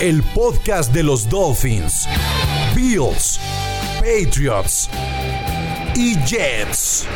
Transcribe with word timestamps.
el 0.00 0.22
podcast 0.34 0.92
de 0.92 1.04
los 1.04 1.28
Dolphins, 1.28 2.08
Bills, 2.74 3.38
Patriots 4.00 4.90
y 5.94 6.16
Jets. 6.26 7.06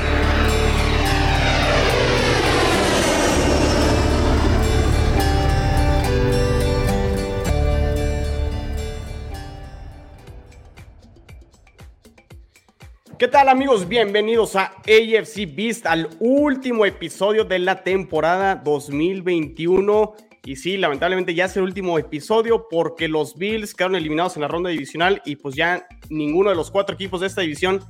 ¿Qué 13.18 13.26
tal 13.26 13.48
amigos? 13.48 13.88
Bienvenidos 13.88 14.54
a 14.54 14.66
AFC 14.86 15.52
Beast, 15.52 15.84
al 15.86 16.08
último 16.20 16.86
episodio 16.86 17.44
de 17.44 17.58
la 17.58 17.82
temporada 17.82 18.54
2021. 18.54 20.27
Y 20.48 20.56
sí, 20.56 20.78
lamentablemente 20.78 21.34
ya 21.34 21.44
es 21.44 21.54
el 21.58 21.64
último 21.64 21.98
episodio 21.98 22.68
porque 22.70 23.06
los 23.06 23.36
Bills 23.36 23.74
quedaron 23.74 23.96
eliminados 23.96 24.34
en 24.36 24.40
la 24.40 24.48
ronda 24.48 24.70
divisional 24.70 25.20
y 25.26 25.36
pues 25.36 25.54
ya 25.54 25.86
ninguno 26.08 26.48
de 26.48 26.56
los 26.56 26.70
cuatro 26.70 26.94
equipos 26.94 27.20
de 27.20 27.26
esta 27.26 27.42
división 27.42 27.84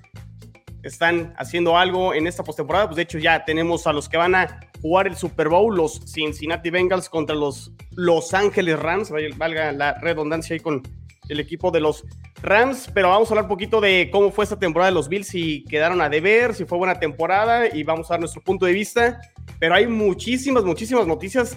están 0.83 1.35
haciendo 1.39 1.79
algo 1.79 2.15
en 2.15 2.27
esta 2.27 2.43
postemporada. 2.43 2.87
Pues 2.87 2.97
de 2.97 3.03
hecho 3.03 3.19
ya 3.19 3.45
tenemos 3.45 3.87
a 3.87 3.93
los 3.93 4.09
que 4.09 4.17
van 4.17 4.35
a 4.35 4.59
jugar 4.83 5.07
el 5.07 5.15
Super 5.15 5.49
Bowl, 5.49 5.77
los 5.77 6.01
Cincinnati 6.13 6.69
Bengals 6.71 7.09
contra 7.09 7.37
los 7.37 7.71
Los 7.93 8.35
Ángeles 8.35 8.77
Rams, 8.77 9.13
valga 9.37 9.71
la 9.71 9.95
redundancia 10.01 10.55
ahí 10.55 10.59
con 10.59 10.83
el 11.29 11.39
equipo 11.39 11.71
de 11.71 11.79
los 11.79 12.05
Rams, 12.43 12.91
pero 12.93 13.11
vamos 13.11 13.29
a 13.31 13.35
hablar 13.35 13.45
un 13.45 13.51
poquito 13.51 13.81
de 13.81 14.09
cómo 14.11 14.33
fue 14.33 14.43
esta 14.43 14.59
temporada 14.59 14.91
de 14.91 14.95
los 14.95 15.09
Bills, 15.09 15.29
si 15.29 15.63
quedaron 15.63 16.01
a 16.01 16.09
deber, 16.09 16.55
si 16.55 16.65
fue 16.65 16.77
buena 16.77 16.99
temporada 16.99 17.73
y 17.73 17.85
vamos 17.85 18.11
a 18.11 18.15
dar 18.15 18.21
nuestro 18.21 18.43
punto 18.43 18.67
de 18.67 18.73
vista. 18.73 19.21
Pero 19.61 19.75
hay 19.75 19.87
muchísimas, 19.87 20.65
muchísimas 20.65 21.07
noticias 21.07 21.57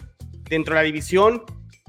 dentro 0.51 0.75
de 0.75 0.81
la 0.81 0.85
división. 0.85 1.43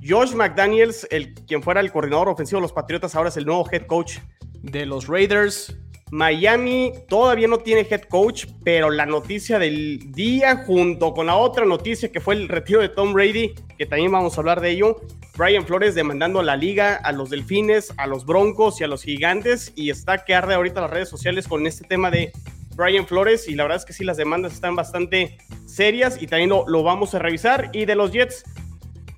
Josh 0.07 0.35
McDaniels, 0.35 1.07
el, 1.11 1.35
quien 1.35 1.63
fuera 1.63 1.81
el 1.81 1.93
coordinador 1.93 2.29
ofensivo 2.29 2.59
de 2.59 2.63
los 2.63 2.73
Patriotas, 2.73 3.15
ahora 3.15 3.29
es 3.29 3.37
el 3.37 3.45
nuevo 3.45 3.69
head 3.71 3.87
coach 3.87 4.19
de 4.63 4.87
los 4.87 5.09
Raiders. 5.09 5.77
Miami 6.11 6.93
todavía 7.09 7.49
no 7.49 7.59
tiene 7.59 7.87
head 7.91 8.03
coach, 8.03 8.47
pero 8.65 8.91
la 8.91 9.07
noticia 9.07 9.59
del 9.59 10.13
día, 10.13 10.65
junto 10.65 11.13
con 11.13 11.27
la 11.27 11.37
otra 11.37 11.65
noticia 11.65 12.13
que 12.13 12.21
fue 12.21 12.35
el 12.35 12.49
retiro 12.49 12.81
de 12.81 12.89
Tom 12.89 13.13
Brady, 13.13 13.55
que 13.77 13.87
también 13.87 14.13
vamos 14.13 14.37
a 14.37 14.41
hablar 14.41 14.61
de 14.61 14.71
ello, 14.71 15.01
Brian 15.37 15.67
Flores 15.67 15.95
demandando 15.95 16.41
a 16.41 16.43
la 16.43 16.57
liga, 16.57 16.97
a 16.97 17.13
los 17.13 17.31
delfines, 17.31 17.95
a 17.97 18.07
los 18.07 18.27
broncos 18.27 18.81
y 18.81 18.85
a 18.85 18.89
los 18.89 19.03
gigantes, 19.03 19.73
y 19.75 19.91
está 19.91 20.25
que 20.25 20.35
arde 20.35 20.55
ahorita 20.55 20.83
las 20.83 20.91
redes 20.91 21.09
sociales 21.09 21.49
con 21.49 21.67
este 21.67 21.85
tema 21.85 22.11
de 22.11 22.33
Brian 22.75 23.07
Flores, 23.07 23.49
y 23.49 23.55
la 23.55 23.65
verdad 23.65 23.79
es 23.79 23.85
que 23.85 23.93
sí, 23.93 24.05
las 24.05 24.17
demandas 24.17 24.53
están 24.53 24.77
bastante 24.77 25.39
serias 25.67 26.21
y 26.21 26.27
también 26.27 26.51
lo, 26.51 26.67
lo 26.69 26.83
vamos 26.83 27.15
a 27.15 27.19
revisar. 27.19 27.71
Y 27.73 27.85
de 27.85 27.95
los 27.95 28.13
Jets, 28.13 28.45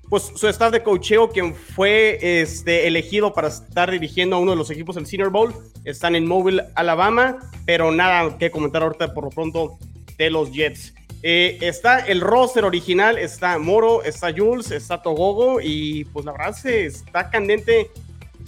pues 0.09 0.31
su 0.35 0.47
staff 0.47 0.71
de 0.71 0.83
cocheo, 0.83 1.29
quien 1.29 1.55
fue 1.55 2.41
este, 2.41 2.87
elegido 2.87 3.33
para 3.33 3.47
estar 3.47 3.89
dirigiendo 3.91 4.35
a 4.35 4.39
uno 4.39 4.51
de 4.51 4.57
los 4.57 4.69
equipos 4.69 4.95
del 4.95 5.05
Senior 5.05 5.29
Bowl, 5.29 5.53
están 5.83 6.15
en 6.15 6.27
Mobile, 6.27 6.63
Alabama, 6.75 7.37
pero 7.65 7.91
nada 7.91 8.37
que 8.37 8.51
comentar 8.51 8.83
ahorita 8.83 9.13
por 9.13 9.25
lo 9.25 9.29
pronto 9.29 9.77
de 10.17 10.29
los 10.29 10.51
Jets. 10.51 10.93
Eh, 11.23 11.57
está 11.61 11.99
el 12.05 12.21
roster 12.21 12.65
original, 12.65 13.17
está 13.17 13.57
Moro, 13.57 14.03
está 14.03 14.31
Jules, 14.31 14.69
está 14.69 15.01
Togogo 15.01 15.59
y 15.59 16.05
pues 16.05 16.23
la 16.23 16.33
verdad 16.33 16.53
se 16.53 16.85
está 16.85 17.31
candente 17.31 17.89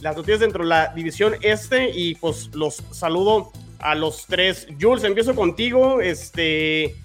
las 0.02 0.16
noticias 0.16 0.42
dentro 0.42 0.64
de 0.64 0.70
la 0.70 0.94
división 0.94 1.36
este 1.42 1.90
y 1.90 2.14
pues 2.16 2.52
los 2.54 2.84
saludo 2.92 3.52
a 3.80 3.96
los 3.96 4.26
tres. 4.26 4.68
Jules, 4.80 5.04
empiezo 5.04 5.36
contigo, 5.36 6.02
este, 6.02 6.96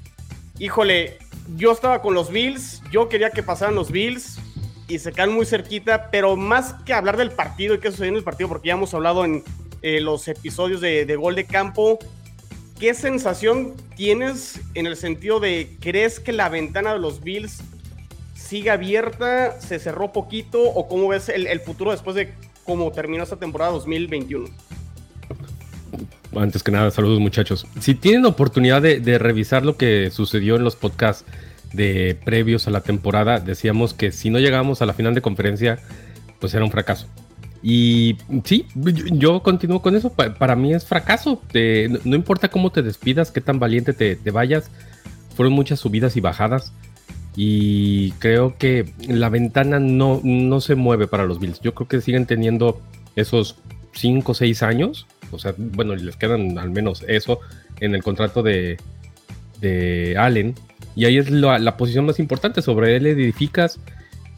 híjole, 0.58 1.18
yo 1.56 1.72
estaba 1.72 2.02
con 2.02 2.14
los 2.14 2.30
Bills, 2.30 2.82
yo 2.90 3.08
quería 3.08 3.30
que 3.30 3.42
pasaran 3.42 3.74
los 3.74 3.90
Bills 3.90 4.38
y 4.88 4.98
se 4.98 5.12
quedan 5.12 5.32
muy 5.32 5.46
cerquita, 5.46 6.10
pero 6.10 6.36
más 6.36 6.74
que 6.84 6.92
hablar 6.92 7.16
del 7.16 7.30
partido 7.30 7.74
y 7.74 7.78
qué 7.78 7.90
sucedió 7.90 8.10
en 8.10 8.16
el 8.16 8.24
partido, 8.24 8.48
porque 8.48 8.68
ya 8.68 8.74
hemos 8.74 8.94
hablado 8.94 9.24
en 9.24 9.42
eh, 9.82 10.00
los 10.00 10.28
episodios 10.28 10.80
de, 10.80 11.06
de, 11.06 11.16
gol 11.16 11.34
de 11.34 11.44
campo, 11.44 11.98
¿qué 12.78 12.94
sensación 12.94 13.74
tienes 13.96 14.60
en 14.74 14.86
el 14.86 14.96
sentido 14.96 15.40
de, 15.40 15.76
crees 15.80 16.20
que 16.20 16.32
la 16.32 16.48
ventana 16.48 16.92
de 16.92 17.00
los 17.00 17.22
Bills 17.22 17.62
sigue 18.34 18.70
abierta, 18.70 19.60
se 19.60 19.78
cerró 19.78 20.12
poquito 20.12 20.62
o 20.62 20.86
cómo 20.88 21.08
ves 21.08 21.28
el, 21.28 21.46
el 21.46 21.60
futuro 21.60 21.90
después 21.90 22.14
de 22.16 22.34
cómo 22.64 22.92
terminó 22.92 23.24
esta 23.24 23.36
temporada 23.36 23.72
2021? 23.72 24.48
Antes 26.34 26.62
que 26.62 26.72
nada, 26.72 26.90
saludos 26.90 27.20
muchachos. 27.20 27.66
Si 27.80 27.94
tienen 27.94 28.24
oportunidad 28.24 28.80
de, 28.80 29.00
de 29.00 29.18
revisar 29.18 29.64
lo 29.64 29.76
que 29.76 30.10
sucedió 30.10 30.56
en 30.56 30.64
los 30.64 30.76
podcasts, 30.76 31.24
de 31.72 32.18
previos 32.24 32.66
a 32.66 32.70
la 32.70 32.82
temporada 32.82 33.40
decíamos 33.40 33.94
que 33.94 34.12
si 34.12 34.30
no 34.30 34.38
llegamos 34.38 34.82
a 34.82 34.86
la 34.86 34.92
final 34.92 35.14
de 35.14 35.22
conferencia, 35.22 35.78
pues 36.38 36.54
era 36.54 36.64
un 36.64 36.70
fracaso. 36.70 37.06
Y 37.62 38.16
sí, 38.44 38.66
yo, 38.74 39.42
continúo 39.42 39.80
con 39.80 39.94
eso. 39.94 40.12
para 40.12 40.56
mí 40.56 40.74
es 40.74 40.84
fracaso. 40.84 41.40
no, 42.04 42.16
importa 42.16 42.48
cómo 42.48 42.70
te 42.70 42.82
despidas, 42.82 43.30
qué 43.30 43.40
tan 43.40 43.60
valiente 43.60 43.92
te, 43.92 44.30
vayas. 44.30 44.70
Fueron 45.36 45.52
muchas 45.52 45.78
subidas 45.78 46.16
y 46.16 46.20
bajadas. 46.20 46.72
Y 47.36 48.10
creo 48.12 48.58
que 48.58 48.92
la 49.06 49.28
ventana 49.28 49.78
no, 49.78 50.20
no 50.24 50.60
se 50.60 50.74
mueve 50.74 51.06
para 51.06 51.24
los 51.24 51.38
Bills. 51.38 51.60
Yo 51.60 51.72
creo 51.74 51.88
que 51.88 52.00
siguen 52.00 52.26
teniendo 52.26 52.80
esos 53.14 53.56
5 53.92 54.32
o 54.32 54.34
6 54.34 54.62
años. 54.64 55.06
O 55.32 55.38
sea, 55.38 55.54
bueno, 55.56 55.94
les 55.94 56.16
quedan 56.16 56.58
al 56.58 56.70
menos 56.70 57.04
eso 57.08 57.40
en 57.80 57.94
el 57.94 58.02
contrato 58.02 58.42
de, 58.42 58.78
Allen 60.18 60.54
y 60.96 61.04
ahí 61.04 61.18
es 61.18 61.30
la, 61.30 61.76
posición 61.76 62.06
más 62.06 62.18
importante. 62.18 62.62
Sobre 62.62 62.96
él 62.96 63.06
edificas. 63.06 63.80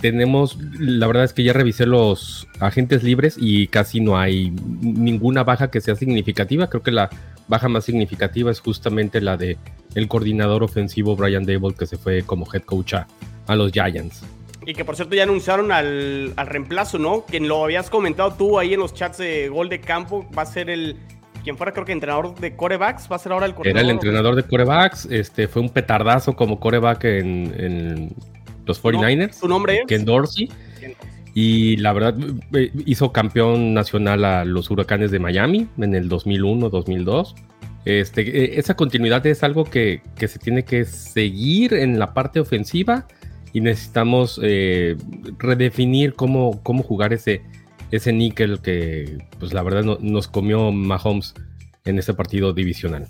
Tenemos, 0.01 0.59
la 0.79 1.07
verdad 1.07 1.25
es 1.25 1.33
que 1.33 1.43
ya 1.45 1.55
revisé 1.55 1.87
los 1.87 2.47
agentes 2.61 3.03
libres 3.03 3.37
y 3.39 3.69
casi 3.69 4.01
no 4.01 4.19
hay 4.19 4.51
ninguna 4.51 5.45
baja 5.45 5.71
que 5.71 5.81
sea 5.81 5.95
significativa. 5.95 6.69
Creo 6.69 6.83
que 6.83 6.91
la 6.91 7.09
baja 7.49 7.69
más 7.69 7.85
significativa 7.85 8.51
es 8.51 8.61
justamente 8.61 9.23
la 9.23 9.39
de 9.39 9.57
el 9.95 10.09
coordinador 10.09 10.63
ofensivo 10.63 11.17
Brian 11.17 11.47
Dable 11.47 11.75
que 11.75 11.87
se 11.87 11.97
fue 11.97 12.23
como 12.23 12.47
head 12.53 12.63
coach 12.63 12.95
a, 12.95 13.07
los 13.55 13.73
Giants. 13.73 14.23
Y 14.67 14.75
que 14.75 14.85
por 14.85 14.97
cierto 14.97 15.15
ya 15.15 15.25
anunciaron 15.25 15.73
al, 15.73 16.33
al, 16.37 16.47
reemplazo, 16.47 16.99
¿no? 16.99 17.25
Que 17.27 17.41
lo 17.41 17.65
habías 17.65 17.91
comentado 17.91 18.35
tú 18.35 18.59
ahí 18.59 18.75
en 18.75 18.81
los 18.81 18.95
chats 18.95 19.19
de 19.19 19.49
gol 19.49 19.69
de 19.69 19.81
campo. 19.81 20.27
Va 20.37 20.43
a 20.43 20.47
ser 20.47 20.71
el 20.71 20.97
quien 21.45 21.57
fuera 21.57 21.73
creo 21.73 21.85
que 21.85 21.93
entrenador 21.93 22.35
de 22.35 22.57
corebacks, 22.57 23.07
va 23.11 23.17
a 23.17 23.19
ser 23.19 23.33
ahora 23.33 23.47
el 23.47 23.55
Era 23.63 23.83
el 23.83 23.91
entrenador 23.91 24.35
de 24.35 24.43
corebacks, 24.43 25.07
este, 25.11 25.47
fue 25.47 25.63
un 25.63 25.69
petardazo 25.69 26.35
como 26.35 26.59
coreback 26.59 27.05
en, 27.05 28.11
los 28.67 28.83
49ers. 28.83 29.35
¿Su 29.35 29.47
nombre 29.47 29.81
es? 29.81 29.87
Ken 29.87 30.07
Dorsey. 30.07 30.51
Y 31.35 31.77
la 31.79 31.93
verdad 31.93 32.15
eh, 32.55 32.71
hizo 32.87 33.13
campeón 33.13 33.75
nacional 33.75 34.25
a 34.25 34.45
los 34.45 34.71
Huracanes 34.71 35.11
de 35.11 35.19
Miami 35.19 35.69
en 35.79 35.95
el 35.95 36.09
2001, 36.09 36.71
2002. 36.71 37.35
Este, 37.85 38.23
eh, 38.23 38.59
esa 38.59 38.75
continuidad 38.75 39.27
es 39.27 39.43
algo 39.43 39.65
que, 39.65 40.01
se 40.17 40.39
tiene 40.39 40.65
que 40.65 40.85
seguir 40.87 41.75
en 41.75 41.99
la 41.99 42.15
parte 42.15 42.41
ofensiva 42.41 43.07
y 43.55 43.61
necesitamos 43.61 44.39
eh, 44.43 44.97
redefinir 45.39 46.15
cómo, 46.15 46.61
cómo 46.63 46.83
jugar 46.83 47.15
ese, 47.15 47.41
ese 47.91 48.13
níquel 48.13 48.61
que, 48.61 49.19
pues 49.39 49.55
la 49.55 49.63
verdad, 49.63 49.99
nos 50.01 50.29
comió 50.29 50.73
Mahomes 50.73 51.33
en 51.85 51.99
ese 51.99 52.13
partido 52.13 52.53
divisional. 52.53 53.07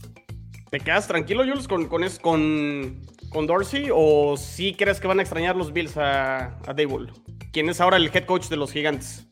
¿Te 0.71 0.81
quedas 0.81 1.09
tranquilo, 1.09 1.45
Jules, 1.45 1.67
con, 1.67 1.89
con, 1.89 2.03
con, 2.21 3.01
con 3.31 3.47
Dorsey? 3.47 3.89
¿O 3.93 4.37
sí 4.37 4.75
crees 4.75 5.01
que 5.01 5.09
van 5.09 5.19
a 5.19 5.23
extrañar 5.23 5.57
los 5.57 5.73
Bills 5.73 5.97
a, 5.97 6.59
a 6.67 6.75
Dable? 6.75 7.11
¿Quién 7.51 7.71
es 7.71 7.81
ahora 7.81 7.97
el 7.97 8.11
head 8.13 8.27
coach 8.27 8.49
de 8.49 8.57
los 8.57 8.71
Gigantes? 8.71 9.27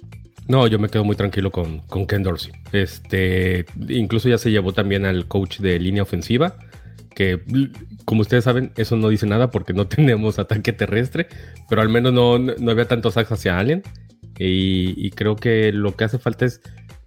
No, 0.49 0.67
yo 0.67 0.79
me 0.79 0.89
quedo 0.89 1.05
muy 1.05 1.15
tranquilo 1.15 1.51
con, 1.51 1.81
con 1.81 2.07
Ken 2.07 2.23
Dorsey. 2.23 2.53
Este, 2.73 3.67
incluso 3.89 4.31
ya 4.31 4.39
se 4.39 4.51
llevó 4.51 4.73
también 4.73 5.05
al 5.05 5.29
coach 5.29 5.59
de 5.59 5.79
línea 5.79 6.05
ofensiva, 6.05 6.57
que 7.15 7.41
como 8.05 8.23
ustedes 8.23 8.45
saben, 8.45 8.73
eso 8.77 8.97
no 8.97 9.09
dice 9.09 9.27
nada 9.27 9.51
porque 9.51 9.73
no 9.73 9.87
tenemos 9.89 10.39
ataque 10.39 10.73
terrestre, 10.73 11.29
pero 11.69 11.83
al 11.83 11.89
menos 11.89 12.13
no, 12.13 12.39
no 12.39 12.71
había 12.71 12.87
tantos 12.87 13.15
sacks 13.15 13.33
hacia 13.33 13.59
Allen. 13.59 13.83
Y, 14.39 15.11
creo 15.11 15.37
que 15.37 15.73
lo 15.73 15.95
que 15.95 16.05
hace 16.05 16.19
falta 16.19 16.47
es 16.47 16.61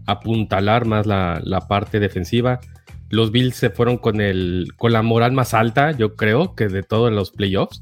apuntalar 0.05 0.85
más 0.85 1.05
la, 1.05 1.65
parte 1.67 1.99
defensiva. 1.99 2.61
Los 3.09 3.31
Bills 3.31 3.55
se 3.55 3.69
fueron 3.69 3.97
con, 3.97 4.21
el, 4.21 4.69
con 4.77 4.93
la 4.93 5.01
moral 5.01 5.33
más 5.33 5.53
alta, 5.53 5.91
yo 5.91 6.15
creo, 6.15 6.55
que 6.55 6.67
de 6.69 6.83
todos 6.83 7.11
los 7.11 7.31
playoffs. 7.31 7.81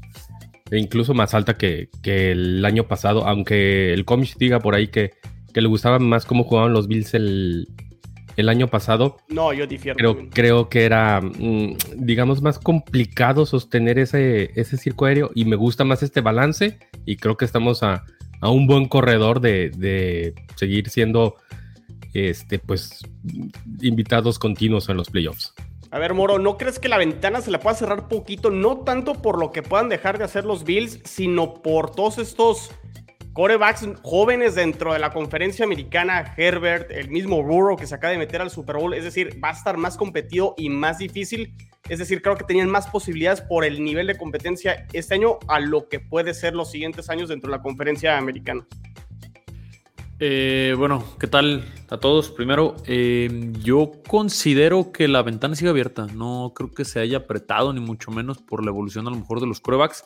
E 0.70 0.78
incluso 0.78 1.14
más 1.14 1.34
alta 1.34 1.54
que, 1.54 1.88
el 2.04 2.64
año 2.64 2.88
pasado, 2.88 3.28
aunque 3.28 3.92
el 3.92 4.04
cómic 4.04 4.34
diga 4.38 4.58
por 4.58 4.74
ahí 4.74 4.88
que, 4.88 5.12
que 5.52 5.60
le 5.60 5.68
gustaba 5.68 6.00
más 6.00 6.24
cómo 6.24 6.42
jugaban 6.44 6.72
los 6.72 6.88
Bills 6.88 7.14
el, 7.14 7.68
el 8.36 8.48
año 8.48 8.68
pasado. 8.68 9.18
No, 9.28 9.52
yo 9.52 9.66
difiero. 9.66 9.96
Creo, 9.96 10.30
creo 10.30 10.68
que 10.68 10.84
era, 10.84 11.20
mm, 11.20 11.76
digamos, 11.96 12.42
más 12.42 12.58
complicado 12.58 13.46
sostener 13.46 13.98
ese, 13.98 14.50
ese 14.58 14.76
circo 14.76 15.06
aéreo 15.06 15.30
y 15.34 15.44
me 15.44 15.56
gusta 15.56 15.84
más 15.84 16.02
este 16.02 16.20
balance 16.20 16.78
y 17.04 17.16
creo 17.16 17.36
que 17.36 17.44
estamos 17.44 17.82
a, 17.82 18.04
a 18.40 18.50
un 18.50 18.66
buen 18.66 18.88
corredor 18.88 19.40
de, 19.40 19.70
de, 19.70 20.34
seguir 20.56 20.88
siendo 20.90 21.36
este, 22.12 22.58
pues, 22.58 23.00
invitados 23.80 24.38
continuos 24.38 24.88
en 24.88 24.96
los 24.96 25.10
playoffs. 25.10 25.54
A 25.90 25.98
ver, 25.98 26.12
Moro, 26.12 26.38
¿no 26.38 26.58
crees 26.58 26.78
que 26.78 26.88
la 26.88 26.98
ventana 26.98 27.40
se 27.40 27.52
la 27.52 27.60
pueda 27.60 27.76
cerrar 27.76 28.08
poquito? 28.08 28.50
No 28.50 28.78
tanto 28.78 29.14
por 29.14 29.38
lo 29.38 29.52
que 29.52 29.62
puedan 29.62 29.88
dejar 29.88 30.18
de 30.18 30.24
hacer 30.24 30.44
los 30.44 30.64
Bills, 30.64 31.00
sino 31.04 31.54
por 31.54 31.92
todos 31.92 32.18
estos 32.18 32.72
corebacks 33.34 33.86
jóvenes 34.02 34.54
dentro 34.54 34.92
de 34.92 35.00
la 35.00 35.10
conferencia 35.10 35.64
americana, 35.64 36.34
Herbert, 36.36 36.90
el 36.92 37.10
mismo 37.10 37.42
Burrow 37.42 37.76
que 37.76 37.86
se 37.86 37.96
acaba 37.96 38.12
de 38.12 38.18
meter 38.18 38.40
al 38.40 38.50
Super 38.50 38.76
Bowl, 38.76 38.94
es 38.94 39.02
decir, 39.02 39.38
va 39.42 39.50
a 39.50 39.52
estar 39.52 39.76
más 39.76 39.96
competido 39.96 40.54
y 40.56 40.70
más 40.70 40.98
difícil. 40.98 41.52
Es 41.88 41.98
decir, 41.98 42.22
creo 42.22 42.36
que 42.36 42.44
tenían 42.44 42.70
más 42.70 42.86
posibilidades 42.86 43.42
por 43.42 43.64
el 43.64 43.82
nivel 43.82 44.06
de 44.06 44.16
competencia 44.16 44.86
este 44.92 45.14
año 45.14 45.38
a 45.48 45.60
lo 45.60 45.88
que 45.88 46.00
puede 46.00 46.32
ser 46.32 46.54
los 46.54 46.70
siguientes 46.70 47.10
años 47.10 47.28
dentro 47.28 47.50
de 47.50 47.56
la 47.58 47.62
conferencia 47.62 48.16
americana. 48.16 48.66
Eh, 50.20 50.74
bueno, 50.78 51.04
¿qué 51.18 51.26
tal 51.26 51.64
a 51.90 51.98
todos? 51.98 52.30
Primero, 52.30 52.76
eh, 52.86 53.52
yo 53.62 53.90
considero 54.06 54.92
que 54.92 55.08
la 55.08 55.22
ventana 55.22 55.56
sigue 55.56 55.70
abierta. 55.70 56.06
No 56.06 56.52
creo 56.54 56.70
que 56.70 56.84
se 56.84 57.00
haya 57.00 57.18
apretado, 57.18 57.72
ni 57.72 57.80
mucho 57.80 58.12
menos 58.12 58.38
por 58.38 58.64
la 58.64 58.70
evolución 58.70 59.08
a 59.08 59.10
lo 59.10 59.16
mejor 59.16 59.40
de 59.40 59.48
los 59.48 59.60
corebacks 59.60 60.04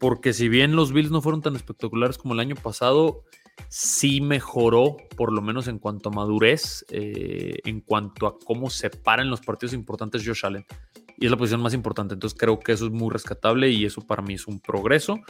porque 0.00 0.32
si 0.32 0.48
bien 0.48 0.74
los 0.74 0.92
Bills 0.92 1.10
no 1.10 1.20
fueron 1.20 1.42
tan 1.42 1.54
espectaculares 1.54 2.16
como 2.16 2.32
el 2.32 2.40
año 2.40 2.56
pasado, 2.56 3.22
sí 3.68 4.22
mejoró, 4.22 4.96
por 5.14 5.30
lo 5.30 5.42
menos 5.42 5.68
en 5.68 5.78
cuanto 5.78 6.08
a 6.08 6.12
madurez, 6.12 6.86
eh, 6.88 7.58
en 7.64 7.82
cuanto 7.82 8.26
a 8.26 8.38
cómo 8.38 8.70
se 8.70 8.88
paran 8.88 9.28
los 9.28 9.42
partidos 9.42 9.74
importantes 9.74 10.26
Josh 10.26 10.46
Allen. 10.46 10.64
Y 11.18 11.26
es 11.26 11.30
la 11.30 11.36
posición 11.36 11.60
más 11.60 11.74
importante. 11.74 12.14
Entonces 12.14 12.38
creo 12.38 12.58
que 12.58 12.72
eso 12.72 12.86
es 12.86 12.92
muy 12.92 13.10
rescatable 13.10 13.68
y 13.68 13.84
eso 13.84 14.00
para 14.00 14.22
mí 14.22 14.32
es 14.34 14.46
un 14.46 14.58
progreso, 14.58 15.20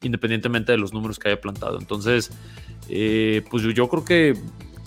independientemente 0.00 0.72
de 0.72 0.78
los 0.78 0.94
números 0.94 1.18
que 1.18 1.28
haya 1.28 1.40
plantado. 1.42 1.78
Entonces, 1.78 2.30
eh, 2.88 3.44
pues 3.50 3.62
yo, 3.62 3.88
creo 3.90 4.06
que 4.06 4.38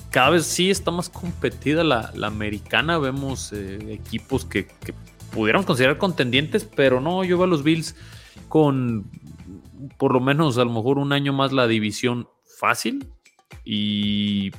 cada 0.09 0.31
vez 0.31 0.47
sí 0.47 0.71
está 0.71 0.89
más 0.89 1.09
competida 1.09 1.83
la, 1.83 2.11
americana. 2.23 2.97
Vemos 2.97 3.53
eh, 3.53 3.77
equipos 3.93 4.45
que, 4.45 4.65
que 4.65 4.95
considerar 5.63 5.99
contendientes, 5.99 6.65
pero 6.65 6.99
no, 7.01 7.23
yo 7.23 7.37
veo 7.37 7.45
a 7.45 7.47
los 7.47 7.61
Bills 7.61 7.95
con 8.49 9.05
por 9.97 10.13
lo 10.13 10.19
menos 10.19 10.57
a 10.57 10.65
lo 10.65 10.71
mejor 10.71 10.97
un 10.97 11.13
año 11.13 11.33
más 11.33 11.51
la 11.51 11.67
división 11.67 12.27
fácil 12.59 13.07
y 13.63 14.51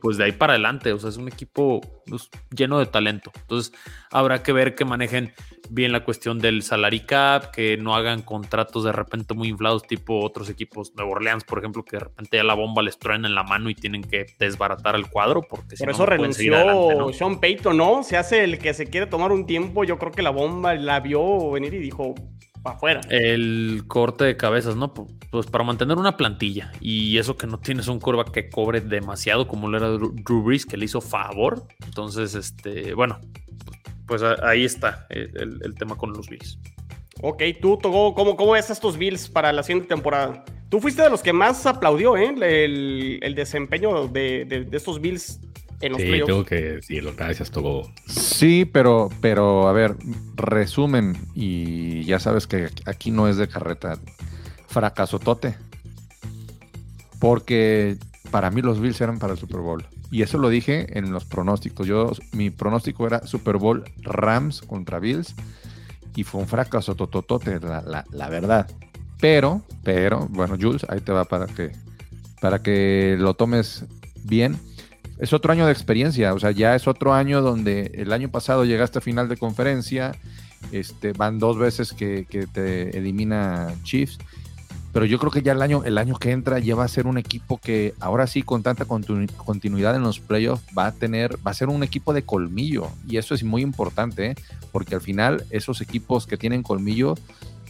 pues 0.00 0.16
de 0.16 0.24
ahí 0.24 0.32
para 0.32 0.54
adelante, 0.54 0.92
o 0.92 0.98
sea, 0.98 1.10
es 1.10 1.16
un 1.16 1.28
equipo 1.28 1.80
pues, 2.06 2.28
lleno 2.50 2.78
de 2.78 2.86
talento. 2.86 3.30
Entonces 3.42 3.72
habrá 4.10 4.42
que 4.42 4.52
ver 4.52 4.74
que 4.74 4.84
manejen 4.84 5.32
bien 5.70 5.92
la 5.92 6.04
cuestión 6.04 6.38
del 6.38 6.62
salary 6.62 7.00
cap, 7.00 7.50
que 7.50 7.76
no 7.76 7.94
hagan 7.94 8.22
contratos 8.22 8.84
de 8.84 8.92
repente 8.92 9.34
muy 9.34 9.48
inflados 9.48 9.84
tipo 9.84 10.24
otros 10.24 10.50
equipos, 10.50 10.92
Nueva 10.96 11.12
Orleans, 11.12 11.44
por 11.44 11.58
ejemplo, 11.58 11.84
que 11.84 11.96
de 11.96 12.04
repente 12.04 12.36
ya 12.36 12.44
la 12.44 12.54
bomba 12.54 12.82
les 12.82 12.98
traen 12.98 13.24
en 13.24 13.34
la 13.34 13.44
mano 13.44 13.70
y 13.70 13.74
tienen 13.74 14.02
que 14.02 14.26
desbaratar 14.38 14.96
el 14.96 15.08
cuadro 15.08 15.42
porque 15.42 15.76
Por 15.76 15.90
eso 15.90 16.06
renunció 16.06 17.12
Sean 17.12 17.40
Payton, 17.40 17.76
¿no? 17.76 18.02
Se 18.02 18.16
hace 18.16 18.44
el 18.44 18.58
que 18.58 18.74
se 18.74 18.90
quiere 18.90 19.06
tomar 19.06 19.32
un 19.32 19.46
tiempo, 19.46 19.84
yo 19.84 19.98
creo 19.98 20.12
que 20.12 20.22
la 20.22 20.30
bomba 20.30 20.74
la 20.74 21.00
vio 21.00 21.50
venir 21.50 21.74
y 21.74 21.78
dijo, 21.78 22.14
afuera. 22.64 23.00
El 23.10 23.84
corte 23.88 24.24
de 24.24 24.36
cabezas, 24.36 24.76
¿no? 24.76 24.92
Pues 24.94 25.46
para 25.46 25.64
mantener 25.64 25.98
una 25.98 26.16
plantilla. 26.16 26.72
Y 26.80 27.18
eso 27.18 27.36
que 27.36 27.46
no 27.46 27.58
tienes 27.58 27.88
un 27.88 28.00
curva 28.00 28.24
que 28.24 28.48
cobre 28.48 28.80
demasiado, 28.80 29.48
como 29.48 29.68
lo 29.68 29.76
era 29.76 29.88
Drew 29.88 30.42
Brees, 30.42 30.66
que 30.66 30.76
le 30.76 30.84
hizo 30.84 31.00
favor. 31.00 31.66
Entonces, 31.84 32.34
este, 32.34 32.94
bueno, 32.94 33.18
pues 34.06 34.22
ahí 34.22 34.64
está 34.64 35.06
el, 35.10 35.74
tema 35.78 35.96
con 35.96 36.12
los 36.12 36.28
Bills. 36.28 36.58
Ok, 37.20 37.42
tú, 37.60 37.78
Togo, 37.78 38.14
¿cómo, 38.14 38.36
¿cómo 38.36 38.52
ves 38.52 38.70
estos 38.70 38.96
Bills 38.96 39.28
para 39.28 39.52
la 39.52 39.62
siguiente 39.62 39.88
temporada? 39.88 40.44
Tú 40.68 40.80
fuiste 40.80 41.02
de 41.02 41.10
los 41.10 41.22
que 41.22 41.32
más 41.32 41.66
aplaudió, 41.66 42.16
¿eh? 42.16 42.34
El, 43.22 43.34
desempeño 43.34 44.08
de, 44.08 44.44
de 44.44 44.76
estos 44.76 45.00
Bills 45.00 45.40
sí, 45.82 46.22
tengo 46.24 46.44
que 46.44 46.54
decirlo, 46.54 47.14
gracias 47.16 47.50
todo. 47.50 47.90
Sí, 48.06 48.64
pero, 48.64 49.10
pero 49.20 49.68
a 49.68 49.72
ver, 49.72 49.96
resumen, 50.36 51.16
y 51.34 52.04
ya 52.04 52.18
sabes 52.18 52.46
que 52.46 52.68
aquí 52.86 53.10
no 53.10 53.28
es 53.28 53.36
de 53.36 53.48
carreta, 53.48 53.98
fracaso 54.68 55.18
tote. 55.18 55.56
Porque 57.18 57.96
para 58.30 58.50
mí 58.50 58.62
los 58.62 58.80
Bills 58.80 59.00
eran 59.00 59.18
para 59.18 59.34
el 59.34 59.38
Super 59.38 59.60
Bowl. 59.60 59.84
Y 60.10 60.22
eso 60.22 60.38
lo 60.38 60.48
dije 60.48 60.98
en 60.98 61.12
los 61.12 61.24
pronósticos. 61.24 61.86
Yo, 61.86 62.12
mi 62.32 62.50
pronóstico 62.50 63.06
era 63.06 63.26
Super 63.26 63.56
Bowl 63.56 63.84
Rams 64.02 64.60
contra 64.62 64.98
Bills. 64.98 65.34
Y 66.14 66.24
fue 66.24 66.42
un 66.42 66.48
fracaso 66.48 66.94
tototote, 66.94 67.60
la, 67.60 68.04
la 68.10 68.28
verdad. 68.28 68.68
Pero, 69.20 69.62
pero, 69.84 70.26
bueno, 70.30 70.56
Jules, 70.60 70.84
ahí 70.88 71.00
te 71.00 71.12
va 71.12 71.24
para 71.24 71.46
que, 71.46 71.70
para 72.40 72.60
que 72.60 73.16
lo 73.18 73.34
tomes 73.34 73.84
bien 74.24 74.58
es 75.22 75.32
otro 75.32 75.52
año 75.52 75.66
de 75.66 75.72
experiencia, 75.72 76.34
o 76.34 76.40
sea, 76.40 76.50
ya 76.50 76.74
es 76.74 76.88
otro 76.88 77.14
año 77.14 77.42
donde 77.42 77.92
el 77.94 78.12
año 78.12 78.28
pasado 78.28 78.64
llegaste 78.64 78.98
a 78.98 79.00
final 79.00 79.28
de 79.28 79.36
conferencia, 79.36 80.16
este, 80.72 81.12
van 81.12 81.38
dos 81.38 81.56
veces 81.56 81.92
que, 81.92 82.26
te 82.52 82.98
elimina 82.98 83.72
Chiefs, 83.84 84.18
pero 84.92 85.04
yo 85.06 85.20
creo 85.20 85.30
que 85.30 85.42
ya 85.42 85.52
el 85.52 85.62
año, 85.62 85.84
el 85.84 85.96
año 85.96 86.16
que 86.16 86.32
entra 86.32 86.58
ya 86.58 86.74
va 86.74 86.82
a 86.82 86.88
ser 86.88 87.06
un 87.06 87.18
equipo 87.18 87.58
que 87.58 87.94
ahora 88.00 88.26
sí 88.26 88.42
con 88.42 88.64
tanta 88.64 88.84
continuidad 88.84 89.94
en 89.94 90.02
los 90.02 90.18
playoffs 90.18 90.64
va 90.76 90.86
a 90.86 90.92
tener, 90.92 91.36
va 91.46 91.52
a 91.52 91.54
ser 91.54 91.68
un 91.68 91.84
equipo 91.84 92.12
de 92.12 92.24
colmillo 92.24 92.88
y 93.06 93.18
eso 93.18 93.36
es 93.36 93.44
muy 93.44 93.62
importante, 93.62 94.32
¿eh? 94.32 94.34
porque 94.72 94.96
al 94.96 95.02
final 95.02 95.44
esos 95.50 95.80
equipos 95.82 96.26
que 96.26 96.36
tienen 96.36 96.64
colmillo 96.64 97.14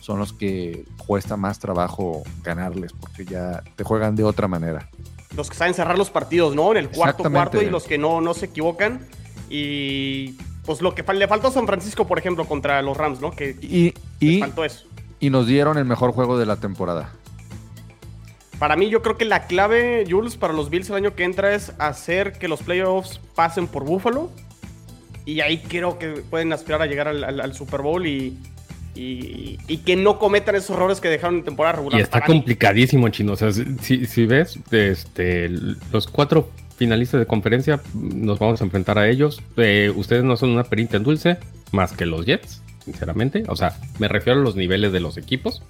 son 0.01 0.19
los 0.19 0.33
que 0.33 0.87
cuesta 1.07 1.37
más 1.37 1.59
trabajo 1.59 2.23
ganarles, 2.43 2.95
porque 2.95 3.27
ya 3.27 3.63
te 3.77 3.85
juegan 3.85 4.17
de 4.17 4.25
otra 4.25 4.49
manera 4.49 4.89
los 5.37 5.49
que 5.51 5.57
saben 5.57 5.75
cerrar 5.75 5.99
los 5.99 6.11
partidos, 6.11 6.55
¿no? 6.55 6.73
En 6.73 6.79
el 6.79 6.89
cuarto 6.89 7.31
cuarto 7.31 7.63
y 7.63 7.71
los 7.71 7.85
que 7.85 7.99
no, 7.99 8.21
no 8.21 8.35
se 8.35 8.47
equivocan. 8.47 9.07
Y 9.49 10.37
pues 10.65 10.81
lo 10.81 10.95
que 10.95 11.03
le 11.13 11.29
faltó 11.29 11.49
a 11.49 11.51
San 11.51 11.67
Francisco, 11.67 12.07
por 12.07 12.19
ejemplo, 12.19 12.45
contra 12.47 12.81
los 12.83 12.97
Rams, 12.97 13.21
¿no? 13.21 13.31
Que 13.31 13.57
y, 13.61 13.95
y, 14.21 14.41
faltó 14.41 14.65
eso. 14.65 14.87
Y 15.21 15.31
nos 15.31 15.47
dieron 15.47 15.79
el 15.79 15.85
mejor 15.85 16.13
juego 16.13 16.39
de 16.39 16.47
la 16.47 16.57
temporada. 16.57 17.13
Para 18.59 18.77
mí, 18.77 18.89
yo 18.89 19.03
creo 19.03 19.17
que 19.17 19.25
la 19.25 19.47
clave, 19.47 20.05
Jules, 20.09 20.37
para 20.37 20.53
los 20.53 20.71
Bills 20.71 20.89
el 20.91 20.97
año 20.97 21.15
que 21.15 21.25
entra 21.25 21.55
es 21.55 21.73
hacer 21.79 22.39
que 22.39 22.47
los 22.47 22.63
playoffs 22.63 23.21
pasen 23.35 23.67
por 23.67 23.85
Buffalo. 23.85 24.31
Y 25.25 25.41
ahí 25.41 25.59
creo 25.59 25.99
que 25.99 26.09
pueden 26.31 26.53
aspirar 26.53 26.83
a 26.83 26.87
llegar 26.87 27.09
al 27.09 27.55
Super 27.55 27.83
Bowl 27.83 28.07
y, 28.07 28.39
y, 28.95 29.79
que 29.79 29.97
no 29.97 30.19
cometan 30.19 30.55
esos 30.55 30.77
errores 30.77 31.01
que 31.01 31.09
dejaron 31.09 31.39
en 31.39 31.45
temporada 31.45 31.77
regular. 31.77 31.99
Y 31.99 32.03
está 32.03 32.21
complicadísimo, 32.21 33.09
chino. 33.09 33.33
O 33.33 33.37
sea, 33.37 33.51
si, 33.53 34.27
ves, 34.27 34.59
este, 34.71 35.49
los 35.93 36.07
cuatro 36.07 36.51
finalistas 36.77 37.21
de 37.21 37.27
conferencia, 37.27 37.81
nos 37.95 38.39
vamos 38.39 38.61
a 38.61 38.65
enfrentar 38.65 38.99
a 38.99 39.09
ellos. 39.09 39.43
Eh, 39.57 39.93
ustedes 39.95 40.25
no 40.25 40.37
son 40.37 40.51
una 40.51 40.65
perita 40.65 40.97
en 40.97 41.05
dulce, 41.05 41.39
más 41.71 41.93
que 41.93 42.07
los 42.07 42.27
Jets, 42.27 42.63
sinceramente. 42.85 43.45
O 43.49 43.57
sea, 43.57 43.79
me 43.99 44.09
refiero 44.09 44.41
a 44.41 44.43
los 44.43 44.57
niveles 44.57 44.93
de 44.93 45.01
los 45.01 45.17
equipos. 45.17 45.63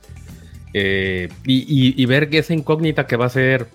Eh, 0.74 1.28
y, 1.44 2.06
ver 2.06 2.28
que 2.30 2.38
esa 2.38 2.54
incógnita 2.54 3.06
que 3.06 3.16
va 3.16 3.26
a 3.26 3.30
ser 3.30 3.68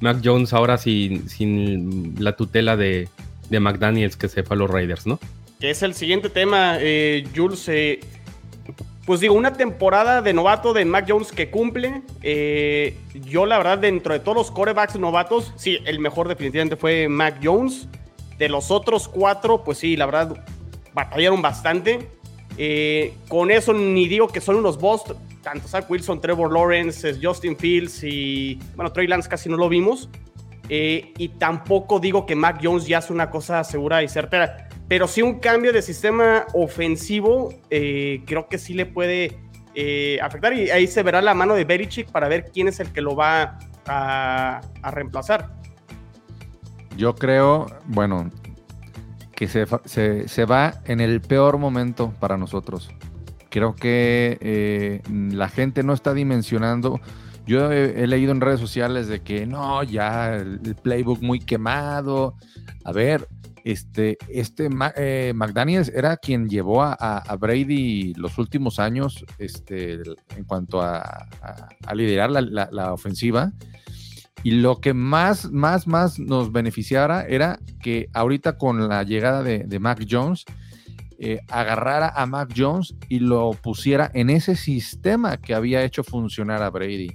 Mac 0.00 0.18
Jones 0.22 0.52
ahora 0.52 0.78
sin, 0.78 1.28
sin 1.28 2.16
la 2.22 2.36
tutela 2.36 2.76
de, 2.76 3.08
de 3.48 3.60
McDaniels 3.60 4.16
que 4.16 4.28
se 4.28 4.42
fue 4.42 4.56
a 4.56 4.58
los 4.58 4.70
Raiders, 4.70 5.06
¿no? 5.06 5.18
Que 5.60 5.70
es 5.70 5.82
el 5.82 5.94
siguiente 5.94 6.30
tema, 6.30 6.78
eh, 6.80 7.24
Jules 7.36 7.68
pues 9.10 9.18
digo, 9.18 9.34
una 9.34 9.54
temporada 9.54 10.22
de 10.22 10.32
novato 10.32 10.72
de 10.72 10.84
Mac 10.84 11.04
Jones 11.08 11.32
que 11.32 11.50
cumple. 11.50 12.02
Eh, 12.22 12.96
yo, 13.12 13.44
la 13.44 13.58
verdad, 13.58 13.78
dentro 13.78 14.12
de 14.12 14.20
todos 14.20 14.36
los 14.36 14.50
corebacks 14.52 14.96
novatos, 15.00 15.52
sí, 15.56 15.78
el 15.84 15.98
mejor 15.98 16.28
definitivamente 16.28 16.76
fue 16.76 17.08
Mac 17.08 17.40
Jones. 17.42 17.88
De 18.38 18.48
los 18.48 18.70
otros 18.70 19.08
cuatro, 19.08 19.64
pues 19.64 19.78
sí, 19.78 19.96
la 19.96 20.06
verdad, 20.06 20.46
batallaron 20.94 21.42
bastante. 21.42 22.08
Eh, 22.56 23.14
con 23.26 23.50
eso 23.50 23.72
ni 23.72 24.06
digo 24.06 24.28
que 24.28 24.40
son 24.40 24.54
unos 24.54 24.78
boss, 24.78 25.02
tanto 25.42 25.66
Zach 25.66 25.90
Wilson, 25.90 26.20
Trevor 26.20 26.52
Lawrence, 26.52 27.18
Justin 27.20 27.56
Fields 27.56 28.04
y, 28.04 28.60
bueno, 28.76 28.92
Trey 28.92 29.08
Lance 29.08 29.28
casi 29.28 29.48
no 29.48 29.56
lo 29.56 29.68
vimos. 29.68 30.08
Eh, 30.68 31.12
y 31.18 31.30
tampoco 31.30 31.98
digo 31.98 32.26
que 32.26 32.36
Mac 32.36 32.60
Jones 32.62 32.86
ya 32.86 32.98
es 32.98 33.10
una 33.10 33.28
cosa 33.28 33.64
segura 33.64 34.04
y 34.04 34.08
certera 34.08 34.68
pero 34.90 35.06
sí 35.06 35.22
un 35.22 35.38
cambio 35.38 35.72
de 35.72 35.82
sistema 35.82 36.46
ofensivo 36.52 37.54
eh, 37.70 38.24
creo 38.26 38.48
que 38.48 38.58
sí 38.58 38.74
le 38.74 38.86
puede 38.86 39.38
eh, 39.76 40.18
afectar 40.20 40.52
y 40.52 40.68
ahí 40.70 40.88
se 40.88 41.04
verá 41.04 41.22
la 41.22 41.32
mano 41.32 41.54
de 41.54 41.64
Berichick 41.64 42.10
para 42.10 42.26
ver 42.26 42.50
quién 42.52 42.66
es 42.66 42.80
el 42.80 42.90
que 42.92 43.00
lo 43.00 43.14
va 43.14 43.60
a, 43.86 44.60
reemplazar. 44.90 45.48
Yo 46.96 47.14
creo, 47.14 47.66
bueno, 47.86 48.30
que 49.36 49.46
se, 49.46 49.64
se, 50.26 50.44
va 50.44 50.80
en 50.84 51.00
el 51.00 51.20
peor 51.20 51.58
momento 51.58 52.12
para 52.18 52.36
nosotros. 52.36 52.90
Creo 53.48 53.76
que 53.76 54.38
eh, 54.40 55.02
la 55.08 55.48
gente 55.48 55.84
no 55.84 55.92
está 55.92 56.14
dimensionando 56.14 57.00
Yo 57.46 57.70
he, 57.70 58.02
he 58.02 58.06
leído 58.08 58.32
en 58.32 58.40
redes 58.40 58.58
sociales 58.58 59.06
de 59.06 59.20
que 59.20 59.46
no, 59.46 59.84
ya 59.84 60.34
el, 60.34 60.60
el 60.64 60.74
playbook 60.74 61.22
muy 61.22 61.38
quemado. 61.38 62.34
A 62.84 62.90
ver, 62.90 63.28
este, 63.64 64.18
este 64.28 64.68
eh, 64.96 65.32
McDaniels 65.34 65.88
era 65.88 66.16
quien 66.16 66.48
llevó 66.48 66.82
a, 66.82 67.36
Brady 67.38 68.14
los 68.14 68.38
últimos 68.38 68.78
años 68.78 69.24
este, 69.38 70.00
en 70.36 70.44
cuanto 70.46 70.80
a, 70.80 71.28
liderar 71.94 72.30
la, 72.30 72.92
ofensiva. 72.92 73.52
Y 74.42 74.52
lo 74.52 74.80
que 74.80 74.94
más, 74.94 75.50
más, 75.50 75.86
más 75.86 76.18
nos 76.18 76.50
beneficiara 76.50 77.26
era 77.26 77.58
que 77.82 78.08
ahorita 78.14 78.56
con 78.56 78.88
la 78.88 79.02
llegada 79.02 79.42
de, 79.42 79.64
de 79.64 79.78
Mac 79.78 80.06
Jones, 80.08 80.46
eh, 81.22 81.40
agarrara 81.48 82.08
a 82.16 82.24
Mac 82.24 82.54
Jones 82.56 82.94
y 83.10 83.18
lo 83.18 83.50
pusiera 83.50 84.10
en 84.14 84.30
ese 84.30 84.56
sistema 84.56 85.36
que 85.36 85.54
había 85.54 85.84
hecho 85.84 86.02
funcionar 86.02 86.62
a 86.62 86.70
Brady. 86.70 87.10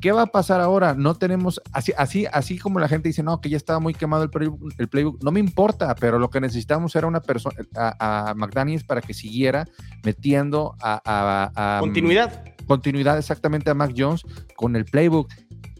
¿Qué 0.00 0.12
va 0.12 0.22
a 0.22 0.26
pasar 0.26 0.60
ahora? 0.60 0.94
No 0.94 1.14
tenemos, 1.16 1.60
así, 1.72 1.92
así, 1.98 2.26
así 2.32 2.58
como 2.58 2.78
la 2.78 2.88
gente 2.88 3.08
dice, 3.08 3.22
no, 3.22 3.40
que 3.40 3.48
ya 3.50 3.56
estaba 3.56 3.80
muy 3.80 3.94
quemado 3.94 4.22
el 4.22 4.30
playbook, 4.30 4.72
el 4.78 4.88
playbook, 4.88 5.22
no 5.24 5.30
me 5.32 5.40
importa, 5.40 5.94
pero 5.96 6.18
lo 6.18 6.30
que 6.30 6.40
necesitamos 6.40 6.94
era 6.94 7.06
una 7.06 7.20
persona, 7.20 7.56
a, 7.76 8.30
a 8.30 8.34
McDaniels 8.34 8.84
para 8.84 9.00
que 9.00 9.12
siguiera 9.14 9.66
metiendo 10.04 10.76
a, 10.80 11.00
a- 11.04 11.76
a- 11.76 11.80
Continuidad. 11.80 12.44
continuidad 12.66 13.18
exactamente 13.18 13.70
a 13.70 13.74
Mac 13.74 13.92
Jones 13.96 14.22
con 14.56 14.76
el 14.76 14.84
playbook. 14.84 15.28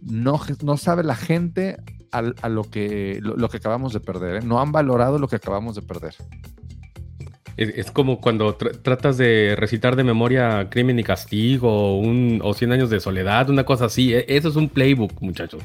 No, 0.02 0.40
no 0.62 0.76
sabe 0.76 1.02
la 1.04 1.14
gente 1.16 1.76
a, 2.10 2.48
lo, 2.48 2.64
que, 2.64 3.18
lo, 3.22 3.36
lo 3.36 3.48
que 3.48 3.58
acabamos 3.58 3.92
de 3.92 4.00
perder, 4.00 4.36
¿eh? 4.36 4.40
no 4.46 4.60
han 4.60 4.72
valorado 4.72 5.18
lo 5.18 5.28
que 5.28 5.36
acabamos 5.36 5.74
de 5.74 5.82
perder. 5.82 6.14
Es, 7.58 7.90
como 7.90 8.20
cuando 8.20 8.56
tr- 8.56 8.80
tratas 8.82 9.18
de 9.18 9.54
recitar 9.56 9.96
de 9.96 10.04
memoria 10.04 10.68
Crimen 10.70 10.98
y 10.98 11.02
Castigo 11.04 11.68
o, 11.70 11.98
un, 11.98 12.40
o 12.42 12.54
100 12.54 12.72
años 12.72 12.88
de 12.90 13.00
soledad, 13.00 13.50
una 13.50 13.64
cosa 13.64 13.86
así. 13.86 14.14
E- 14.14 14.24
Eso 14.28 14.48
es 14.48 14.56
un 14.56 14.68
playbook, 14.68 15.20
muchachos. 15.20 15.62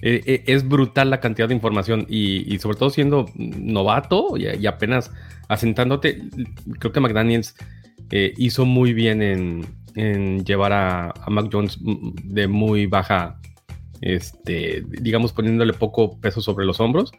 Eh, 0.00 0.22
eh, 0.26 0.44
es 0.46 0.66
brutal 0.68 1.10
la 1.10 1.20
cantidad 1.20 1.46
de 1.48 1.54
información 1.54 2.06
y, 2.08 2.58
sobre 2.58 2.78
todo 2.78 2.90
siendo 2.90 3.26
novato 3.36 4.36
y, 4.36 4.66
apenas 4.66 5.10
asentándote, 5.48 6.22
creo 6.78 6.92
que 6.92 7.00
McDaniels 7.00 7.54
eh, 8.10 8.32
hizo 8.36 8.64
muy 8.66 8.92
bien 8.92 9.22
en, 9.22 9.66
llevar 10.44 10.72
a, 10.72 11.08
a 11.10 11.30
de 12.24 12.48
muy 12.48 12.86
baja, 12.86 13.38
este, 14.00 14.82
digamos 14.88 15.32
poniéndole 15.32 15.72
poco 15.72 16.18
peso 16.20 16.40
sobre 16.40 16.66
los 16.66 16.80
hombros. 16.80 17.12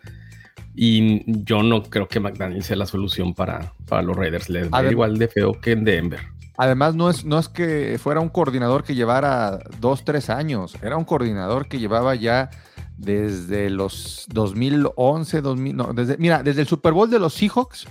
Y 0.75 1.23
yo 1.43 1.63
no 1.63 1.83
creo 1.83 2.07
que 2.07 2.19
McDaniels 2.19 2.65
sea 2.65 2.75
la 2.75 2.85
solución 2.85 3.33
para, 3.33 3.73
para 3.87 4.01
los 4.01 4.15
Raiders. 4.15 4.49
Les 4.49 4.71
va 4.71 4.79
a 4.79 4.81
ir 4.81 4.87
Adem- 4.87 4.91
igual 4.91 5.17
de 5.17 5.27
feo 5.27 5.53
que 5.59 5.71
en 5.71 5.83
Denver. 5.85 6.19
Además, 6.57 6.95
no 6.95 7.09
es, 7.09 7.25
no 7.25 7.37
es 7.37 7.49
que 7.49 7.97
fuera 8.01 8.19
un 8.21 8.29
coordinador 8.29 8.83
que 8.83 8.95
llevara 8.95 9.59
dos, 9.79 10.05
tres 10.05 10.29
años, 10.29 10.75
era 10.81 10.95
un 10.95 11.03
coordinador 11.03 11.67
que 11.67 11.79
llevaba 11.79 12.15
ya 12.15 12.49
desde 12.97 13.69
los 13.69 14.25
2011, 14.31 15.41
2000, 15.41 15.75
no, 15.75 15.93
desde, 15.93 16.17
mira, 16.17 16.43
desde 16.43 16.61
el 16.61 16.67
Super 16.67 16.93
Bowl 16.93 17.09
de 17.09 17.19
los 17.19 17.33
Seahawks, 17.33 17.87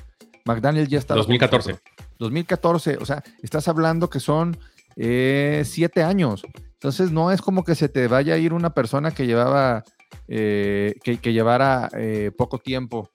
McDaniel 0.46 0.88
ya 0.88 0.98
estaba. 0.98 1.18
2014. 1.18 1.76
2014, 2.18 2.96
o 2.98 3.04
sea, 3.04 3.22
estás 3.42 3.68
hablando 3.68 4.08
que 4.08 4.20
son 4.20 4.56
eh, 4.96 5.62
siete 5.66 6.02
años. 6.02 6.42
Entonces, 6.84 7.12
no 7.12 7.32
es 7.32 7.40
como 7.40 7.64
que 7.64 7.74
se 7.74 7.88
te 7.88 8.08
vaya 8.08 8.34
a 8.34 8.36
ir 8.36 8.52
una 8.52 8.74
persona 8.74 9.10
que 9.10 9.26
llevaba, 9.26 9.84
eh, 10.28 10.94
que, 11.02 11.32
llevara 11.32 11.88
eh, 11.96 12.30
poco 12.36 12.58
tiempo 12.58 13.08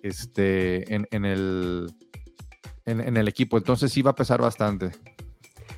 este, 0.00 0.94
en, 0.94 1.24
el, 1.24 1.92
en, 2.84 3.16
el 3.16 3.26
equipo. 3.26 3.58
Entonces, 3.58 3.92
sí 3.92 4.00
va 4.00 4.12
a 4.12 4.14
pesar 4.14 4.40
bastante. 4.40 4.92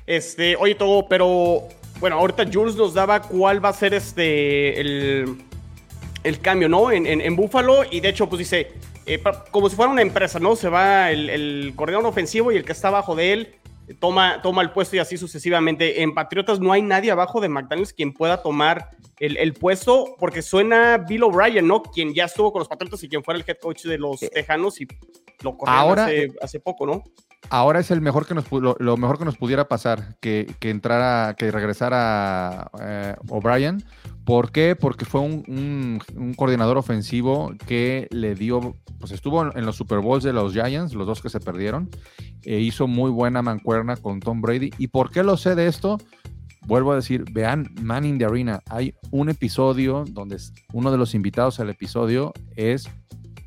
Este, 0.05 0.55
oye, 0.57 0.75
todo, 0.75 1.07
pero 1.09 1.63
bueno, 1.99 2.17
ahorita 2.17 2.45
Jules 2.53 2.75
nos 2.75 2.93
daba 2.93 3.19
cuál 3.23 3.65
va 3.65 3.69
a 3.69 3.73
ser 3.73 3.95
este 3.95 4.79
el, 4.79 5.43
el 6.23 6.39
cambio, 6.41 6.69
¿no? 6.69 6.91
En, 6.91 7.07
en, 7.07 7.19
en 7.19 7.35
Buffalo, 7.35 7.81
y 7.89 7.99
de 7.99 8.09
hecho, 8.09 8.29
pues 8.29 8.37
dice, 8.37 8.73
eh, 9.07 9.23
como 9.49 9.71
si 9.71 9.75
fuera 9.75 9.91
una 9.91 10.03
empresa, 10.03 10.37
¿no? 10.37 10.55
Se 10.55 10.69
va 10.69 11.09
el, 11.09 11.31
el 11.31 11.73
coordinador 11.75 12.11
ofensivo 12.11 12.51
y 12.51 12.57
el 12.57 12.63
que 12.63 12.73
está 12.73 12.89
abajo 12.89 13.15
de 13.15 13.33
él 13.33 13.58
toma, 13.99 14.41
toma 14.41 14.61
el 14.61 14.71
puesto 14.71 14.95
y 14.95 14.99
así 14.99 15.17
sucesivamente. 15.17 16.01
En 16.01 16.13
Patriotas 16.13 16.59
no 16.59 16.71
hay 16.71 16.81
nadie 16.81 17.11
abajo 17.11 17.41
de 17.41 17.49
McDaniels 17.49 17.93
quien 17.93 18.13
pueda 18.13 18.41
tomar 18.41 18.89
el, 19.19 19.37
el 19.37 19.53
puesto, 19.53 20.15
porque 20.19 20.41
suena 20.41 20.97
Bill 20.97 21.23
O'Brien, 21.23 21.67
¿no? 21.67 21.81
Quien 21.81 22.13
ya 22.13 22.25
estuvo 22.25 22.51
con 22.51 22.59
los 22.59 22.67
Patriotas 22.67 23.03
y 23.03 23.09
quien 23.09 23.23
fuera 23.23 23.39
el 23.39 23.45
head 23.47 23.57
coach 23.61 23.83
de 23.83 23.97
los 23.97 24.19
Tejanos 24.19 24.79
y 24.81 24.87
lo 25.41 25.57
hace, 25.67 26.33
hace 26.41 26.59
poco, 26.59 26.85
¿no? 26.85 27.03
Ahora 27.51 27.79
es 27.79 27.89
el 27.89 28.01
mejor 28.01 28.27
que 28.27 28.35
nos 28.35 28.45
lo, 28.51 28.97
mejor 28.97 29.17
que 29.17 29.25
nos 29.25 29.37
pudiera 29.37 29.67
pasar 29.67 30.17
que, 30.19 30.53
que 30.59 30.69
entrara, 30.69 31.35
que 31.35 31.49
regresara 31.51 32.69
eh, 32.79 33.15
O'Brien. 33.27 33.83
¿Por 34.23 34.51
qué? 34.51 34.75
Porque 34.75 35.05
fue 35.05 35.21
un, 35.21 35.43
un- 36.15 36.33
coordinador 36.35 36.77
ofensivo 36.77 37.51
que 37.65 38.07
le 38.11 38.35
dio, 38.35 38.75
pues 38.99 39.11
estuvo 39.11 39.41
en, 39.55 39.65
los 39.65 39.75
Super 39.75 39.99
Bowls 39.99 40.23
de 40.23 40.33
los 40.33 40.53
Giants, 40.53 40.93
los 40.93 41.07
dos 41.07 41.21
que 41.23 41.29
se 41.29 41.39
perdieron, 41.39 41.89
e 42.43 42.59
hizo 42.59 42.85
muy 42.87 43.09
buena 43.09 43.41
mancuerna 43.41 43.95
con 43.95 44.19
Tom 44.19 44.41
Brady. 44.41 44.69
¿Y 44.77 44.87
por 44.87 45.09
qué 45.09 45.23
lo 45.23 45.35
sé 45.35 45.55
de 45.55 45.65
esto? 45.65 45.97
Vuelvo 46.67 46.91
a 46.91 46.97
decir, 46.97 47.25
vean 47.31 47.67
Man 47.81 48.05
in 48.05 48.19
the 48.19 48.25
Arena. 48.25 48.61
Hay 48.69 48.93
un 49.09 49.29
episodio 49.29 50.03
donde 50.07 50.37
uno 50.73 50.91
de 50.91 50.99
los 50.99 51.15
invitados 51.15 51.59
al 51.59 51.71
episodio 51.71 52.31
es 52.55 52.87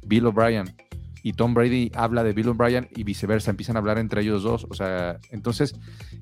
Bill 0.04 0.26
O'Brien 0.26 0.74
y 1.22 1.32
Tom 1.34 1.54
Brady 1.54 1.90
habla 1.94 2.24
de 2.24 2.32
Bill 2.32 2.48
O'Brien 2.48 2.88
y 2.96 3.04
viceversa, 3.04 3.50
empiezan 3.50 3.76
a 3.76 3.78
hablar 3.78 3.98
entre 3.98 4.22
ellos 4.22 4.42
dos. 4.42 4.66
O 4.70 4.74
sea, 4.74 5.18
entonces 5.30 5.74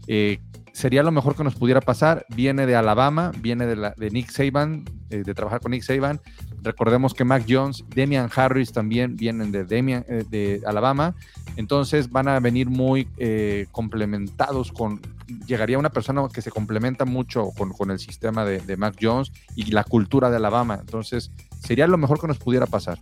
eh, 0.06 0.38
sería 0.72 1.02
lo 1.02 1.10
mejor 1.10 1.34
que 1.36 1.44
nos 1.44 1.54
pudiera 1.54 1.80
pasar. 1.80 2.26
Viene 2.34 2.66
de 2.66 2.76
Alabama, 2.76 3.32
viene 3.40 3.66
de, 3.66 3.76
la- 3.76 3.94
de 3.96 4.10
Nick 4.10 4.30
Saban, 4.30 4.84
eh, 5.10 5.22
de 5.24 5.34
trabajar 5.34 5.60
con 5.60 5.70
Nick 5.72 5.82
Saban. 5.82 6.20
Recordemos 6.62 7.14
que 7.14 7.24
Mac 7.24 7.46
Jones, 7.48 7.84
Damian 7.96 8.28
Harris 8.34 8.72
también 8.72 9.16
vienen 9.16 9.50
de, 9.50 9.64
Damian, 9.64 10.04
eh, 10.08 10.24
de 10.28 10.60
Alabama. 10.66 11.14
Entonces 11.56 12.10
van 12.10 12.28
a 12.28 12.38
venir 12.38 12.68
muy 12.68 13.08
eh, 13.16 13.66
complementados 13.72 14.70
con. 14.70 15.00
Llegaría 15.46 15.78
una 15.78 15.90
persona 15.90 16.22
que 16.32 16.42
se 16.42 16.50
complementa 16.50 17.04
mucho 17.04 17.50
con, 17.56 17.70
con 17.72 17.90
el 17.90 17.98
sistema 17.98 18.44
de, 18.44 18.60
de 18.60 18.76
Mac 18.76 18.96
Jones 19.00 19.32
y 19.56 19.70
la 19.70 19.84
cultura 19.84 20.28
de 20.28 20.36
Alabama. 20.36 20.78
Entonces 20.80 21.30
sería 21.60 21.86
lo 21.86 21.96
mejor 21.96 22.20
que 22.20 22.26
nos 22.26 22.38
pudiera 22.38 22.66
pasar. 22.66 22.98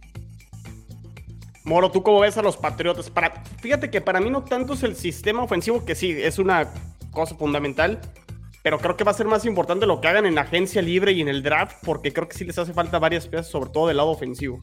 Moro, 1.68 1.90
¿tú 1.90 2.02
cómo 2.02 2.20
ves 2.20 2.38
a 2.38 2.42
los 2.42 2.56
Patriotas? 2.56 3.12
Fíjate 3.60 3.90
que 3.90 4.00
para 4.00 4.20
mí 4.20 4.30
no 4.30 4.42
tanto 4.42 4.72
es 4.72 4.82
el 4.84 4.96
sistema 4.96 5.42
ofensivo, 5.42 5.84
que 5.84 5.94
sí, 5.94 6.10
es 6.10 6.38
una 6.38 6.72
cosa 7.10 7.34
fundamental, 7.34 8.00
pero 8.62 8.78
creo 8.78 8.96
que 8.96 9.04
va 9.04 9.10
a 9.10 9.14
ser 9.14 9.26
más 9.26 9.44
importante 9.44 9.84
lo 9.84 10.00
que 10.00 10.08
hagan 10.08 10.24
en 10.24 10.34
la 10.34 10.40
agencia 10.40 10.80
libre 10.80 11.12
y 11.12 11.20
en 11.20 11.28
el 11.28 11.42
draft, 11.42 11.76
porque 11.84 12.10
creo 12.10 12.26
que 12.26 12.38
sí 12.38 12.46
les 12.46 12.58
hace 12.58 12.72
falta 12.72 12.98
varias 12.98 13.26
piezas, 13.26 13.48
sobre 13.48 13.68
todo 13.68 13.88
del 13.88 13.98
lado 13.98 14.08
ofensivo. 14.08 14.62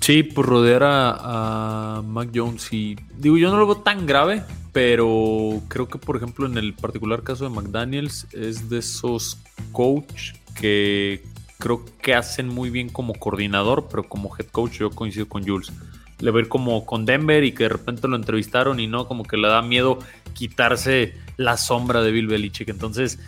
Sí, 0.00 0.22
pues 0.22 0.46
rodear 0.46 0.84
a, 0.84 1.96
a 1.96 2.02
Mac 2.02 2.30
Jones 2.32 2.72
y 2.72 2.96
digo, 3.16 3.38
yo 3.38 3.50
no 3.50 3.58
lo 3.58 3.66
veo 3.66 3.78
tan 3.78 4.06
grave, 4.06 4.44
pero 4.72 5.60
creo 5.66 5.88
que 5.88 5.98
por 5.98 6.16
ejemplo 6.16 6.46
en 6.46 6.56
el 6.58 6.74
particular 6.74 7.24
caso 7.24 7.42
de 7.42 7.50
McDaniels 7.50 8.28
es 8.32 8.70
de 8.70 8.78
esos 8.78 9.36
coach 9.72 10.34
que 10.54 11.24
creo 11.58 11.84
que 12.00 12.14
hacen 12.14 12.48
muy 12.48 12.70
bien 12.70 12.88
como 12.88 13.14
coordinador, 13.14 13.88
pero 13.90 14.04
como 14.04 14.34
head 14.36 14.46
coach 14.46 14.78
yo 14.78 14.90
coincido 14.90 15.28
con 15.28 15.46
Jules. 15.46 15.72
Le 16.20 16.30
ver 16.30 16.48
como 16.48 16.84
con 16.84 17.04
Denver 17.04 17.44
y 17.44 17.52
que 17.52 17.64
de 17.64 17.68
repente 17.68 18.08
lo 18.08 18.16
entrevistaron 18.16 18.80
y 18.80 18.86
no, 18.86 19.06
como 19.06 19.24
que 19.24 19.36
le 19.36 19.48
da 19.48 19.62
miedo 19.62 19.98
quitarse 20.34 21.14
la 21.36 21.56
sombra 21.56 22.02
de 22.02 22.10
Bill 22.10 22.26
Belichick. 22.26 22.68
Entonces, 22.68 23.18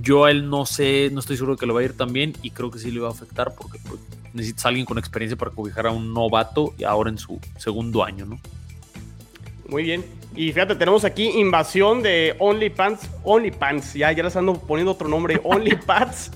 yo 0.00 0.24
a 0.24 0.30
él 0.30 0.48
no 0.48 0.64
sé, 0.66 1.10
no 1.12 1.20
estoy 1.20 1.36
seguro 1.36 1.56
de 1.56 1.60
que 1.60 1.66
lo 1.66 1.74
va 1.74 1.80
a 1.80 1.84
ir 1.84 1.96
tan 1.96 2.12
bien 2.12 2.34
y 2.42 2.50
creo 2.50 2.70
que 2.70 2.78
sí 2.78 2.90
le 2.90 3.00
va 3.00 3.08
a 3.08 3.12
afectar 3.12 3.54
porque 3.54 3.78
pues, 3.86 4.00
necesitas 4.32 4.64
a 4.66 4.68
alguien 4.68 4.86
con 4.86 4.98
experiencia 4.98 5.36
para 5.36 5.50
cobijar 5.50 5.86
a 5.86 5.90
un 5.90 6.12
novato 6.12 6.74
y 6.78 6.84
ahora 6.84 7.10
en 7.10 7.18
su 7.18 7.38
segundo 7.58 8.02
año, 8.02 8.24
¿no? 8.24 8.40
Muy 9.68 9.82
bien. 9.82 10.04
Y 10.34 10.52
fíjate, 10.52 10.76
tenemos 10.76 11.04
aquí 11.04 11.26
invasión 11.38 12.02
de 12.02 12.36
OnlyPants. 12.38 13.10
OnlyPants, 13.24 13.94
ya, 13.94 14.12
ya 14.12 14.22
les 14.22 14.36
ando 14.36 14.54
poniendo 14.54 14.92
otro 14.92 15.08
nombre. 15.08 15.40
OnlyPants. 15.44 16.30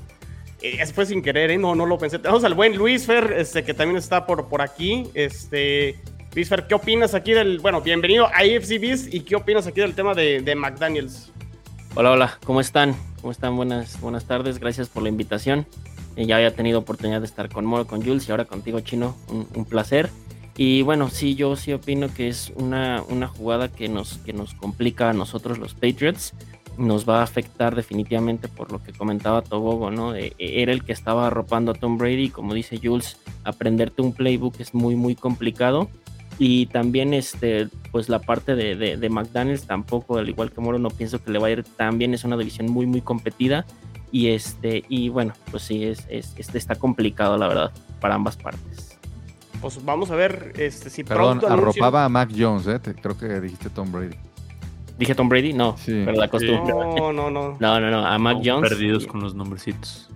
Eh, 0.63 0.79
Eso 0.81 0.95
fue 0.95 1.07
sin 1.07 1.23
querer, 1.23 1.51
¿eh? 1.51 1.59
No, 1.59 1.75
no 1.75 1.87
lo 1.87 1.99
pensé. 1.99 2.19
Tenemos 2.19 2.45
al 2.45 2.55
buen 2.55 2.77
Luis 2.77 3.07
Fer, 3.07 3.35
este, 3.37 3.65
que 3.65 3.75
también 3.75 3.97
está 3.97 4.27
por, 4.27 4.49
por 4.49 4.63
aquí. 4.63 5.05
Este, 5.15 5.99
Luis 6.35 6.49
Fer, 6.49 6.67
¿qué 6.67 6.75
opinas 6.75 7.15
aquí 7.15 7.33
del. 7.33 7.59
Bueno, 7.61 7.81
bienvenido 7.81 8.27
a 8.27 8.39
AFC 8.39 8.81
Beast 8.81 9.15
y 9.15 9.21
qué 9.21 9.37
opinas 9.37 9.67
aquí 9.67 9.81
del 9.81 9.95
tema 9.95 10.15
de, 10.15 10.41
de 10.41 10.55
McDaniels? 10.55 11.33
Hola, 11.95 12.13
hola, 12.13 12.39
¿cómo 12.45 12.61
están? 12.61 12.95
¿Cómo 13.21 13.33
están? 13.33 13.57
Buenas, 13.57 14.01
buenas 14.01 14.25
tardes, 14.27 14.59
gracias 14.61 14.89
por 14.89 15.03
la 15.03 15.09
invitación. 15.09 15.67
Eh, 16.17 16.27
ya 16.27 16.37
había 16.37 16.55
tenido 16.55 16.79
oportunidad 16.79 17.21
de 17.21 17.27
estar 17.27 17.49
con 17.49 17.65
Moro, 17.65 17.87
con 17.87 18.03
Jules 18.03 18.29
y 18.29 18.31
ahora 18.31 18.45
contigo, 18.45 18.81
Chino, 18.81 19.17
un, 19.29 19.49
un 19.55 19.65
placer. 19.65 20.09
Y 20.57 20.83
bueno, 20.83 21.09
sí, 21.09 21.37
yo 21.37 21.57
sí 21.57 21.73
opino 21.73 22.13
que 22.13 22.29
es 22.29 22.53
una, 22.55 23.03
una 23.09 23.29
jugada 23.29 23.69
que 23.73 23.89
nos, 23.89 24.19
que 24.19 24.33
nos 24.33 24.55
complica 24.55 25.09
a 25.11 25.13
nosotros 25.13 25.59
los 25.59 25.75
Patriots. 25.75 26.35
Nos 26.81 27.09
va 27.09 27.21
a 27.21 27.23
afectar 27.23 27.77
definitivamente 27.77 28.49
por 28.49 28.73
lo 28.73 28.83
que 28.83 28.93
comentaba 28.93 29.43
Tobogo, 29.43 29.91
¿no? 29.91 30.15
Eh, 30.15 30.35
era 30.39 30.73
el 30.73 30.83
que 30.83 30.93
estaba 30.93 31.27
arropando 31.27 31.73
a 31.73 31.75
Tom 31.75 31.99
Brady 31.99 32.25
y 32.25 32.31
como 32.31 32.55
dice 32.55 32.81
Jules, 32.83 33.19
aprenderte 33.45 34.03
un 34.03 34.13
playbook 34.13 34.59
es 34.59 34.75
muy, 34.75 34.97
muy 34.97 35.15
complicado. 35.15 35.89
Y 36.39 36.67
también, 36.67 37.13
este, 37.13 37.69
pues 37.93 38.09
la 38.09 38.19
parte 38.19 38.55
de, 38.55 38.75
de, 38.75 39.09
McDaniels 39.11 39.67
tampoco, 39.67 40.17
al 40.17 40.29
igual 40.31 40.51
que 40.51 40.63
Moro, 40.63 40.79
no 40.79 40.89
pienso 40.89 41.23
que 41.23 41.31
le 41.31 41.39
va 41.39 41.49
a 41.49 41.51
ir 41.51 41.65
tan 41.65 41.99
bien. 41.99 42.15
Es 42.15 42.25
una 42.25 42.39
división 42.39 42.71
muy, 42.71 42.87
muy 42.87 43.03
competida. 43.03 43.67
Y 44.11 44.29
este, 44.29 44.83
y 44.89 45.11
bueno, 45.11 45.35
pues 45.51 45.65
sí, 45.65 45.85
es, 45.85 46.07
es, 46.09 46.33
este 46.39 46.57
está 46.57 46.77
complicado, 46.77 47.37
la 47.37 47.47
verdad, 47.47 47.73
para 48.01 48.15
ambas 48.15 48.39
partes. 48.39 48.99
Pues 49.61 49.85
vamos 49.85 50.11
a 50.11 50.15
ver 50.15 50.55
este, 50.57 50.89
si 50.89 51.05
Perdón, 51.05 51.43
arropaba 51.47 52.07
a 52.07 52.09
Mac 52.09 52.31
Jones, 52.35 52.67
¿eh? 52.67 52.81
creo 52.81 53.19
que 53.19 53.41
dijiste 53.41 53.69
Tom 53.69 53.93
Brady. 53.93 54.17
¿Dije 55.01 55.15
Tom 55.15 55.31
Brady? 55.31 55.55
No, 55.55 55.77
sí. 55.79 56.03
pero 56.05 56.19
la 56.19 56.29
costumbre. 56.29 56.75
No, 56.75 57.11
no, 57.11 57.31
no. 57.31 57.57
No, 57.59 57.81
no, 57.81 57.91
no. 57.91 58.07
A 58.07 58.19
Mac 58.19 58.43
Jones. 58.45 58.69
Perdidos 58.69 59.07
con 59.07 59.23
los 59.23 59.35
nombrecitos. 59.35 60.11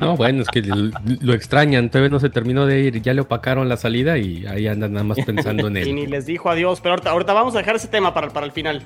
No, 0.00 0.16
bueno, 0.16 0.42
es 0.42 0.48
que 0.48 0.60
lo 0.60 1.32
extrañan. 1.32 1.88
Todavía 1.88 2.10
no 2.10 2.18
se 2.18 2.28
terminó 2.28 2.66
de 2.66 2.80
ir. 2.80 3.00
Ya 3.00 3.14
le 3.14 3.20
opacaron 3.20 3.68
la 3.68 3.76
salida 3.76 4.18
y 4.18 4.44
ahí 4.46 4.66
andan 4.66 4.94
nada 4.94 5.04
más 5.04 5.18
pensando 5.24 5.68
en 5.68 5.76
él. 5.78 5.86
y 5.86 5.92
ni 5.92 6.06
les 6.08 6.26
dijo 6.26 6.50
adiós. 6.50 6.80
Pero 6.80 6.94
ahorita, 6.94 7.10
ahorita 7.10 7.32
vamos 7.32 7.54
a 7.54 7.58
dejar 7.58 7.76
ese 7.76 7.86
tema 7.86 8.12
para, 8.12 8.30
para 8.30 8.44
el 8.44 8.50
final. 8.50 8.82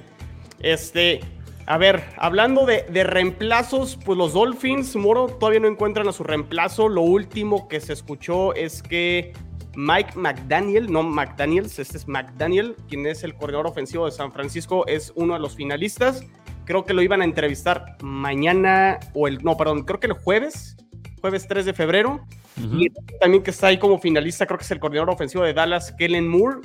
Este. 0.61 1.21
A 1.65 1.79
ver, 1.79 2.05
hablando 2.19 2.67
de, 2.67 2.85
de, 2.91 3.05
reemplazos, 3.05 3.97
pues 4.05 4.19
los 4.19 4.35
Dolphins, 4.35 4.97
Moro, 4.97 5.29
todavía 5.29 5.61
no 5.61 5.69
encuentran 5.69 6.07
a 6.09 6.13
su 6.13 6.25
reemplazo. 6.25 6.91
Lo 6.91 7.01
último 7.03 7.69
que 7.69 7.81
se 7.81 7.95
escuchó 7.95 8.53
es 8.53 8.83
que 8.83 9.33
Mike 9.75 10.19
McDaniel, 10.19 10.91
no 10.91 11.03
McDaniels, 11.03 11.79
este 11.79 11.97
es 11.97 12.07
McDaniel, 12.07 12.77
quien 12.89 13.07
es 13.07 13.25
el 13.25 13.35
corredor 13.35 13.67
ofensivo 13.67 14.07
de 14.07 14.13
San 14.13 14.33
Francisco, 14.33 14.87
es 14.87 15.13
uno 15.17 15.35
de 15.35 15.41
los 15.41 15.55
finalistas. 15.55 16.25
Creo 16.65 16.85
que 16.85 16.95
lo 16.95 17.03
iban 17.03 17.23
a 17.23 17.25
entrevistar 17.25 17.97
mañana 18.03 19.01
o 19.15 19.29
el, 19.29 19.43
no, 19.43 19.57
perdón, 19.57 19.85
creo 19.85 19.99
que 19.99 20.07
el 20.07 20.13
jueves, 20.13 20.77
jueves 21.21 21.47
3 21.49 21.67
de 21.67 21.73
febrero. 21.73 22.25
Y 22.57 22.91
también 23.19 23.43
que 23.43 23.51
está 23.51 23.69
ahí 23.69 23.79
como 23.79 23.99
finalista, 23.99 24.47
creo 24.47 24.59
que 24.59 24.65
es 24.65 24.71
el 24.71 24.79
coordinador 24.79 25.15
ofensivo 25.15 25.43
de 25.43 25.55
Dallas, 25.55 25.93
Kellen 25.99 26.29
Moore. 26.29 26.59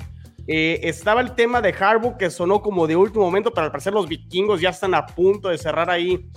Eh, 0.46 0.80
estaba 0.84 1.20
el 1.22 1.34
tema 1.34 1.60
de 1.60 1.74
Harbaugh 1.78 2.16
que 2.16 2.30
sonó 2.30 2.62
como 2.62 2.86
de 2.86 2.94
último 2.94 3.24
momento, 3.24 3.52
pero 3.52 3.64
al 3.64 3.70
parecer 3.70 3.94
los 3.94 4.06
vikingos 4.06 4.60
ya 4.60 4.68
están 4.68 4.94
a 4.94 5.06
punto 5.06 5.48
de 5.48 5.58
cerrar 5.58 5.90
ahí 5.90 6.30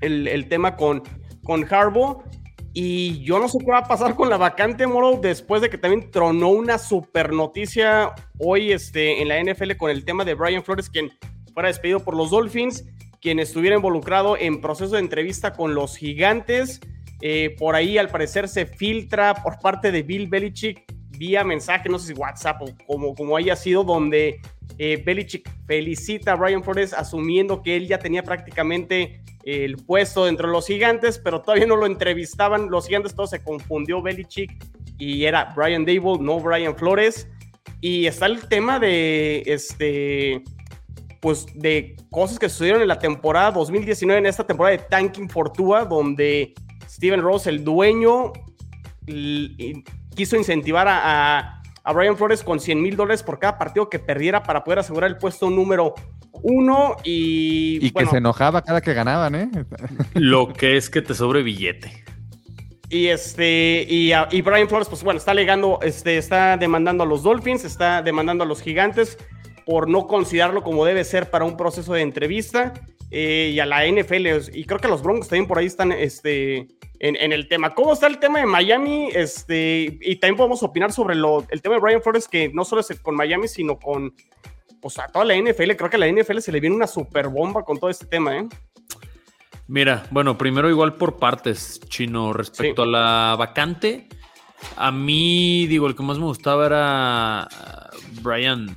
el, 0.00 0.26
el 0.26 0.48
tema 0.48 0.76
con, 0.76 1.02
con 1.44 1.64
Harbaugh. 1.72 2.22
Y 2.72 3.22
yo 3.24 3.40
no 3.40 3.48
sé 3.48 3.58
qué 3.58 3.70
va 3.70 3.78
a 3.78 3.88
pasar 3.88 4.14
con 4.14 4.30
la 4.30 4.36
vacante, 4.36 4.86
Moro, 4.86 5.18
después 5.20 5.60
de 5.60 5.70
que 5.70 5.78
también 5.78 6.10
tronó 6.10 6.50
una 6.50 6.78
super 6.78 7.32
noticia 7.32 8.14
hoy 8.38 8.70
este, 8.70 9.20
en 9.20 9.28
la 9.28 9.42
NFL 9.42 9.72
con 9.76 9.90
el 9.90 10.04
tema 10.04 10.24
de 10.24 10.34
Brian 10.34 10.62
Flores, 10.62 10.88
quien 10.88 11.10
fuera 11.52 11.68
despedido 11.68 12.00
por 12.00 12.16
los 12.16 12.30
Dolphins, 12.30 12.84
quien 13.20 13.40
estuviera 13.40 13.74
involucrado 13.74 14.36
en 14.36 14.60
proceso 14.60 14.94
de 14.94 15.00
entrevista 15.00 15.52
con 15.52 15.74
los 15.74 15.96
gigantes. 15.96 16.80
Eh, 17.22 17.56
por 17.58 17.74
ahí, 17.74 17.98
al 17.98 18.08
parecer, 18.08 18.48
se 18.48 18.66
filtra 18.66 19.34
por 19.34 19.58
parte 19.58 19.90
de 19.90 20.02
Bill 20.02 20.28
Belichick 20.28 20.84
vía 21.18 21.44
mensaje, 21.44 21.88
no 21.88 21.98
sé 21.98 22.08
si 22.08 22.12
WhatsApp 22.14 22.62
o 22.62 22.66
como, 22.86 23.14
como 23.14 23.36
haya 23.36 23.56
sido, 23.56 23.84
donde 23.84 24.40
eh, 24.78 25.02
Belichick 25.04 25.50
felicita 25.66 26.32
a 26.32 26.36
Brian 26.36 26.62
Flores 26.62 26.92
asumiendo 26.92 27.62
que 27.62 27.76
él 27.76 27.88
ya 27.88 27.98
tenía 27.98 28.22
prácticamente 28.22 29.22
el 29.44 29.76
puesto 29.76 30.26
dentro 30.26 30.48
de 30.48 30.52
los 30.52 30.66
gigantes, 30.66 31.18
pero 31.18 31.40
todavía 31.40 31.66
no 31.66 31.76
lo 31.76 31.86
entrevistaban. 31.86 32.70
Los 32.70 32.86
gigantes 32.86 33.14
todo 33.14 33.26
se 33.26 33.42
confundió 33.42 34.02
Belichick 34.02 34.50
y 34.98 35.24
era 35.24 35.52
Brian 35.56 35.84
Dable, 35.84 36.18
no 36.20 36.40
Brian 36.40 36.76
Flores. 36.76 37.28
Y 37.80 38.06
está 38.06 38.26
el 38.26 38.46
tema 38.48 38.78
de 38.78 39.42
este 39.46 40.42
pues 41.20 41.46
de 41.54 41.96
cosas 42.10 42.38
que 42.38 42.48
sucedieron 42.48 42.80
en 42.80 42.88
la 42.88 42.98
temporada 42.98 43.50
2019, 43.50 44.18
en 44.20 44.26
esta 44.26 44.46
temporada 44.46 44.76
de 44.76 44.84
Tanking 44.84 45.28
Fortuna, 45.28 45.84
donde 45.84 46.54
Steven 46.88 47.20
Ross, 47.20 47.46
el 47.46 47.62
dueño, 47.62 48.32
quiso 50.14 50.36
incentivar 50.36 50.86
a, 50.88 51.59
Brian 51.92 52.16
Flores 52.16 52.42
con 52.42 52.60
100 52.60 52.82
mil 52.82 52.96
dólares 52.96 53.22
por 53.22 53.38
cada 53.38 53.58
partido 53.58 53.88
que 53.88 53.98
perdiera 53.98 54.42
para 54.42 54.64
poder 54.64 54.80
asegurar 54.80 55.10
el 55.10 55.16
puesto 55.16 55.50
número 55.50 55.94
uno 56.42 56.96
y. 57.04 57.84
Y 57.84 57.90
que 57.90 58.06
se 58.06 58.18
enojaba 58.18 58.62
cada 58.62 58.80
que 58.80 58.94
ganaban, 58.94 59.34
¿eh? 59.34 59.50
Lo 60.14 60.52
que 60.52 60.76
es 60.76 60.90
que 60.90 61.02
te 61.02 61.14
sobre 61.14 61.42
billete. 61.42 62.04
Y 62.88 63.06
este, 63.06 63.86
y, 63.88 64.12
y, 64.32 64.42
Brian 64.42 64.68
Flores, 64.68 64.88
pues 64.88 65.04
bueno, 65.04 65.18
está 65.18 65.30
alegando, 65.30 65.78
este, 65.80 66.18
está 66.18 66.56
demandando 66.56 67.04
a 67.04 67.06
los 67.06 67.22
Dolphins, 67.22 67.64
está 67.64 68.02
demandando 68.02 68.42
a 68.42 68.46
los 68.48 68.60
gigantes 68.60 69.16
por 69.64 69.88
no 69.88 70.08
considerarlo 70.08 70.64
como 70.64 70.84
debe 70.84 71.04
ser 71.04 71.30
para 71.30 71.44
un 71.44 71.56
proceso 71.56 71.92
de 71.92 72.02
entrevista. 72.02 72.74
Eh, 73.10 73.50
y 73.54 73.58
a 73.58 73.66
la 73.66 73.84
NFL, 73.86 74.54
y 74.54 74.64
creo 74.64 74.78
que 74.78 74.86
los 74.86 75.02
Broncos 75.02 75.28
también 75.28 75.48
por 75.48 75.58
ahí 75.58 75.66
están 75.66 75.90
este, 75.90 76.68
en, 77.00 77.16
en, 77.16 77.32
el 77.32 77.48
tema. 77.48 77.74
¿Cómo 77.74 77.92
está 77.92 78.06
el 78.06 78.18
tema 78.18 78.38
de 78.38 78.46
Miami? 78.46 79.08
Este, 79.12 79.98
y 80.00 80.16
también 80.16 80.36
podemos 80.36 80.62
opinar 80.62 80.92
sobre 80.92 81.16
lo, 81.16 81.44
el 81.50 81.60
tema 81.60 81.74
de 81.74 81.80
Brian 81.80 82.02
Flores, 82.02 82.28
que 82.28 82.50
no 82.50 82.64
solo 82.64 82.82
es 82.82 83.00
con 83.00 83.16
Miami, 83.16 83.48
sino 83.48 83.78
con 83.78 84.14
pues 84.80 84.98
a 84.98 85.08
toda 85.08 85.24
la 85.24 85.36
NFL, 85.36 85.72
creo 85.72 85.90
que 85.90 85.96
a 85.96 86.00
la 86.00 86.08
NFL 86.10 86.38
se 86.38 86.52
le 86.52 86.60
viene 86.60 86.74
una 86.74 86.86
super 86.86 87.28
bomba 87.28 87.64
con 87.64 87.78
todo 87.78 87.90
este 87.90 88.06
tema, 88.06 88.38
¿eh? 88.38 88.48
Mira, 89.66 90.04
bueno, 90.10 90.36
primero 90.36 90.68
igual 90.68 90.94
por 90.94 91.18
partes, 91.18 91.78
Chino, 91.88 92.32
respecto 92.32 92.82
a 92.82 92.86
la 92.86 93.36
vacante, 93.38 94.08
a 94.76 94.90
mí, 94.90 95.66
digo, 95.68 95.86
el 95.86 95.94
que 95.94 96.02
más 96.02 96.18
me 96.18 96.24
gustaba 96.24 96.66
era 96.66 97.48
uh, 97.48 98.20
Brian 98.22 98.76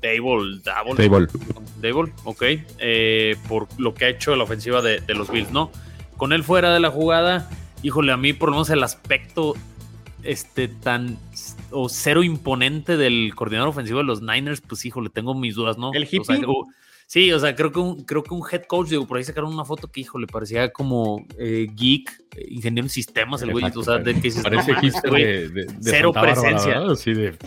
Dable, 0.00 0.60
Dable, 0.64 1.28
Dable, 1.80 2.12
ok, 2.24 2.42
eh, 2.78 3.36
por 3.48 3.68
lo 3.78 3.94
que 3.94 4.06
ha 4.06 4.08
hecho 4.08 4.34
la 4.36 4.44
ofensiva 4.44 4.82
de, 4.82 5.00
de 5.00 5.14
los 5.14 5.30
Bills, 5.30 5.50
¿no? 5.50 5.70
Con 6.16 6.32
él 6.32 6.44
fuera 6.44 6.72
de 6.72 6.80
la 6.80 6.90
jugada, 6.90 7.48
híjole, 7.82 8.12
a 8.12 8.16
mí 8.16 8.32
por 8.32 8.50
lo 8.50 8.56
menos 8.56 8.70
el 8.70 8.82
aspecto 8.82 9.54
este 10.22 10.68
tan 10.68 11.18
o 11.70 11.88
cero 11.88 12.22
imponente 12.22 12.96
del 12.96 13.32
coordinador 13.34 13.70
ofensivo 13.70 13.98
de 13.98 14.04
los 14.04 14.22
Niners, 14.22 14.60
pues 14.60 14.84
hijo, 14.84 15.00
le 15.00 15.10
tengo 15.10 15.34
mis 15.34 15.54
dudas, 15.54 15.78
¿no? 15.78 15.92
El 15.92 16.04
hippie. 16.04 16.44
Sí, 17.10 17.32
o 17.32 17.40
sea, 17.40 17.56
creo 17.56 17.72
que 17.72 17.80
un, 17.80 18.04
creo 18.04 18.22
que 18.22 18.32
un 18.32 18.42
head 18.48 18.62
coach, 18.66 18.90
digo, 18.90 19.04
por 19.04 19.18
ahí 19.18 19.24
sacaron 19.24 19.52
una 19.52 19.64
foto 19.64 19.88
que, 19.88 20.00
hijo, 20.00 20.16
le 20.16 20.28
parecía 20.28 20.72
como 20.72 21.26
eh, 21.36 21.66
geek, 21.74 22.08
eh, 22.36 22.46
ingeniero 22.50 22.86
en 22.86 22.88
sistemas, 22.88 23.42
el 23.42 23.50
güey, 23.50 23.64
o 23.64 23.82
sea, 23.82 23.98
de 23.98 24.14
que 24.14 24.20
dices, 24.20 24.44
Parece 24.44 24.72
no, 24.72 24.80
de, 25.12 25.48
de, 25.48 25.66
cero 25.80 26.12
presencia. 26.12 26.80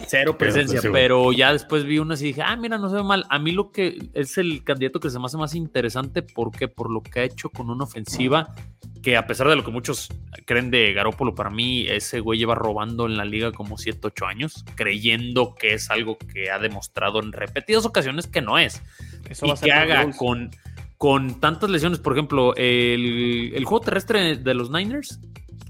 cero 0.05 0.37
presencia, 0.37 0.81
pero 0.91 1.31
ya 1.31 1.53
después 1.53 1.85
vi 1.85 1.99
una 1.99 2.15
y 2.15 2.23
dije, 2.23 2.41
ah, 2.43 2.57
mira, 2.57 2.77
no 2.77 2.89
se 2.89 2.97
ve 2.97 3.03
mal. 3.03 3.25
A 3.29 3.39
mí 3.39 3.53
lo 3.53 3.71
que 3.71 4.09
es 4.13 4.37
el 4.37 4.65
candidato 4.65 4.99
que 4.99 5.09
se 5.09 5.17
me 5.17 5.25
hace 5.25 5.37
más 5.37 5.55
interesante, 5.55 6.23
¿por 6.23 6.51
qué? 6.51 6.67
Por 6.67 6.91
lo 6.91 7.01
que 7.01 7.21
ha 7.21 7.23
hecho 7.23 7.49
con 7.49 7.69
una 7.69 7.85
ofensiva 7.85 8.53
que 9.01 9.17
a 9.17 9.27
pesar 9.27 9.49
de 9.49 9.55
lo 9.55 9.63
que 9.63 9.71
muchos 9.71 10.09
creen 10.45 10.71
de 10.71 10.93
Garópolo, 10.93 11.35
para 11.35 11.49
mí 11.49 11.85
ese 11.87 12.21
güey 12.21 12.39
lleva 12.39 12.55
robando 12.55 13.05
en 13.05 13.17
la 13.17 13.25
liga 13.25 13.51
como 13.51 13.77
7, 13.77 13.99
8 14.01 14.25
años, 14.25 14.65
creyendo 14.75 15.55
que 15.55 15.73
es 15.73 15.91
algo 15.91 16.17
que 16.17 16.49
ha 16.49 16.57
demostrado 16.57 17.21
en 17.21 17.33
repetidas 17.33 17.85
ocasiones 17.85 18.27
que 18.27 18.41
no 18.41 18.57
es. 18.57 18.81
Eso 19.29 19.45
y 19.45 19.53
que 19.55 19.71
haga 19.71 20.11
con, 20.11 20.51
con 20.97 21.39
tantas 21.39 21.69
lesiones, 21.69 21.99
por 21.99 22.13
ejemplo, 22.13 22.55
el, 22.55 23.51
el 23.55 23.65
juego 23.65 23.85
terrestre 23.85 24.37
de 24.37 24.53
los 24.53 24.69
Niners, 24.69 25.19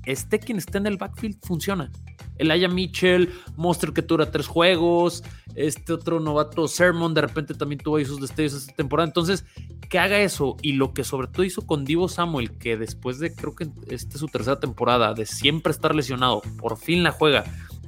esté 0.06 0.40
quien 0.40 0.58
esté 0.58 0.78
en 0.78 0.88
el 0.88 0.98
backfield, 0.98 1.38
funciona. 1.42 1.92
El 2.38 2.50
Aya 2.52 2.68
Mitchell, 2.68 3.32
Monster 3.56 3.94
que 3.94 4.02
dura 4.02 4.32
tres 4.32 4.48
juegos, 4.48 5.24
este 5.56 5.94
otro 5.94 6.20
novato 6.20 6.68
Sermon 6.68 7.14
de 7.14 7.22
repente 7.22 7.54
también 7.54 7.80
tuvo 7.80 7.98
ahí 7.98 8.06
sus 8.06 8.20
destellos 8.20 8.54
esta 8.54 8.74
temporada. 8.74 9.08
Entonces, 9.08 9.46
que 9.90 10.00
haga 10.00 10.20
eso 10.20 10.58
y 10.62 10.74
lo 10.74 10.94
que 10.94 11.04
sobre 11.04 11.28
todo 11.28 11.44
hizo 11.44 11.68
con 11.68 11.86
Divo 11.86 12.10
Samuel, 12.10 12.58
que 12.58 12.78
después 12.78 13.20
de 13.20 13.34
creo 13.36 13.56
que 13.56 13.70
esta 13.90 14.16
es 14.16 14.20
su 14.20 14.28
tercera 14.28 14.60
temporada, 14.60 15.14
de 15.14 15.26
siempre 15.26 15.72
estar 15.72 15.94
lesionado, 15.94 16.42
por 16.58 16.78
fin 16.78 17.04
la 17.04 17.12
juega. 17.12 17.44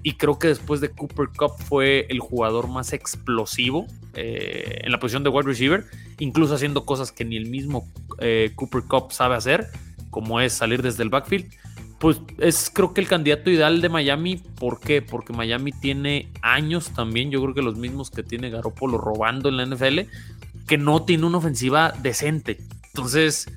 Y 0.06 0.14
creo 0.14 0.38
que 0.38 0.50
después 0.50 0.82
de 0.82 0.90
Cooper 0.90 1.30
Cup 1.36 1.54
fue 1.68 2.06
el 2.10 2.20
jugador 2.20 2.68
más 2.68 2.94
explosivo 2.94 3.88
eh, 4.14 4.82
en 4.84 4.92
la 4.92 5.00
posición 5.00 5.24
de 5.24 5.32
wide 5.32 5.48
receiver, 5.48 5.86
incluso 6.20 6.54
haciendo 6.54 6.86
cosas 6.86 7.12
que 7.12 7.26
ni 7.26 7.38
el 7.38 7.48
mismo 7.48 7.92
eh, 8.20 8.52
Cooper 8.54 8.84
Cup 8.84 9.12
sabe 9.12 9.36
hacer, 9.36 9.66
como 10.12 10.40
es 10.40 10.54
salir 10.54 10.84
desde 10.84 11.02
el 11.02 11.10
backfield 11.10 11.52
pues 11.98 12.22
es 12.38 12.70
creo 12.72 12.94
que 12.94 13.02
el 13.02 13.08
candidato 13.08 13.50
ideal 13.50 13.82
de 13.82 13.90
Miami. 13.90 14.38
¿Por 14.60 14.80
qué? 14.80 15.02
Porque 15.02 15.34
Miami 15.34 15.72
tiene 15.72 16.30
años 16.44 16.92
también, 16.92 17.32
yo 17.32 17.42
creo 17.42 17.56
que 17.56 17.64
los 17.64 17.78
mismos 17.78 18.12
que 18.12 18.22
tiene 18.22 18.52
Garoppolo 18.52 19.00
robando 19.00 19.50
en 19.50 19.58
la 19.58 19.66
NFL, 19.66 20.02
que 20.68 20.78
no 20.78 21.04
tiene 21.04 21.26
una 21.26 21.40
ofensiva 21.40 21.96
decente. 22.04 22.60
Entonces, 22.88 23.48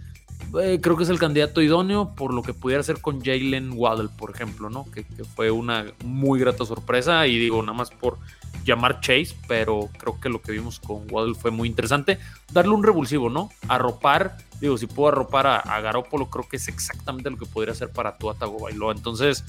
eh, 0.61 0.79
creo 0.81 0.97
que 0.97 1.03
es 1.03 1.09
el 1.09 1.19
candidato 1.19 1.61
idóneo 1.61 2.15
por 2.15 2.33
lo 2.33 2.43
que 2.43 2.55
pudiera 2.55 2.81
hacer 2.81 3.01
con 3.01 3.21
Jalen 3.21 3.73
Waddle, 3.75 4.09
por 4.17 4.31
ejemplo, 4.31 4.71
¿no? 4.71 4.85
Que, 4.91 5.05
que, 5.05 5.25
fue 5.25 5.51
una 5.51 5.87
muy 6.05 6.41
grata 6.41 6.65
sorpresa 6.65 7.27
y 7.27 7.39
digo, 7.39 7.61
nada 7.63 7.77
más 7.77 7.91
por 7.91 8.19
llamar 8.65 9.01
Chase, 9.01 9.37
pero 9.47 9.89
creo 9.99 10.21
que 10.21 10.29
lo 10.29 10.41
que 10.41 10.53
vimos 10.53 10.81
con 10.81 11.07
Waddle 11.11 11.35
fue 11.35 11.51
muy 11.51 11.69
interesante. 11.69 12.19
Darle 12.53 12.73
un 12.73 12.83
revulsivo, 12.83 13.31
¿no? 13.31 13.51
Arropar, 13.69 14.37
digo, 14.61 14.79
si 14.79 14.87
puedo 14.87 15.09
arropar 15.09 15.47
a, 15.47 15.57
a 15.59 15.81
Garópolo, 15.81 16.31
creo 16.31 16.49
que 16.49 16.57
es 16.57 16.69
exactamente 16.69 17.31
lo 17.31 17.37
que 17.37 17.47
podría 17.47 17.73
hacer 17.73 17.91
para 17.91 18.17
Tua 18.17 18.35
Tagovailoa. 18.35 18.93
Entonces, 18.93 19.45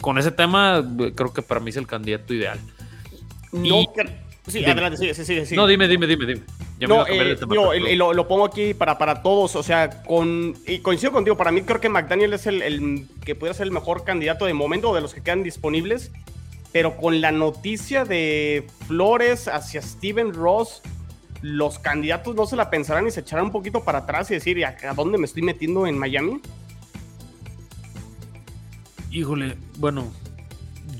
con 0.00 0.18
ese 0.18 0.30
tema, 0.30 0.84
creo 1.14 1.32
que 1.32 1.42
para 1.42 1.60
mí 1.60 1.70
es 1.70 1.76
el 1.76 1.86
candidato 1.86 2.34
ideal. 2.34 2.58
No, 3.52 3.84
sí, 4.46 4.64
adelante, 4.64 5.14
sí, 5.14 5.24
sí, 5.24 5.46
sí, 5.46 5.56
No, 5.56 5.66
dime, 5.66 5.88
dime, 5.88 6.06
dime, 6.06 6.26
dime. 6.26 6.42
no, 6.86 7.06
eh, 7.06 7.36
yo, 7.96 8.12
lo, 8.12 8.28
pongo 8.28 8.44
aquí 8.44 8.74
para, 8.74 8.98
para 8.98 9.22
todos, 9.22 9.56
o 9.56 9.62
sea, 9.62 10.02
con, 10.02 10.54
y 10.66 10.78
coincido 10.78 11.12
contigo, 11.12 11.36
para 11.36 11.52
mí 11.52 11.62
creo 11.62 11.80
que 11.80 11.88
McDaniel 11.88 12.34
es 12.34 12.46
el, 12.46 12.62
el 12.62 13.06
que 13.24 13.34
puede 13.34 13.54
ser 13.54 13.66
el 13.66 13.72
mejor 13.72 14.04
candidato 14.04 14.46
de 14.46 14.54
momento 14.54 14.94
de 14.94 15.00
los 15.00 15.14
que 15.14 15.22
quedan 15.22 15.42
disponibles 15.42 16.10
pero 16.74 16.96
con 16.96 17.20
la 17.20 17.30
noticia 17.30 18.04
de 18.04 18.66
Flores 18.88 19.46
hacia 19.46 19.80
Steven 19.80 20.34
Ross, 20.34 20.82
los 21.40 21.78
candidatos 21.78 22.34
no 22.34 22.46
se 22.46 22.56
la 22.56 22.68
pensarán 22.68 23.06
y 23.06 23.12
se 23.12 23.20
echarán 23.20 23.44
un 23.44 23.52
poquito 23.52 23.84
para 23.84 23.98
atrás 23.98 24.28
y 24.32 24.34
decir, 24.34 24.66
¿a 24.66 24.92
dónde 24.92 25.16
me 25.16 25.26
estoy 25.26 25.42
metiendo 25.42 25.86
en 25.86 25.96
Miami? 25.96 26.40
Híjole, 29.12 29.56
bueno, 29.78 30.12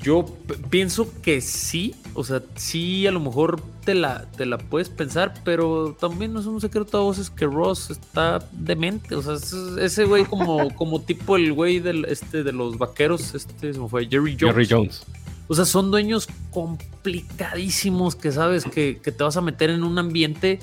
yo 0.04 0.26
pienso 0.68 1.08
que 1.22 1.40
sí, 1.40 1.94
o 2.12 2.24
sea, 2.24 2.42
sí 2.56 3.06
a 3.06 3.10
lo 3.10 3.20
mejor 3.20 3.60
te 3.84 3.94
la, 3.94 4.30
te 4.36 4.44
la 4.44 4.58
puedes 4.58 4.90
pensar, 4.90 5.32
pero 5.44 5.96
también 5.98 6.34
no 6.34 6.40
es 6.40 6.46
un 6.46 6.60
secreto 6.60 6.98
a 6.98 7.00
voces 7.00 7.30
que 7.30 7.46
Ross 7.46 7.90
está 7.90 8.46
demente, 8.52 9.14
o 9.14 9.22
sea, 9.22 9.36
ese 9.82 10.04
güey 10.04 10.26
como, 10.26 10.74
como 10.76 11.00
tipo 11.00 11.36
el 11.36 11.54
güey 11.54 11.80
del, 11.80 12.04
este, 12.04 12.42
de 12.42 12.52
los 12.52 12.76
vaqueros, 12.76 13.34
este 13.34 13.72
se 13.72 13.80
me 13.80 13.88
fue, 13.88 14.06
Jerry 14.06 14.36
Jones. 14.38 14.54
Jerry 14.54 14.68
Jones. 14.68 15.02
O 15.48 15.54
sea, 15.54 15.64
son 15.64 15.90
dueños 15.90 16.28
complicadísimos 16.50 18.14
que 18.14 18.30
sabes 18.30 18.64
que, 18.64 19.00
que 19.02 19.10
te 19.10 19.24
vas 19.24 19.36
a 19.36 19.40
meter 19.40 19.70
en 19.70 19.84
un 19.84 19.98
ambiente 19.98 20.60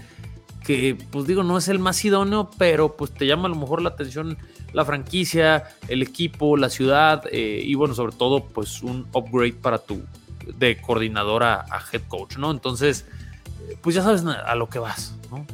que, 0.64 0.96
pues 1.12 1.26
digo, 1.26 1.42
no 1.44 1.58
es 1.58 1.68
el 1.68 1.80
más 1.80 2.04
idóneo, 2.06 2.52
pero 2.58 2.96
pues 2.96 3.12
te 3.12 3.26
llama 3.26 3.46
a 3.46 3.50
lo 3.50 3.56
mejor 3.56 3.82
la 3.82 3.90
atención 3.90 4.38
la 4.74 4.86
franquicia, 4.86 5.64
el 5.88 6.02
equipo, 6.02 6.58
la 6.58 6.70
ciudad 6.70 7.24
eh, 7.32 7.62
y 7.64 7.76
bueno, 7.76 7.94
sobre 7.94 8.16
todo 8.16 8.46
pues 8.46 8.82
un 8.84 9.08
upgrade 9.14 9.54
para 9.54 9.80
tu 9.80 10.02
de 10.58 10.78
coordinadora 10.78 11.66
a, 11.70 11.82
head 11.92 12.02
coach, 12.08 12.38
¿no? 12.38 12.52
Entonces, 12.52 13.06
pues 13.82 13.96
ya 13.96 14.02
sabes 14.02 14.24
a 14.26 14.56
lo 14.56 14.70
que 14.70 14.80
vas, 14.80 15.16
¿no? 15.30 15.46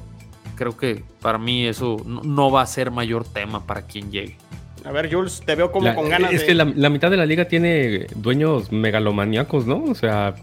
Creo 0.56 0.76
que 0.76 1.04
para 1.22 1.38
mí 1.38 1.66
eso 1.66 1.98
no, 2.06 2.52
va 2.52 2.62
a 2.62 2.66
ser 2.66 2.90
mayor 2.90 3.26
tema 3.26 3.66
para 3.66 3.84
quien 3.84 4.12
llegue. 4.12 4.38
A 4.84 4.92
ver, 4.92 5.14
Jules, 5.14 5.44
te 5.46 5.56
veo 5.56 5.72
como 5.72 5.94
con 5.94 6.10
ganas 6.10 6.32
es 6.32 6.44
que 6.44 6.56
la, 6.56 6.66
mitad 6.66 7.12
de 7.12 7.18
la 7.18 7.26
liga 7.26 7.46
tiene 7.46 8.08
dueños 8.16 8.72
megalomaníacos, 8.72 9.68
¿no? 9.68 9.84
O 9.84 9.96
sea, 9.96 10.36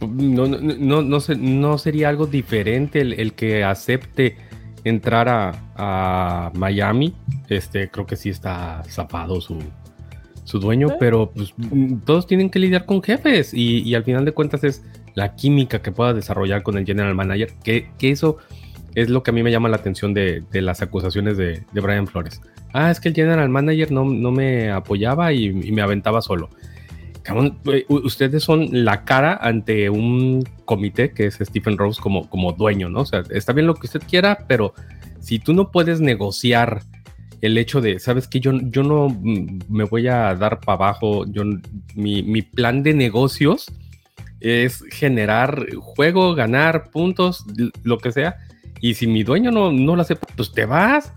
no, 0.00 0.46
no, 0.46 1.02
no, 1.02 1.20
no 1.20 1.78
sería 1.78 2.08
algo 2.08 2.26
diferente 2.26 3.00
el, 3.00 3.12
el 3.12 3.34
que 3.34 3.64
acepte 3.64 4.47
entrar 4.84 5.28
a, 5.76 6.50
Miami, 6.54 7.14
este, 7.48 7.88
creo 7.88 8.06
que 8.06 8.16
sí 8.16 8.30
está 8.30 8.82
zapado 8.88 9.40
su, 9.40 9.58
su 10.44 10.58
dueño, 10.58 10.96
pero 10.98 11.30
pues, 11.30 11.54
todos 12.04 12.26
tienen 12.26 12.50
que 12.50 12.58
lidiar 12.58 12.86
con 12.86 13.02
jefes 13.02 13.52
y, 13.52 13.94
al 13.94 14.04
final 14.04 14.24
de 14.24 14.32
cuentas 14.32 14.64
es 14.64 14.84
la 15.14 15.34
química 15.34 15.80
que 15.82 15.92
pueda 15.92 16.14
desarrollar 16.14 16.62
con 16.62 16.78
el 16.78 16.86
general 16.86 17.14
manager, 17.14 17.52
que, 17.62 17.90
eso 18.00 18.38
es 18.94 19.10
lo 19.10 19.22
que 19.22 19.30
a 19.30 19.34
mí 19.34 19.42
me 19.42 19.50
llama 19.50 19.68
la 19.68 19.76
atención 19.76 20.14
de, 20.14 20.42
las 20.52 20.80
acusaciones 20.82 21.36
de, 21.36 21.62
Brian 21.72 22.06
Flores. 22.06 22.40
Ah, 22.72 22.90
es 22.90 22.98
que 22.98 23.08
el 23.08 23.14
general 23.14 23.48
manager 23.48 23.92
no, 23.92 24.04
no 24.04 24.30
me 24.30 24.70
apoyaba 24.70 25.32
y, 25.32 25.52
me 25.52 25.82
aventaba 25.82 26.22
solo. 26.22 26.48
Ustedes 27.88 28.42
son 28.42 28.68
la 28.70 29.04
cara 29.04 29.38
ante 29.40 29.90
un 29.90 30.44
comité 30.64 31.12
que 31.12 31.26
es 31.26 31.38
Stephen 31.40 31.76
Rose 31.76 32.00
como, 32.00 32.28
como 32.28 32.52
dueño, 32.52 32.88
¿no? 32.88 33.00
O 33.00 33.06
sea, 33.06 33.22
está 33.30 33.52
bien 33.52 33.66
lo 33.66 33.74
que 33.74 33.86
usted 33.86 34.02
quiera, 34.08 34.46
pero 34.46 34.74
si 35.20 35.38
tú 35.38 35.52
no 35.52 35.70
puedes 35.70 36.00
negociar 36.00 36.82
el 37.40 37.56
hecho 37.58 37.80
de, 37.80 37.98
sabes 37.98 38.26
que 38.26 38.40
yo, 38.40 38.52
yo 38.62 38.82
no 38.82 39.08
me 39.68 39.84
voy 39.84 40.08
a 40.08 40.34
dar 40.34 40.60
para 40.60 40.74
abajo, 40.74 41.24
yo, 41.26 41.44
mi, 41.94 42.22
mi, 42.22 42.42
plan 42.42 42.82
de 42.82 42.94
negocios 42.94 43.70
es 44.40 44.82
generar 44.90 45.66
juego, 45.76 46.34
ganar 46.34 46.90
puntos, 46.90 47.44
lo 47.84 47.98
que 47.98 48.12
sea, 48.12 48.36
y 48.80 48.94
si 48.94 49.06
mi 49.06 49.22
dueño 49.22 49.50
no, 49.50 49.72
no 49.72 49.96
lo 49.96 50.02
hace, 50.02 50.16
pues 50.16 50.52
te 50.52 50.64
vas, 50.64 51.12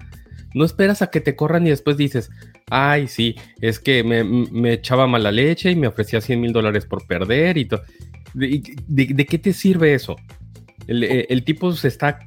no 0.53 0.65
esperas 0.65 1.01
a 1.01 1.07
que 1.07 1.21
te 1.21 1.35
corran 1.35 1.65
y 1.65 1.69
después 1.69 1.97
dices, 1.97 2.29
ay, 2.71 3.07
sí, 3.07 3.35
es 3.59 3.79
que 3.79 4.01
me, 4.03 4.73
echaba 4.73 5.05
mala 5.05 5.31
leche 5.31 5.71
y 5.71 5.75
me 5.75 5.87
ofrecía 5.87 6.21
100 6.21 6.39
mil 6.39 6.53
dólares 6.53 6.85
por 6.85 7.05
perder 7.05 7.57
y 7.57 7.65
todo. 7.65 7.83
¿De, 8.33 9.25
qué 9.29 9.37
te 9.37 9.51
sirve 9.51 9.93
eso? 9.93 10.15
El, 10.87 11.43
tipo 11.43 11.73
se 11.73 11.89
está 11.89 12.19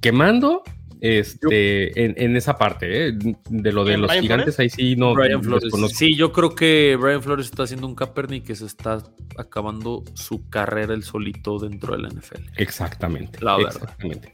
quemando 0.00 0.64
este, 1.00 2.22
en, 2.24 2.36
esa 2.36 2.58
parte, 2.58 3.08
¿eh? 3.08 3.12
de 3.48 3.72
lo 3.72 3.84
de 3.84 3.96
los 3.96 4.10
gigantes, 4.12 4.58
ahí 4.58 4.70
sí 4.70 4.96
no. 4.96 5.14
Brian 5.14 5.42
Flores. 5.42 5.72
Sí, 5.94 6.16
yo 6.16 6.32
creo 6.32 6.54
que 6.56 6.96
Brian 7.00 7.22
Flores 7.22 7.46
está 7.46 7.62
haciendo 7.62 7.86
un 7.86 7.94
Kaepernick 7.94 8.44
que 8.44 8.56
se 8.56 8.66
está 8.66 9.04
acabando 9.38 10.02
su 10.14 10.48
carrera 10.48 10.94
el 10.94 11.04
solito 11.04 11.60
dentro 11.60 11.96
de 11.96 12.02
la 12.02 12.08
NFL. 12.08 12.42
Exactamente. 12.56 13.38
La 13.40 13.56
verdad. 13.56 13.76
Exactamente. 13.76 14.32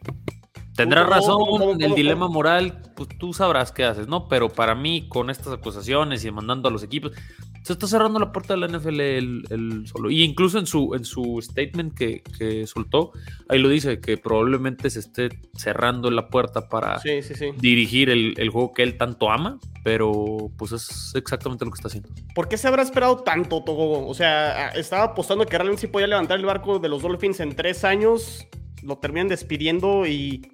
Tendrás 0.78 1.08
razón, 1.08 1.82
el 1.82 1.92
dilema 1.96 2.28
moral, 2.28 2.80
pues 2.94 3.08
tú 3.18 3.34
sabrás 3.34 3.72
qué 3.72 3.82
haces, 3.82 4.06
¿no? 4.06 4.28
Pero 4.28 4.48
para 4.48 4.76
mí, 4.76 5.08
con 5.08 5.28
estas 5.28 5.52
acusaciones 5.52 6.24
y 6.24 6.30
mandando 6.30 6.68
a 6.68 6.70
los 6.70 6.84
equipos, 6.84 7.10
se 7.64 7.72
está 7.72 7.88
cerrando 7.88 8.20
la 8.20 8.30
puerta 8.30 8.54
de 8.54 8.60
la 8.60 8.68
NFL 8.68 9.00
el, 9.00 9.82
solo. 9.88 10.08
Y 10.08 10.22
incluso 10.22 10.56
en 10.56 10.66
su, 10.66 10.94
en 10.94 11.04
su 11.04 11.40
statement 11.42 11.94
que, 11.98 12.64
soltó, 12.68 13.10
ahí 13.48 13.58
lo 13.58 13.68
dice, 13.68 13.98
que 13.98 14.18
probablemente 14.18 14.88
se 14.88 15.00
esté 15.00 15.30
cerrando 15.56 16.12
la 16.12 16.28
puerta 16.28 16.68
para 16.68 17.00
dirigir 17.56 18.08
el, 18.08 18.48
juego 18.48 18.72
que 18.72 18.84
él 18.84 18.96
tanto 18.96 19.32
ama, 19.32 19.58
pero 19.82 20.52
pues 20.56 20.70
es 20.70 21.12
exactamente 21.16 21.64
lo 21.64 21.72
que 21.72 21.76
está 21.78 21.88
haciendo. 21.88 22.08
¿Por 22.36 22.48
qué 22.48 22.56
se 22.56 22.68
habrá 22.68 22.82
esperado 22.82 23.16
tanto, 23.16 23.64
Togo? 23.64 24.06
O 24.06 24.14
sea, 24.14 24.68
estaba 24.68 25.02
apostando 25.06 25.44
que 25.44 25.58
realmente 25.58 25.80
sí 25.80 25.86
podía 25.88 26.06
levantar 26.06 26.38
el 26.38 26.46
barco 26.46 26.78
de 26.78 26.88
los 26.88 27.02
Dolphins 27.02 27.40
en 27.40 27.56
tres 27.56 27.82
años, 27.82 28.46
lo 28.84 28.98
terminan 28.98 29.26
despidiendo 29.26 30.06
y 30.06 30.52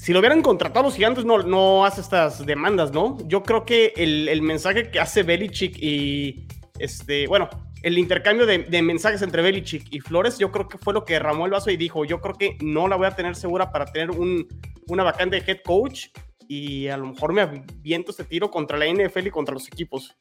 si 0.00 0.14
lo 0.14 0.20
hubieran 0.20 0.40
contratado 0.40 0.86
los 0.86 0.94
gigantes, 0.94 1.26
no, 1.26 1.42
no 1.42 1.84
hace 1.84 2.00
estas 2.00 2.46
demandas, 2.46 2.90
¿no? 2.90 3.18
Yo 3.26 3.42
creo 3.42 3.66
que 3.66 3.92
el, 3.96 4.40
mensaje 4.40 4.90
que 4.90 4.98
hace 4.98 5.22
Belichick 5.22 5.76
y 5.76 6.48
este, 6.78 7.26
bueno, 7.26 7.50
el 7.82 7.98
intercambio 7.98 8.46
de, 8.46 8.80
mensajes 8.80 9.20
entre 9.20 9.42
Belichick 9.42 9.92
y 9.92 10.00
Flores, 10.00 10.38
yo 10.38 10.50
creo 10.50 10.68
que 10.68 10.78
fue 10.78 10.94
lo 10.94 11.04
que 11.04 11.12
derramó 11.12 11.44
el 11.44 11.52
vaso 11.52 11.70
y 11.70 11.76
dijo, 11.76 12.06
yo 12.06 12.22
creo 12.22 12.34
que 12.34 12.56
no 12.62 12.88
la 12.88 12.96
voy 12.96 13.08
a 13.08 13.14
tener 13.14 13.36
segura 13.36 13.70
para 13.72 13.84
tener 13.84 14.10
un, 14.10 14.48
una 14.86 15.04
vacante 15.04 15.38
de 15.38 15.52
head 15.52 15.58
coach 15.66 16.06
y 16.48 16.88
a 16.88 16.96
lo 16.96 17.08
mejor 17.08 17.34
me 17.34 17.42
aviento 17.42 18.10
este 18.10 18.24
tiro 18.24 18.50
contra 18.50 18.78
la 18.78 18.86
NFL 18.86 19.26
y 19.26 19.30
contra 19.30 19.52
los 19.52 19.68
equipos. 19.68 20.16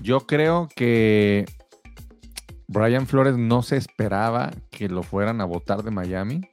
Yo 0.00 0.20
creo 0.20 0.68
que 0.76 1.44
Brian 2.68 3.08
Flores 3.08 3.36
no 3.36 3.62
se 3.62 3.76
esperaba 3.76 4.52
que 4.70 4.88
lo 4.88 5.02
fueran 5.02 5.40
a 5.40 5.44
votar 5.44 5.82
de 5.82 5.90
Miami 5.90 6.48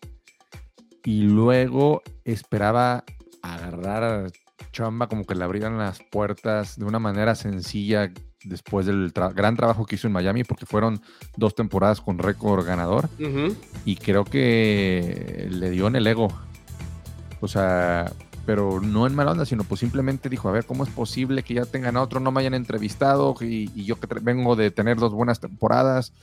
y 1.04 1.22
luego 1.22 2.02
esperaba 2.26 3.04
agarrar 3.42 4.04
a 4.04 4.28
Chamba 4.72 5.08
como 5.08 5.26
que 5.26 5.36
le 5.36 5.44
abrieran 5.44 5.78
las 5.78 6.00
puertas 6.12 6.78
de 6.78 6.86
una 6.86 7.00
manera 7.00 7.36
sencilla 7.36 8.12
después 8.44 8.86
del 8.86 9.12
gran 9.12 9.56
trabajo 9.56 9.86
que 9.86 9.96
hizo 9.96 10.08
en 10.08 10.14
Miami, 10.14 10.44
porque 10.44 10.66
fueron 10.66 11.02
dos 11.36 11.56
temporadas 11.56 12.02
con 12.02 12.18
récord 12.18 12.66
ganador. 12.66 13.10
Y 13.86 13.96
creo 13.96 14.24
que 14.26 15.48
le 15.50 15.70
dio 15.70 15.88
en 15.88 15.96
el 15.96 16.08
ego. 16.08 16.28
O 17.42 17.48
sea, 17.48 18.12
pero 18.46 18.80
no 18.80 19.06
en 19.06 19.16
mala 19.16 19.32
onda, 19.32 19.46
sino 19.46 19.64
pues 19.64 19.80
simplemente 19.80 20.30
dijo, 20.30 20.50
a 20.50 20.54
ver, 20.54 20.66
¿cómo 20.66 20.84
es 20.84 20.90
posible 20.90 21.44
que 21.44 21.56
ya 21.56 21.66
tengan 21.66 21.98
a 21.98 22.02
otro, 22.02 22.20
no 22.20 22.32
me 22.32 22.40
hayan 22.42 22.54
entrevistado 22.54 23.36
y, 23.42 23.70
y 23.76 23.86
yo 23.86 24.00
que 24.00 24.08
vengo 24.22 24.56
de 24.56 24.72
tener 24.72 24.98
dos 24.98 25.14
buenas 25.14 25.40
temporadas 25.40 26.14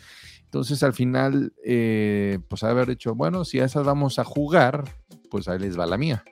entonces 0.54 0.84
al 0.84 0.92
final, 0.92 1.52
eh, 1.64 2.38
pues 2.46 2.62
haber 2.62 2.86
dicho, 2.86 3.16
bueno, 3.16 3.44
si 3.44 3.58
a 3.58 3.64
esas 3.64 3.84
vamos 3.84 4.20
a 4.20 4.24
jugar, 4.24 4.84
pues 5.28 5.48
ahí 5.48 5.58
les 5.58 5.76
va 5.76 5.84
la 5.84 5.98
mía. 5.98 6.22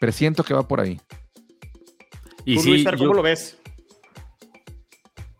Presiento 0.00 0.42
que 0.42 0.54
va 0.54 0.66
por 0.66 0.80
ahí. 0.80 0.98
Y 2.46 2.58
sí, 2.60 2.82
¿cómo 2.96 3.12
lo 3.12 3.20
ves? 3.20 3.58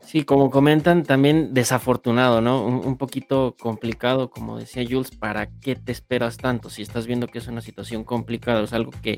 Sí, 0.03 0.25
como 0.25 0.51
comentan, 0.51 1.05
también 1.05 1.55
desafortunado, 1.55 2.43
¿no? 2.43 2.67
Un, 2.67 2.99
poquito 2.99 3.57
complicado, 3.59 4.29
como 4.29 4.59
decía 4.59 4.85
Jules, 4.87 5.11
¿para 5.13 5.47
qué 5.47 5.75
te 5.75 5.91
esperas 5.91 6.37
tanto? 6.37 6.69
Si 6.69 6.83
estás 6.83 7.07
viendo 7.07 7.29
que 7.29 7.39
es 7.39 7.49
una 7.49 7.63
situación 7.63 8.05
complicada, 8.05 8.63
es 8.63 8.75
algo 8.75 8.91
que, 9.03 9.17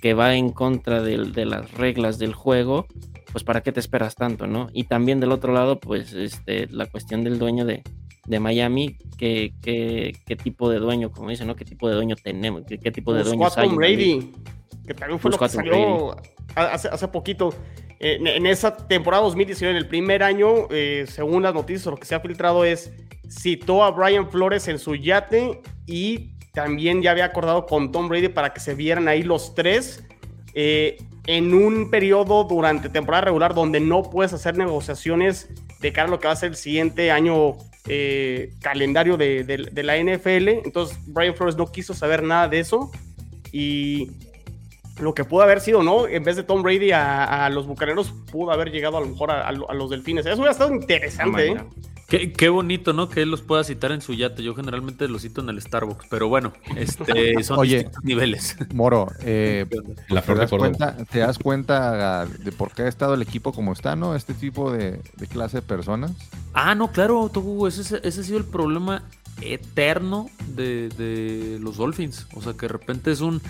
que 0.00 0.14
va 0.14 0.34
en 0.34 0.50
contra 0.50 1.02
de 1.02 1.44
las 1.44 1.72
reglas 1.72 2.18
del 2.18 2.32
juego, 2.32 2.86
pues 3.32 3.44
para 3.44 3.62
qué 3.62 3.72
te 3.72 3.80
esperas 3.80 4.14
tanto, 4.14 4.46
¿no? 4.46 4.68
Y 4.72 4.84
también 4.84 5.20
del 5.20 5.32
otro 5.32 5.52
lado, 5.52 5.78
pues 5.78 6.12
este, 6.12 6.66
la 6.70 6.86
cuestión 6.86 7.24
del 7.24 7.38
dueño 7.38 7.64
de, 7.64 7.82
Miami, 8.38 8.96
¿qué, 9.18 9.52
qué, 9.60 10.36
tipo 10.36 10.70
de 10.70 10.78
dueño, 10.78 11.10
como 11.10 11.30
dicen, 11.30 11.48
¿no? 11.48 11.56
¿Qué 11.56 11.64
tipo 11.64 11.88
de 11.88 11.96
dueño 11.96 12.14
tenemos? 12.16 12.62
¿Qué, 12.64 12.90
tipo 12.92 13.12
de 13.12 13.24
dueño 13.24 13.48
hay? 13.56 13.68
Brady, 13.68 14.32
que 14.86 14.94
también 14.94 15.18
fue 15.18 15.32
lo 15.32 15.38
que 15.38 15.48
salió 15.48 16.16
hace, 16.54 16.88
hace 16.88 17.08
poquito. 17.08 17.52
En, 17.98 18.46
esa 18.46 18.76
temporada 18.76 19.24
2019, 19.24 19.76
en 19.76 19.76
el 19.76 19.88
primer 19.88 20.22
año, 20.22 20.68
eh, 20.70 21.04
según 21.06 21.42
las 21.42 21.52
noticias 21.52 21.86
lo 21.86 21.96
que 21.96 22.06
se 22.06 22.14
ha 22.14 22.20
filtrado, 22.20 22.64
es 22.64 22.92
citó 23.28 23.84
a 23.84 23.90
Brian 23.90 24.30
Flores 24.30 24.68
en 24.68 24.78
su 24.78 24.94
yate 24.94 25.60
y 25.86 26.32
también 26.52 27.02
ya 27.02 27.12
había 27.12 27.26
acordado 27.26 27.66
con 27.66 27.92
Tom 27.92 28.08
Brady 28.08 28.28
para 28.28 28.52
que 28.52 28.60
se 28.60 28.74
vieran 28.74 29.08
ahí 29.08 29.22
los 29.22 29.54
tres. 29.54 30.04
Eh, 30.54 30.98
en 31.26 31.54
un 31.54 31.90
periodo 31.90 32.44
durante 32.44 32.88
temporada 32.88 33.26
regular 33.26 33.54
donde 33.54 33.78
no 33.78 34.02
puedes 34.02 34.32
hacer 34.32 34.56
negociaciones 34.56 35.48
de 35.80 35.92
cara 35.92 36.08
a 36.08 36.10
lo 36.10 36.18
que 36.18 36.26
va 36.26 36.32
a 36.32 36.36
ser 36.36 36.50
el 36.50 36.56
siguiente 36.56 37.12
año 37.12 37.56
eh, 37.86 38.52
calendario 38.60 39.16
de, 39.16 39.82
la 39.82 39.96
NFL. 39.96 40.48
Entonces 40.64 40.98
Brian 41.06 41.34
Flores 41.34 41.56
no 41.56 41.70
quiso 41.70 41.94
saber 41.94 42.22
nada 42.22 42.48
de 42.48 42.60
eso 42.60 42.90
y 43.52 44.10
lo 45.00 45.14
que 45.14 45.24
pudo 45.24 45.42
haber 45.42 45.60
sido, 45.60 45.82
¿no? 45.82 46.06
En 46.06 46.24
vez 46.24 46.36
de 46.36 46.42
Tom 46.42 46.62
Brady 46.62 46.90
a, 46.92 47.48
los 47.50 47.66
bucaneros, 47.66 48.12
pudo 48.30 48.50
haber 48.52 48.70
llegado 48.70 48.98
a 48.98 49.00
lo 49.00 49.06
mejor 49.06 49.30
a, 49.30 49.52
los 49.52 49.90
delfines. 49.90 50.26
Eso 50.26 50.36
hubiera 50.36 50.52
estado 50.52 50.74
interesante, 50.74 51.52
¿eh? 51.52 51.56
Qué, 52.10 52.48
bonito, 52.48 52.92
¿no? 52.92 53.08
Que 53.08 53.22
él 53.22 53.30
los 53.30 53.40
pueda 53.40 53.62
citar 53.62 53.92
en 53.92 54.02
su 54.02 54.14
yate. 54.14 54.42
Yo 54.42 54.56
generalmente 54.56 55.06
los 55.06 55.22
cito 55.22 55.42
en 55.42 55.48
el 55.48 55.62
Starbucks, 55.62 56.08
pero 56.10 56.28
bueno, 56.28 56.52
este, 56.76 57.40
son 57.44 57.60
Oye, 57.60 57.88
niveles. 58.02 58.56
Moro, 58.74 59.06
eh, 59.22 59.64
La 60.08 60.20
¿te, 60.22 60.34
das 60.34 60.50
cuenta, 60.50 60.96
¿te 61.08 61.20
das 61.20 61.38
cuenta 61.38 62.26
de 62.26 62.50
por 62.50 62.72
qué 62.72 62.82
ha 62.82 62.88
estado 62.88 63.14
el 63.14 63.22
equipo 63.22 63.52
como 63.52 63.72
está, 63.72 63.94
no? 63.94 64.16
Este 64.16 64.34
tipo 64.34 64.72
de, 64.72 65.00
clase 65.30 65.58
de 65.58 65.62
personas. 65.62 66.10
Ah, 66.52 66.74
no, 66.74 66.90
claro, 66.90 67.30
Togu, 67.32 67.68
ese, 67.68 68.00
ese 68.02 68.20
ha 68.20 68.24
sido 68.24 68.38
el 68.38 68.44
problema 68.44 69.04
eterno 69.40 70.28
de, 70.48 70.88
de 70.88 71.58
los 71.60 71.76
Dolphins. 71.76 72.26
O 72.34 72.42
sea, 72.42 72.54
que 72.54 72.62
de 72.62 72.72
repente 72.72 73.12
es 73.12 73.20
un 73.20 73.40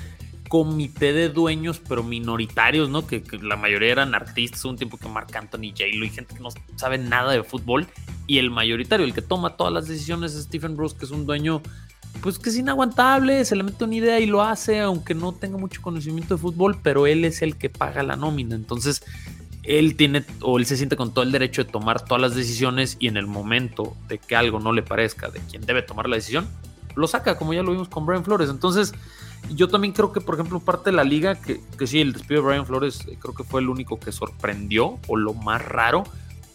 comité 0.50 1.12
de 1.12 1.28
dueños, 1.28 1.80
pero 1.88 2.02
minoritarios, 2.02 2.90
¿no? 2.90 3.06
Que, 3.06 3.22
la 3.40 3.54
mayoría 3.54 3.92
eran 3.92 4.16
artistas, 4.16 4.64
un 4.64 4.76
tiempo 4.76 4.98
que 4.98 5.08
Marc 5.08 5.34
Anthony, 5.36 5.70
J. 5.70 5.84
Lo 5.94 6.04
y 6.04 6.10
gente 6.10 6.34
que 6.34 6.40
no 6.40 6.48
sabe 6.74 6.98
nada 6.98 7.30
de 7.30 7.44
fútbol. 7.44 7.86
Y 8.26 8.38
el 8.38 8.50
mayoritario, 8.50 9.06
el 9.06 9.14
que 9.14 9.22
toma 9.22 9.56
todas 9.56 9.72
las 9.72 9.86
decisiones, 9.86 10.34
es 10.34 10.46
Stephen 10.46 10.76
Bruce, 10.76 10.96
que 10.98 11.04
es 11.04 11.12
un 11.12 11.24
dueño, 11.24 11.62
pues 12.20 12.40
que 12.40 12.50
es 12.50 12.56
inaguantable, 12.56 13.44
se 13.44 13.54
le 13.54 13.62
mete 13.62 13.84
una 13.84 13.94
idea 13.94 14.18
y 14.18 14.26
lo 14.26 14.42
hace, 14.42 14.80
aunque 14.80 15.14
no 15.14 15.30
tenga 15.30 15.56
mucho 15.56 15.80
conocimiento 15.82 16.34
de 16.34 16.40
fútbol, 16.40 16.78
pero 16.82 17.06
él 17.06 17.24
es 17.24 17.42
el 17.42 17.56
que 17.56 17.70
paga 17.70 18.02
la 18.02 18.16
nómina. 18.16 18.56
Entonces, 18.56 19.04
él 19.62 19.94
tiene 19.94 20.24
o 20.42 20.58
él 20.58 20.66
se 20.66 20.76
siente 20.76 20.96
con 20.96 21.14
todo 21.14 21.22
el 21.22 21.30
derecho 21.30 21.62
de 21.62 21.70
tomar 21.70 22.04
todas 22.04 22.20
las 22.20 22.34
decisiones 22.34 22.96
y 22.98 23.06
en 23.06 23.16
el 23.16 23.28
momento 23.28 23.96
de 24.08 24.18
que 24.18 24.34
algo 24.34 24.58
no 24.58 24.72
le 24.72 24.82
parezca 24.82 25.30
de 25.30 25.38
quien 25.48 25.64
debe 25.64 25.82
tomar 25.82 26.08
la 26.08 26.16
decisión, 26.16 26.48
lo 26.96 27.06
saca, 27.06 27.38
como 27.38 27.54
ya 27.54 27.62
lo 27.62 27.70
vimos 27.70 27.88
con 27.88 28.04
Brian 28.04 28.24
Flores. 28.24 28.50
Entonces, 28.50 28.92
yo 29.48 29.68
también 29.68 29.92
creo 29.92 30.12
que, 30.12 30.20
por 30.20 30.34
ejemplo, 30.34 30.60
parte 30.60 30.90
de 30.90 30.96
la 30.96 31.04
liga, 31.04 31.40
que, 31.40 31.60
que 31.78 31.86
sí, 31.86 32.00
el 32.00 32.12
despido 32.12 32.42
de 32.42 32.48
Brian 32.48 32.66
Flores 32.66 33.06
eh, 33.08 33.16
creo 33.20 33.34
que 33.34 33.44
fue 33.44 33.60
el 33.60 33.68
único 33.68 33.98
que 33.98 34.12
sorprendió 34.12 34.98
o 35.08 35.16
lo 35.16 35.34
más 35.34 35.64
raro. 35.64 36.04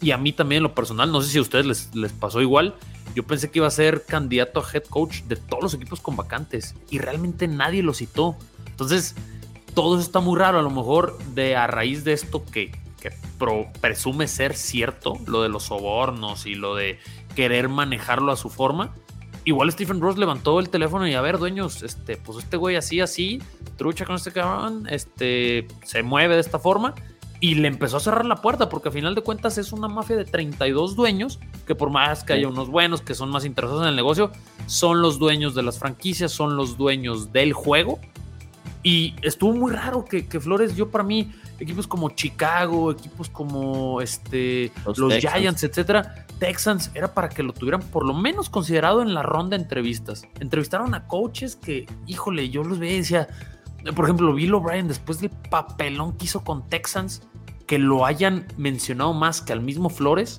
Y 0.00 0.10
a 0.10 0.18
mí 0.18 0.32
también 0.32 0.58
en 0.58 0.64
lo 0.64 0.74
personal, 0.74 1.10
no 1.10 1.22
sé 1.22 1.30
si 1.30 1.38
a 1.38 1.42
ustedes 1.42 1.66
les, 1.66 1.94
les 1.94 2.12
pasó 2.12 2.40
igual, 2.42 2.74
yo 3.14 3.22
pensé 3.22 3.50
que 3.50 3.60
iba 3.60 3.66
a 3.66 3.70
ser 3.70 4.04
candidato 4.04 4.60
a 4.60 4.64
head 4.70 4.84
coach 4.84 5.22
de 5.22 5.36
todos 5.36 5.62
los 5.62 5.74
equipos 5.74 6.00
con 6.00 6.16
vacantes 6.16 6.74
y 6.90 6.98
realmente 6.98 7.48
nadie 7.48 7.82
lo 7.82 7.94
citó. 7.94 8.36
Entonces, 8.66 9.14
todo 9.74 9.96
eso 9.96 10.04
está 10.04 10.20
muy 10.20 10.38
raro. 10.38 10.58
A 10.58 10.62
lo 10.62 10.70
mejor 10.70 11.18
de 11.34 11.56
a 11.56 11.66
raíz 11.66 12.04
de 12.04 12.12
esto 12.12 12.44
que, 12.44 12.72
que 13.00 13.10
presume 13.80 14.28
ser 14.28 14.54
cierto, 14.54 15.14
lo 15.26 15.42
de 15.42 15.48
los 15.48 15.64
sobornos 15.64 16.46
y 16.46 16.54
lo 16.54 16.74
de 16.74 16.98
querer 17.34 17.68
manejarlo 17.68 18.32
a 18.32 18.36
su 18.36 18.50
forma, 18.50 18.94
igual 19.46 19.72
Stephen 19.72 20.00
Ross 20.00 20.18
levantó 20.18 20.60
el 20.60 20.68
teléfono 20.68 21.08
y 21.08 21.14
a 21.14 21.20
ver, 21.22 21.38
dueños, 21.38 21.82
este, 21.82 22.16
pues 22.16 22.38
este 22.38 22.56
güey 22.56 22.76
así, 22.76 23.00
así, 23.00 23.40
trucha 23.76 24.04
con 24.04 24.16
este 24.16 24.32
cabrón, 24.32 24.86
este, 24.90 25.68
se 25.84 26.02
mueve 26.02 26.34
de 26.34 26.40
esta 26.40 26.58
forma 26.58 26.94
y 27.38 27.54
le 27.54 27.68
empezó 27.68 27.98
a 27.98 28.00
cerrar 28.00 28.24
la 28.26 28.36
puerta 28.36 28.68
porque 28.68 28.88
a 28.88 28.92
final 28.92 29.14
de 29.14 29.20
cuentas 29.20 29.56
es 29.56 29.72
una 29.72 29.86
mafia 29.86 30.16
de 30.16 30.24
32 30.24 30.96
dueños 30.96 31.38
que 31.64 31.76
por 31.76 31.90
más 31.90 32.24
que 32.24 32.32
haya 32.32 32.48
unos 32.48 32.68
buenos 32.68 33.02
que 33.02 33.14
son 33.14 33.30
más 33.30 33.44
interesados 33.44 33.82
en 33.82 33.90
el 33.90 33.96
negocio, 33.96 34.32
son 34.66 35.00
los 35.00 35.18
dueños 35.20 35.54
de 35.54 35.62
las 35.62 35.78
franquicias, 35.78 36.32
son 36.32 36.56
los 36.56 36.76
dueños 36.76 37.32
del 37.32 37.52
juego. 37.52 38.00
Y 38.82 39.14
estuvo 39.22 39.52
muy 39.52 39.72
raro 39.72 40.04
que, 40.04 40.26
que 40.26 40.38
Flores, 40.40 40.76
yo 40.76 40.90
para 40.90 41.02
mí, 41.02 41.32
equipos 41.58 41.86
como 41.86 42.10
Chicago, 42.10 42.92
equipos 42.92 43.28
como 43.28 44.00
este, 44.00 44.72
los, 44.96 45.14
Giants, 45.14 45.64
etcétera, 45.64 46.25
Texans, 46.38 46.90
era 46.94 47.14
para 47.14 47.28
que 47.28 47.42
lo 47.42 47.52
tuvieran 47.52 47.82
por 47.82 48.06
lo 48.06 48.14
menos 48.14 48.50
considerado 48.50 49.02
en 49.02 49.14
la 49.14 49.22
ronda 49.22 49.56
de 49.56 49.62
entrevistas. 49.62 50.26
Entrevistaron 50.40 50.94
a 50.94 51.06
coaches 51.06 51.56
que, 51.56 51.86
híjole, 52.06 52.48
yo 52.50 52.62
los 52.62 52.78
veía 52.78 52.94
y 52.94 52.98
decía, 52.98 53.28
por 53.94 54.04
ejemplo, 54.04 54.34
Bill 54.34 54.54
O'Brien, 54.54 54.88
después 54.88 55.20
del 55.20 55.30
papelón 55.30 56.16
que 56.16 56.26
hizo 56.26 56.44
con 56.44 56.68
Texans, 56.68 57.22
que 57.66 57.78
lo 57.78 58.06
hayan 58.06 58.46
mencionado 58.56 59.12
más 59.12 59.42
que 59.42 59.52
al 59.52 59.60
mismo 59.60 59.88
Flores, 59.88 60.38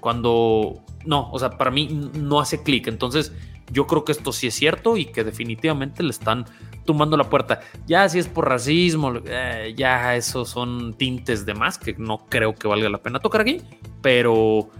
cuando 0.00 0.82
no, 1.04 1.30
o 1.30 1.38
sea, 1.38 1.50
para 1.50 1.70
mí 1.70 2.10
no 2.14 2.40
hace 2.40 2.62
clic. 2.62 2.88
Entonces, 2.88 3.32
yo 3.70 3.86
creo 3.86 4.04
que 4.04 4.12
esto 4.12 4.32
sí 4.32 4.46
es 4.46 4.54
cierto 4.54 4.96
y 4.96 5.06
que 5.06 5.24
definitivamente 5.24 6.02
le 6.02 6.10
están 6.10 6.44
tumbando 6.84 7.16
la 7.16 7.30
puerta. 7.30 7.60
Ya 7.86 8.08
si 8.08 8.18
es 8.18 8.28
por 8.28 8.48
racismo, 8.48 9.14
eh, 9.24 9.74
ya 9.76 10.14
esos 10.16 10.50
son 10.50 10.94
tintes 10.94 11.46
de 11.46 11.54
más 11.54 11.78
que 11.78 11.94
no 11.94 12.26
creo 12.26 12.54
que 12.54 12.68
valga 12.68 12.88
la 12.88 12.98
pena 12.98 13.20
tocar 13.20 13.40
aquí, 13.42 13.62
pero 14.02 14.70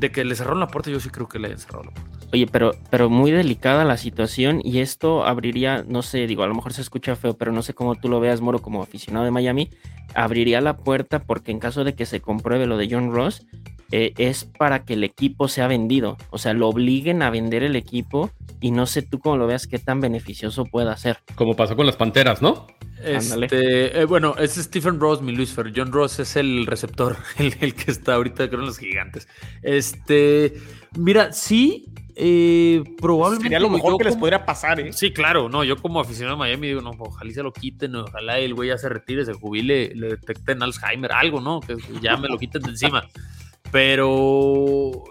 de 0.00 0.10
que 0.10 0.24
le 0.24 0.34
cerraron 0.34 0.58
la 0.60 0.66
puerta, 0.66 0.90
yo 0.90 0.98
sí 0.98 1.10
creo 1.10 1.28
que 1.28 1.38
le 1.38 1.48
hayan 1.48 1.58
cerrado 1.58 1.84
la 1.84 1.90
puerta. 1.90 2.10
Oye, 2.32 2.46
pero, 2.46 2.72
pero 2.90 3.10
muy 3.10 3.30
delicada 3.30 3.84
la 3.84 3.96
situación 3.96 4.60
y 4.64 4.78
esto 4.78 5.24
abriría, 5.24 5.84
no 5.86 6.02
sé, 6.02 6.26
digo, 6.26 6.42
a 6.42 6.46
lo 6.46 6.54
mejor 6.54 6.72
se 6.72 6.80
escucha 6.80 7.16
feo, 7.16 7.36
pero 7.36 7.52
no 7.52 7.62
sé 7.62 7.74
cómo 7.74 7.96
tú 7.96 8.08
lo 8.08 8.18
veas, 8.18 8.40
Moro, 8.40 8.60
como 8.60 8.82
aficionado 8.82 9.24
de 9.24 9.30
Miami, 9.30 9.70
abriría 10.14 10.60
la 10.60 10.78
puerta 10.78 11.22
porque 11.22 11.50
en 11.50 11.58
caso 11.58 11.84
de 11.84 11.94
que 11.94 12.06
se 12.06 12.20
compruebe 12.20 12.66
lo 12.66 12.76
de 12.76 12.88
John 12.90 13.12
Ross, 13.12 13.46
eh, 13.92 14.12
es 14.18 14.44
para 14.44 14.84
que 14.84 14.94
el 14.94 15.04
equipo 15.04 15.48
sea 15.48 15.66
vendido, 15.66 16.16
o 16.30 16.38
sea, 16.38 16.52
lo 16.54 16.68
obliguen 16.68 17.22
a 17.22 17.30
vender 17.30 17.62
el 17.62 17.76
equipo 17.76 18.30
y 18.60 18.70
no 18.70 18.86
sé 18.86 19.02
tú 19.02 19.18
cómo 19.18 19.36
lo 19.36 19.46
veas 19.46 19.66
qué 19.66 19.78
tan 19.78 20.00
beneficioso 20.00 20.64
pueda 20.64 20.96
ser. 20.96 21.18
Como 21.34 21.56
pasó 21.56 21.76
con 21.76 21.86
las 21.86 21.96
Panteras, 21.96 22.42
¿no? 22.42 22.66
Este, 23.02 24.00
eh, 24.00 24.04
bueno, 24.04 24.34
es 24.38 24.54
Stephen 24.54 25.00
Ross, 25.00 25.22
mi 25.22 25.32
Luisfer. 25.32 25.72
John 25.74 25.90
Ross 25.90 26.18
es 26.18 26.36
el 26.36 26.66
receptor, 26.66 27.16
el, 27.38 27.74
que 27.74 27.90
está 27.90 28.14
ahorita, 28.14 28.48
creo, 28.48 28.60
en 28.60 28.66
los 28.66 28.78
gigantes. 28.78 29.26
Este, 29.62 30.54
mira, 30.96 31.32
sí, 31.32 31.86
eh, 32.14 32.84
probablemente. 33.00 33.44
Sería 33.44 33.60
lo 33.60 33.70
mejor 33.70 33.96
que 33.96 34.04
les 34.04 34.16
podría 34.16 34.44
pasar, 34.44 34.78
¿eh? 34.80 34.92
Sí, 34.92 35.12
claro, 35.12 35.48
no, 35.48 35.64
yo 35.64 35.76
como 35.76 36.00
aficionado 36.00 36.36
a 36.36 36.38
Miami 36.38 36.68
digo, 36.68 36.82
no, 36.82 36.90
ojalá 36.98 37.32
se 37.32 37.42
lo 37.42 37.52
quiten, 37.52 37.96
ojalá 37.96 38.38
el 38.38 38.54
güey 38.54 38.68
ya 38.68 38.76
se 38.76 38.90
retire, 38.90 39.24
se 39.24 39.32
jubile, 39.32 39.94
le 39.94 40.08
detecten 40.10 40.62
Alzheimer, 40.62 41.12
algo, 41.12 41.40
¿no? 41.40 41.60
Que 41.60 41.76
ya 42.02 42.16
me 42.18 42.28
lo 42.28 42.38
quiten 42.38 42.62
de 42.62 42.70
encima. 42.70 43.08
Pero, 43.72 45.04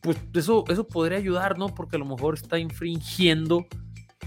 pues 0.00 0.18
eso, 0.34 0.64
eso 0.68 0.86
podría 0.88 1.18
ayudar, 1.18 1.58
¿no? 1.58 1.74
Porque 1.74 1.96
a 1.96 1.98
lo 1.98 2.06
mejor 2.06 2.34
está 2.34 2.58
infringiendo 2.58 3.66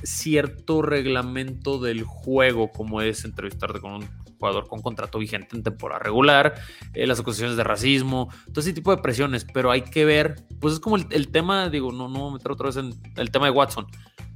cierto 0.03 0.81
reglamento 0.81 1.79
del 1.79 2.03
juego, 2.03 2.71
como 2.71 3.01
es 3.01 3.25
entrevistarte 3.25 3.79
con 3.79 3.93
un 3.93 4.09
jugador 4.39 4.67
con 4.67 4.81
contrato 4.81 5.19
vigente 5.19 5.55
en 5.55 5.63
temporada 5.63 5.99
regular, 5.99 6.55
eh, 6.93 7.05
las 7.05 7.19
acusaciones 7.19 7.57
de 7.57 7.63
racismo, 7.63 8.29
todo 8.47 8.61
ese 8.61 8.73
tipo 8.73 8.95
de 8.95 9.01
presiones, 9.01 9.45
pero 9.53 9.69
hay 9.69 9.81
que 9.81 10.05
ver, 10.05 10.35
pues 10.59 10.75
es 10.75 10.79
como 10.79 10.95
el, 10.95 11.27
tema, 11.29 11.69
digo, 11.69 11.91
no, 11.91 12.07
no 12.07 12.19
voy 12.19 12.29
a 12.29 12.33
meter 12.33 12.51
otra 12.51 12.67
vez 12.67 12.77
en 12.77 12.93
el 13.17 13.31
tema 13.31 13.47
de 13.47 13.51
Watson, 13.51 13.87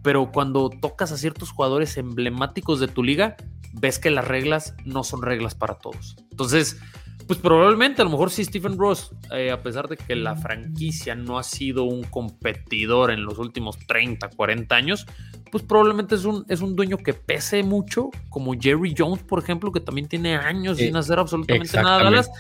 pero 0.01 0.31
cuando 0.31 0.69
tocas 0.69 1.11
a 1.13 1.17
ciertos 1.17 1.51
jugadores 1.51 1.95
emblemáticos 1.97 2.81
de 2.81 2.89
tu 2.89 3.01
liga, 3.03 3.37
ves 3.73 3.97
que 3.97 4.11
las 4.11 4.27
reglas 4.27 4.75
no 4.83 5.03
son 5.03 5.21
reglas 5.21 5.55
para 5.55 5.75
todos. 5.75 6.17
Entonces, 6.31 6.79
pues 7.27 7.39
probablemente, 7.39 8.01
a 8.01 8.05
lo 8.05 8.11
mejor 8.11 8.29
sí, 8.29 8.43
Stephen 8.43 8.77
Ross, 8.77 9.11
eh, 9.31 9.51
a 9.51 9.61
pesar 9.61 9.87
de 9.87 9.97
que 9.97 10.15
la 10.15 10.35
franquicia 10.35 11.15
no 11.15 11.37
ha 11.37 11.43
sido 11.43 11.83
un 11.83 12.03
competidor 12.03 13.11
en 13.11 13.23
los 13.23 13.37
últimos 13.39 13.77
30, 13.87 14.29
40 14.29 14.75
años, 14.75 15.05
pues 15.51 15.63
probablemente 15.63 16.15
es 16.15 16.25
un, 16.25 16.45
es 16.49 16.61
un 16.61 16.75
dueño 16.75 16.97
que 16.97 17.13
pese 17.13 17.61
mucho, 17.63 18.09
como 18.29 18.53
Jerry 18.59 18.95
Jones, 18.97 19.21
por 19.23 19.41
ejemplo, 19.41 19.71
que 19.71 19.79
también 19.79 20.07
tiene 20.07 20.35
años 20.35 20.77
sin 20.77 20.95
eh, 20.95 20.99
hacer 20.99 21.19
absolutamente 21.19 21.77
nada 21.77 22.03
Dallas, 22.03 22.31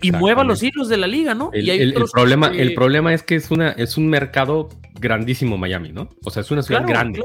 y 0.00 0.12
mueva 0.12 0.44
los 0.44 0.62
hilos 0.62 0.88
de 0.88 0.96
la 0.96 1.06
liga, 1.06 1.34
¿no? 1.34 1.50
El, 1.52 1.66
y 1.66 1.70
el, 1.70 1.94
problema, 2.12 2.48
el 2.48 2.74
problema 2.74 3.12
es 3.12 3.22
que 3.22 3.34
es, 3.34 3.50
una, 3.50 3.70
es 3.70 3.96
un 3.96 4.08
mercado 4.08 4.68
grandísimo 5.00 5.58
Miami, 5.58 5.90
¿no? 5.92 6.08
O 6.24 6.30
sea, 6.30 6.42
es 6.42 6.50
una 6.50 6.62
ciudad 6.62 6.86
grande. 6.86 7.20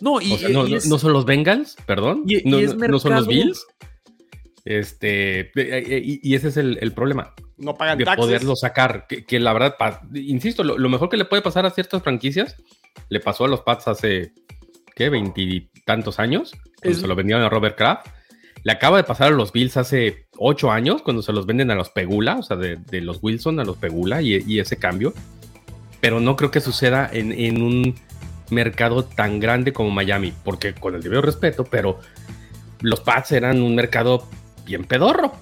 No, 0.00 0.20
y, 0.20 0.36
no, 0.52 0.98
son 0.98 1.12
los 1.12 1.24
Bengals, 1.24 1.76
perdón, 1.86 2.24
no, 2.44 2.98
son 2.98 3.14
los 3.14 3.26
Bills. 3.26 3.66
Este, 4.64 5.40
eh, 5.40 5.52
eh, 5.56 6.02
y, 6.04 6.34
ese 6.34 6.48
es 6.48 6.56
el, 6.56 6.92
problema. 6.92 7.34
No 7.58 7.74
pagan 7.74 7.98
de 7.98 8.06
poderlo 8.06 8.56
sacar. 8.56 9.06
Que, 9.06 9.38
la 9.38 9.52
verdad, 9.52 9.76
insisto, 10.14 10.64
lo, 10.64 10.88
mejor 10.88 11.10
que 11.10 11.18
le 11.18 11.26
puede 11.26 11.42
pasar 11.42 11.66
a 11.66 11.70
ciertas 11.70 12.02
franquicias, 12.02 12.56
le 13.10 13.20
pasó 13.20 13.44
a 13.44 13.48
los 13.48 13.60
Pats 13.60 13.88
hace, 13.88 14.32
¿qué? 14.96 15.10
Veintitantos 15.10 16.18
años, 16.18 16.52
cuando 16.80 16.98
se 16.98 17.06
lo 17.06 17.14
vendieron 17.14 17.44
a 17.44 17.50
Robert 17.50 17.76
Kraft. 17.76 18.06
Le 18.62 18.72
acaba 18.72 18.96
de 18.96 19.04
pasar 19.04 19.28
a 19.28 19.36
los 19.36 19.52
Bills 19.52 19.76
hace 19.76 20.26
ocho 20.38 20.70
años, 20.70 21.02
cuando 21.02 21.20
se 21.20 21.34
los 21.34 21.44
venden 21.44 21.70
a 21.70 21.74
los 21.74 21.90
Pegula, 21.90 22.36
o 22.38 22.42
sea, 22.42 22.56
de, 22.56 23.00
los 23.02 23.18
Wilson 23.22 23.60
a 23.60 23.64
los 23.64 23.76
Pegula 23.76 24.22
y, 24.22 24.58
ese 24.58 24.78
cambio. 24.78 25.12
Pero 26.00 26.18
no 26.20 26.36
creo 26.36 26.50
que 26.50 26.62
suceda 26.62 27.10
en, 27.12 27.32
en 27.32 27.60
un 27.60 27.94
mercado 28.48 29.04
tan 29.04 29.38
grande 29.38 29.74
como 29.74 29.90
Miami, 29.90 30.32
porque 30.42 30.72
con 30.72 30.94
el 30.94 31.02
debido 31.02 31.20
respeto, 31.20 31.64
pero 31.64 32.00
los 32.80 33.00
Pats 33.00 33.32
eran 33.32 33.60
un 33.60 33.74
mercado 33.74 34.26
bien 34.64 34.84
pedorro. 34.84 35.32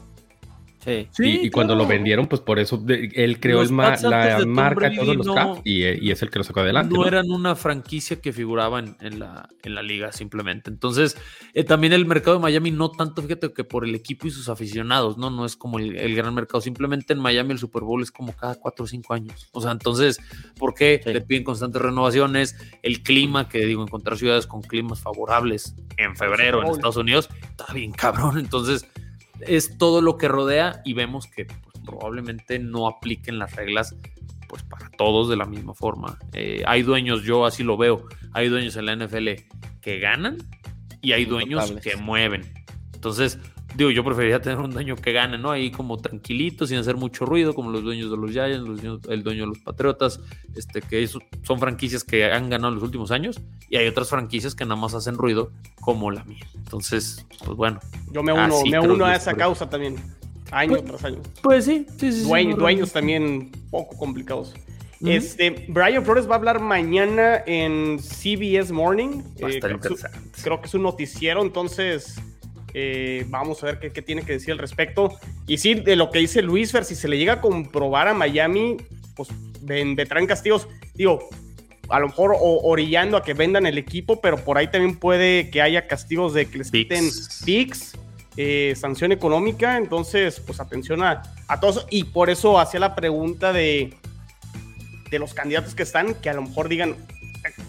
Sí. 0.84 1.06
y, 1.20 1.46
y 1.46 1.50
cuando 1.50 1.76
lo 1.76 1.86
vendieron, 1.86 2.26
pues 2.26 2.40
por 2.40 2.58
eso 2.58 2.76
de- 2.76 3.08
él 3.14 3.38
creó 3.38 3.62
el 3.62 3.70
ma- 3.70 3.94
la 4.02 4.44
marca 4.44 4.90
de 4.90 4.96
todos 4.96 5.14
los 5.14 5.24
no- 5.28 5.34
Caps 5.36 5.60
y, 5.62 5.84
eh, 5.84 5.96
y 6.02 6.10
es 6.10 6.22
el 6.22 6.30
que 6.30 6.40
lo 6.40 6.44
sacó 6.44 6.58
adelante. 6.58 6.92
no 6.92 7.02
¿no? 7.02 7.06
eran 7.06 7.30
una 7.30 7.54
franquicia 7.54 8.20
que 8.20 8.32
figuraba 8.32 8.80
en, 8.80 8.96
en 9.00 9.20
la, 9.20 9.48
en 9.62 9.76
la 9.76 9.82
liga 9.84 10.10
simplemente. 10.10 10.70
Entonces, 10.70 11.16
eh, 11.54 11.62
también 11.62 11.92
el 11.92 12.04
mercado 12.04 12.36
de 12.38 12.42
Miami 12.42 12.72
no 12.72 12.90
tanto, 12.90 13.22
fíjate 13.22 13.52
que 13.52 13.62
por 13.62 13.84
el 13.84 13.94
equipo 13.94 14.26
y 14.26 14.32
sus 14.32 14.48
aficionados, 14.48 15.18
¿no? 15.18 15.30
No 15.30 15.44
es 15.46 15.54
como 15.54 15.78
el, 15.78 15.94
el 15.96 16.16
gran 16.16 16.34
mercado. 16.34 16.60
Simplemente 16.60 17.12
en 17.12 17.20
Miami 17.20 17.52
el 17.52 17.60
Super 17.60 17.84
Bowl 17.84 18.02
es 18.02 18.10
como 18.10 18.32
cada 18.32 18.56
cuatro 18.56 18.84
o 18.84 18.88
cinco 18.88 19.14
años. 19.14 19.48
O 19.52 19.60
sea, 19.60 19.70
entonces, 19.70 20.18
¿por 20.58 20.74
qué 20.74 21.00
Sí. 21.04 21.12
le 21.12 21.20
piden 21.20 21.44
constantes 21.44 21.80
renovaciones? 21.80 22.56
El 22.82 23.04
clima, 23.04 23.48
que 23.48 23.64
digo, 23.66 23.84
encontrar 23.84 24.18
ciudades 24.18 24.48
con 24.48 24.62
climas 24.62 24.98
favorables 25.00 25.76
en 25.96 26.16
febrero 26.16 26.60
en. 26.64 26.72
Estados 26.72 26.96
Unidos, 26.96 27.28
está 27.50 27.72
bien 27.72 27.92
cabrón. 27.92 28.36
Entonces, 28.40 28.84
es 29.46 29.78
todo 29.78 30.00
lo 30.00 30.16
que 30.16 30.28
rodea 30.28 30.82
y 30.84 30.94
vemos 30.94 31.26
que 31.26 31.46
pues, 31.46 31.84
probablemente 31.84 32.58
no 32.58 32.86
apliquen 32.86 33.38
las 33.38 33.54
reglas 33.56 33.96
pues 34.48 34.62
para 34.64 34.90
todos 34.90 35.30
de 35.30 35.36
la 35.36 35.46
misma 35.46 35.72
forma. 35.74 36.18
Eh, 36.34 36.62
hay 36.66 36.82
dueños, 36.82 37.22
yo 37.22 37.46
así 37.46 37.62
lo 37.62 37.76
veo, 37.76 38.06
hay 38.32 38.48
dueños 38.48 38.76
en 38.76 38.86
la 38.86 38.96
NFL 38.96 39.28
que 39.80 39.98
ganan 39.98 40.36
y 41.00 41.12
hay 41.12 41.24
dueños 41.24 41.72
que 41.82 41.96
mueven. 41.96 42.42
Entonces, 42.92 43.38
digo, 43.74 43.90
yo 43.90 44.04
preferiría 44.04 44.40
tener 44.40 44.58
un 44.58 44.70
dueño 44.70 44.96
que 44.96 45.12
gane, 45.12 45.38
¿no? 45.38 45.50
Ahí 45.50 45.70
como 45.70 45.96
tranquilito, 45.98 46.66
sin 46.66 46.78
hacer 46.78 46.96
mucho 46.96 47.24
ruido, 47.24 47.54
como 47.54 47.70
los 47.70 47.82
dueños 47.82 48.10
de 48.10 48.16
los 48.16 48.30
Giants, 48.30 48.66
los 48.68 48.80
dueños- 48.82 49.00
el 49.08 49.22
dueño 49.22 49.42
de 49.42 49.46
los 49.48 49.58
Patriotas, 49.60 50.20
este, 50.54 50.82
que 50.82 51.02
eso- 51.02 51.20
son 51.42 51.58
franquicias 51.58 52.04
que 52.04 52.30
han 52.30 52.50
ganado 52.50 52.68
en 52.68 52.74
los 52.76 52.84
últimos 52.84 53.10
años, 53.10 53.40
y 53.68 53.76
hay 53.76 53.86
otras 53.88 54.08
franquicias 54.08 54.54
que 54.54 54.64
nada 54.64 54.80
más 54.80 54.94
hacen 54.94 55.16
ruido, 55.16 55.50
como 55.80 56.10
la 56.10 56.24
mía. 56.24 56.44
Entonces, 56.54 57.24
pues 57.44 57.56
bueno. 57.56 57.80
Yo 58.12 58.22
me 58.22 58.32
uno, 58.32 58.62
me 58.70 58.80
uno 58.80 59.04
a 59.04 59.14
es 59.16 59.22
esa 59.22 59.34
causa 59.34 59.68
también. 59.68 59.96
Año 60.50 60.72
Pues- 60.72 60.84
tras 60.84 61.04
año. 61.04 61.18
Pues 61.42 61.64
sí, 61.64 61.86
sí, 61.98 62.12
sí. 62.12 62.24
sí, 62.24 62.52
dueños 62.52 62.92
también 62.92 63.50
poco 63.70 63.96
complicados. 63.96 64.52
Este, 65.04 65.64
Brian 65.68 66.04
Flores 66.04 66.28
va 66.28 66.34
a 66.34 66.38
hablar 66.38 66.60
mañana 66.60 67.42
en 67.46 67.98
CBS 67.98 68.72
Morning. 68.72 69.22
Va 69.42 69.48
a 69.48 69.50
Eh, 69.50 69.54
estar 69.54 69.70
creo, 69.70 69.80
que 69.80 69.88
es, 69.88 69.92
interesante. 69.94 70.42
creo 70.44 70.60
que 70.60 70.66
es 70.68 70.74
un 70.74 70.82
noticiero, 70.82 71.42
entonces 71.42 72.20
eh, 72.74 73.24
vamos 73.28 73.62
a 73.62 73.66
ver 73.66 73.78
qué, 73.78 73.90
qué 73.90 74.02
tiene 74.02 74.22
que 74.22 74.32
decir 74.32 74.52
al 74.52 74.58
respecto. 74.58 75.18
Y 75.46 75.58
sí, 75.58 75.74
de 75.74 75.96
lo 75.96 76.10
que 76.10 76.18
dice 76.20 76.42
Luis 76.42 76.72
Fer, 76.72 76.84
si 76.84 76.94
se 76.94 77.08
le 77.08 77.18
llega 77.18 77.34
a 77.34 77.40
comprobar 77.40 78.08
a 78.08 78.14
Miami, 78.14 78.76
pues 79.14 79.28
ven- 79.60 79.94
vendrán 79.96 80.26
castigos. 80.26 80.68
Digo, 80.94 81.28
a 81.88 82.00
lo 82.00 82.06
mejor 82.08 82.32
o- 82.38 82.60
orillando 82.62 83.16
a 83.16 83.22
que 83.22 83.34
vendan 83.34 83.66
el 83.66 83.76
equipo, 83.78 84.20
pero 84.20 84.38
por 84.38 84.56
ahí 84.58 84.68
también 84.68 84.96
puede 84.98 85.50
que 85.50 85.60
haya 85.60 85.86
castigos 85.86 86.32
de 86.34 86.46
que 86.46 86.58
les 86.58 86.70
quiten 86.70 87.10
picks, 87.44 87.92
eh, 88.36 88.74
sanción 88.76 89.12
económica. 89.12 89.76
Entonces, 89.76 90.40
pues 90.40 90.58
atención 90.60 91.02
a, 91.02 91.22
a 91.48 91.60
todos. 91.60 91.86
Y 91.90 92.04
por 92.04 92.30
eso 92.30 92.58
hacía 92.58 92.80
la 92.80 92.94
pregunta 92.94 93.52
de, 93.52 93.94
de 95.10 95.18
los 95.18 95.34
candidatos 95.34 95.74
que 95.74 95.82
están, 95.82 96.14
que 96.14 96.30
a 96.30 96.34
lo 96.34 96.42
mejor 96.42 96.68
digan, 96.70 96.96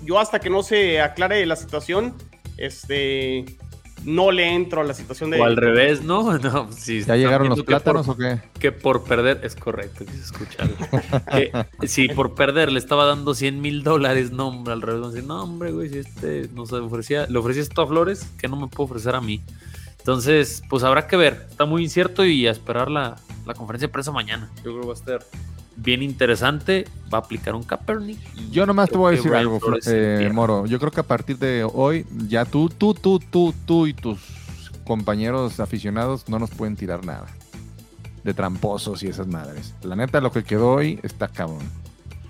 yo 0.06 0.20
hasta 0.20 0.40
que 0.40 0.50
no 0.50 0.64
se 0.64 1.02
aclare 1.02 1.46
la 1.46 1.56
situación, 1.58 2.14
este, 2.58 3.44
no 4.06 4.32
le 4.32 4.54
entro 4.54 4.82
a 4.82 4.84
la 4.84 4.94
situación 4.94 5.30
de... 5.32 5.40
O 5.40 5.44
al 5.46 5.56
revés, 5.58 6.04
¿no? 6.04 6.38
no 6.40 6.72
si 6.72 7.04
¿Ya 7.04 7.16
llegaron 7.16 7.50
los 7.50 7.58
que 7.58 7.64
por- 7.64 7.68
plátanos 7.68 8.08
o 8.08 8.18
qué? 8.18 8.40
que 8.60 8.72
por 8.72 9.04
perder, 9.04 9.42
es 9.44 9.56
correcto, 9.56 10.06
quise 10.06 10.22
escucharlo. 10.22 10.76
que 11.80 11.88
si 11.88 12.08
por 12.10 12.36
perder 12.36 12.72
le 12.72 12.80
estaba 12.80 13.06
dando 13.06 13.34
100 13.34 13.62
mil 13.62 13.84
dólares, 13.84 14.32
no, 14.32 14.50
hombre, 14.50 14.74
al 14.74 14.82
revés, 14.82 15.02
van 15.02 15.10
a 15.10 15.14
decir, 15.14 15.28
no, 15.28 15.44
hombre, 15.44 15.72
güey, 15.72 15.90
si 15.90 15.98
este 16.00 16.50
nos 16.54 16.72
ofrecía, 16.72 17.26
le 17.28 17.38
ofrecía 17.38 17.62
esto 17.62 17.82
a 17.82 17.88
Flores, 17.88 18.28
que 18.38 18.48
no 18.48 18.56
me 18.56 18.68
puede 18.68 18.86
ofrecer 18.90 19.16
a 19.16 19.22
mí. 19.22 19.42
Entonces, 20.04 20.62
pues 20.70 20.84
habrá 20.84 21.08
que 21.08 21.16
ver, 21.16 21.48
está 21.50 21.64
muy 21.64 21.82
incierto 21.84 22.26
y 22.26 22.46
a 22.46 22.52
esperar 22.52 22.92
la, 22.92 23.16
la 23.46 23.54
conferencia 23.54 23.88
de 23.88 23.92
prensa 23.94 24.12
mañana. 24.12 24.50
Yo 24.58 24.64
creo 24.64 24.82
que 24.82 24.88
va 24.88 24.92
a 24.94 24.98
estar 24.98 25.20
bien 25.78 26.04
interesante, 26.04 26.86
va 27.12 27.20
a 27.20 27.22
aplicar 27.22 27.56
un 27.56 27.64
Kaepernick. 27.64 28.20
Yo 28.52 28.66
nomás 28.66 28.90
te 28.90 28.98
voy 28.98 29.14
a 29.14 29.16
decir 29.16 29.32
Brian 29.32 29.44
algo, 29.46 29.62
Flores 29.62 29.88
eh. 29.90 30.30
Moro. 30.34 30.66
Yo 30.66 30.78
creo 30.78 30.92
que 30.92 31.00
a 31.00 31.04
partir 31.04 31.38
de 31.38 31.66
hoy, 31.74 32.06
ya 32.28 32.44
tú, 32.44 32.68
tú, 32.70 32.94
tú, 32.94 33.20
tú, 33.20 33.54
tú 33.66 33.88
y 33.88 33.94
tus 33.94 34.20
compañeros 34.84 35.62
aficionados 35.62 36.28
no 36.28 36.38
nos 36.38 36.50
pueden 36.52 36.76
tirar 36.76 37.06
nada. 37.06 37.28
De 38.26 38.34
tramposos 38.34 39.04
y 39.04 39.08
esas 39.08 39.28
madres. 39.28 39.74
La 39.84 39.96
neta, 39.96 40.20
lo 40.20 40.34
que 40.34 40.44
quedó 40.44 40.74
hoy 40.74 41.00
está 41.02 41.30
cabrón. 41.30 41.64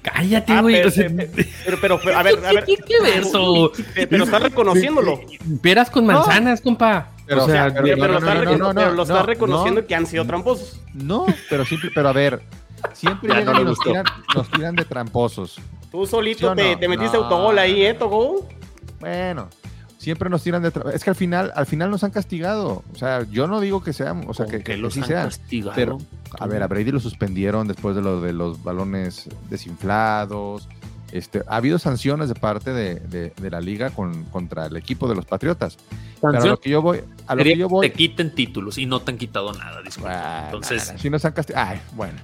Cállate, 0.04 0.52
Ah, 0.54 0.62
güey. 0.62 0.76
pero, 0.76 0.90
o 0.90 0.92
sea, 0.92 1.10
pero, 1.10 1.78
pero, 1.82 2.00
pero, 2.04 2.18
a 2.18 2.22
ver, 2.24 2.46
a 2.46 2.54
ver. 2.54 2.66
¿Qué 2.66 2.76
tiene 2.78 2.84
que 2.86 3.02
ver 3.02 3.20
eso? 3.24 3.72
Pero 3.96 4.26
está 4.26 4.38
reconociéndolo. 4.38 5.22
Peras 5.62 5.90
con 5.90 6.06
manzanas, 6.06 6.62
compa. 6.62 7.10
Pero, 7.26 7.44
o 7.44 7.48
sea, 7.48 7.74
Pero, 7.74 7.82
no, 7.96 8.02
pero 8.02 8.14
no, 8.14 8.20
está, 8.20 8.34
no, 8.36 8.58
no, 8.58 8.58
no, 8.74 8.74
pero 8.74 8.92
lo 8.94 9.04
está 9.04 9.14
no, 9.16 9.24
reconociendo 9.26 9.82
no. 9.82 9.88
que 9.88 9.96
han 9.96 10.06
sido 10.06 10.26
tramposos. 10.26 10.80
No, 10.94 11.26
pero 11.50 11.64
simple, 11.66 11.90
pero 11.96 12.10
a 12.10 12.14
ver, 12.14 12.42
siempre 12.94 13.44
nos 13.46 13.80
tiran, 13.80 14.06
nos 14.36 14.50
tiran 14.52 14.76
de 14.76 14.86
tramposos. 14.86 15.60
Tú 15.92 16.06
solito 16.06 16.50
¿Sí 16.52 16.56
te, 16.56 16.74
no? 16.74 16.80
te 16.80 16.88
metiste 16.88 17.18
No. 17.18 17.24
autogol 17.24 17.58
ahí, 17.60 17.86
¿eh, 17.86 17.94
Togo? 17.94 18.48
Bueno, 19.00 19.48
siempre 19.98 20.30
nos 20.30 20.44
tiran 20.44 20.62
de 20.64 20.74
tra- 20.74 20.92
Es 20.94 21.04
que 21.04 21.10
al 21.12 21.16
final, 21.16 21.52
al 21.56 21.66
final 21.66 21.90
nos 21.92 22.04
han 22.04 22.12
castigado. 22.12 22.84
O 22.94 22.98
sea, 22.98 23.24
yo 23.30 23.48
no 23.48 23.62
digo 23.62 23.84
que 23.84 23.94
sean, 23.94 24.26
o 24.28 24.34
sea, 24.34 24.46
que, 24.48 24.64
que 24.64 24.76
los 24.76 24.94
sí 24.96 25.02
han 25.02 25.08
sean. 25.08 25.24
castigado. 25.30 25.74
Pero, 25.76 25.98
a 26.40 26.48
ver, 26.48 26.62
a 26.64 26.68
Brady 26.68 26.92
lo 26.92 27.00
suspendieron 27.00 27.68
después 27.68 27.96
de 27.96 28.02
lo 28.02 28.20
de 28.22 28.34
los 28.34 28.64
balones 28.64 29.30
desinflados. 29.50 30.68
Este, 31.14 31.44
ha 31.48 31.58
habido 31.58 31.78
sanciones 31.78 32.28
de 32.28 32.34
parte 32.36 32.74
de, 32.74 32.96
de- 32.96 33.30
de 33.40 33.50
la 33.52 33.62
liga 33.62 33.92
con, 33.92 34.24
contra 34.26 34.66
el 34.66 34.76
equipo 34.78 35.08
de 35.08 35.14
los 35.14 35.26
Patriotas. 35.26 35.78
Pero 36.20 36.42
a 36.42 36.46
lo 36.46 36.60
que 36.60 36.70
yo 36.72 36.82
voy, 36.82 37.02
a 37.28 37.36
lo 37.36 37.44
que 37.44 37.56
yo 37.56 37.68
que 37.68 37.72
voy, 37.72 37.88
te 37.90 37.94
quiten 37.96 38.34
títulos 38.34 38.80
y 38.80 38.88
no 38.88 39.00
te 39.00 39.12
han 39.12 39.18
quitado 39.20 39.54
nada, 39.54 39.82
disculpa. 39.84 40.46
Entonces, 40.46 40.94
si 40.98 41.10
nos 41.12 41.24
han 41.24 41.34
castigado, 41.34 41.68
ay, 41.70 41.80
bueno. 41.94 42.18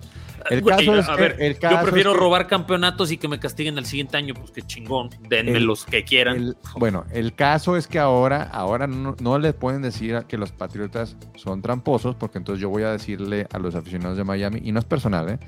El 0.49 0.63
caso 0.63 0.95
es 0.97 1.07
a 1.07 1.15
que- 1.15 1.21
ver, 1.21 1.35
el 1.39 1.59
caso 1.59 1.75
yo 1.75 1.79
es 1.81 1.83
prefiero 1.83 2.13
que- 2.13 2.17
robar 2.19 2.47
campeonatos 2.47 3.11
y 3.11 3.17
que 3.17 3.27
me 3.27 3.39
castiguen 3.39 3.77
el 3.77 3.85
siguiente 3.85 4.17
año, 4.17 4.33
pues 4.33 4.49
qué 4.51 4.61
chingón, 4.63 5.09
denme 5.29 5.51
El- 5.57 5.65
los 5.65 5.85
que 5.85 6.03
quieran. 6.03 6.37
El- 6.37 6.57
bueno, 6.77 7.05
el 7.11 7.35
caso 7.35 7.77
es 7.77 7.85
que 7.85 7.99
ahora, 7.99 8.41
ahora 8.51 8.87
no, 8.87 9.15
no 9.19 9.37
le 9.37 9.53
pueden 9.53 9.83
decir 9.83 10.23
que 10.27 10.37
los 10.37 10.51
Patriotas 10.51 11.15
son 11.35 11.61
tramposos, 11.61 12.15
porque 12.15 12.39
entonces 12.39 12.59
yo 12.61 12.69
voy 12.69 12.81
a 12.83 12.91
decirle 12.91 13.45
a 13.53 13.59
los 13.59 13.75
aficionados 13.75 14.17
de 14.17 14.23
Miami, 14.23 14.61
y 14.63 14.71
no 14.71 14.79
es 14.79 14.85
personal, 14.85 15.29
¿eh? 15.29 15.39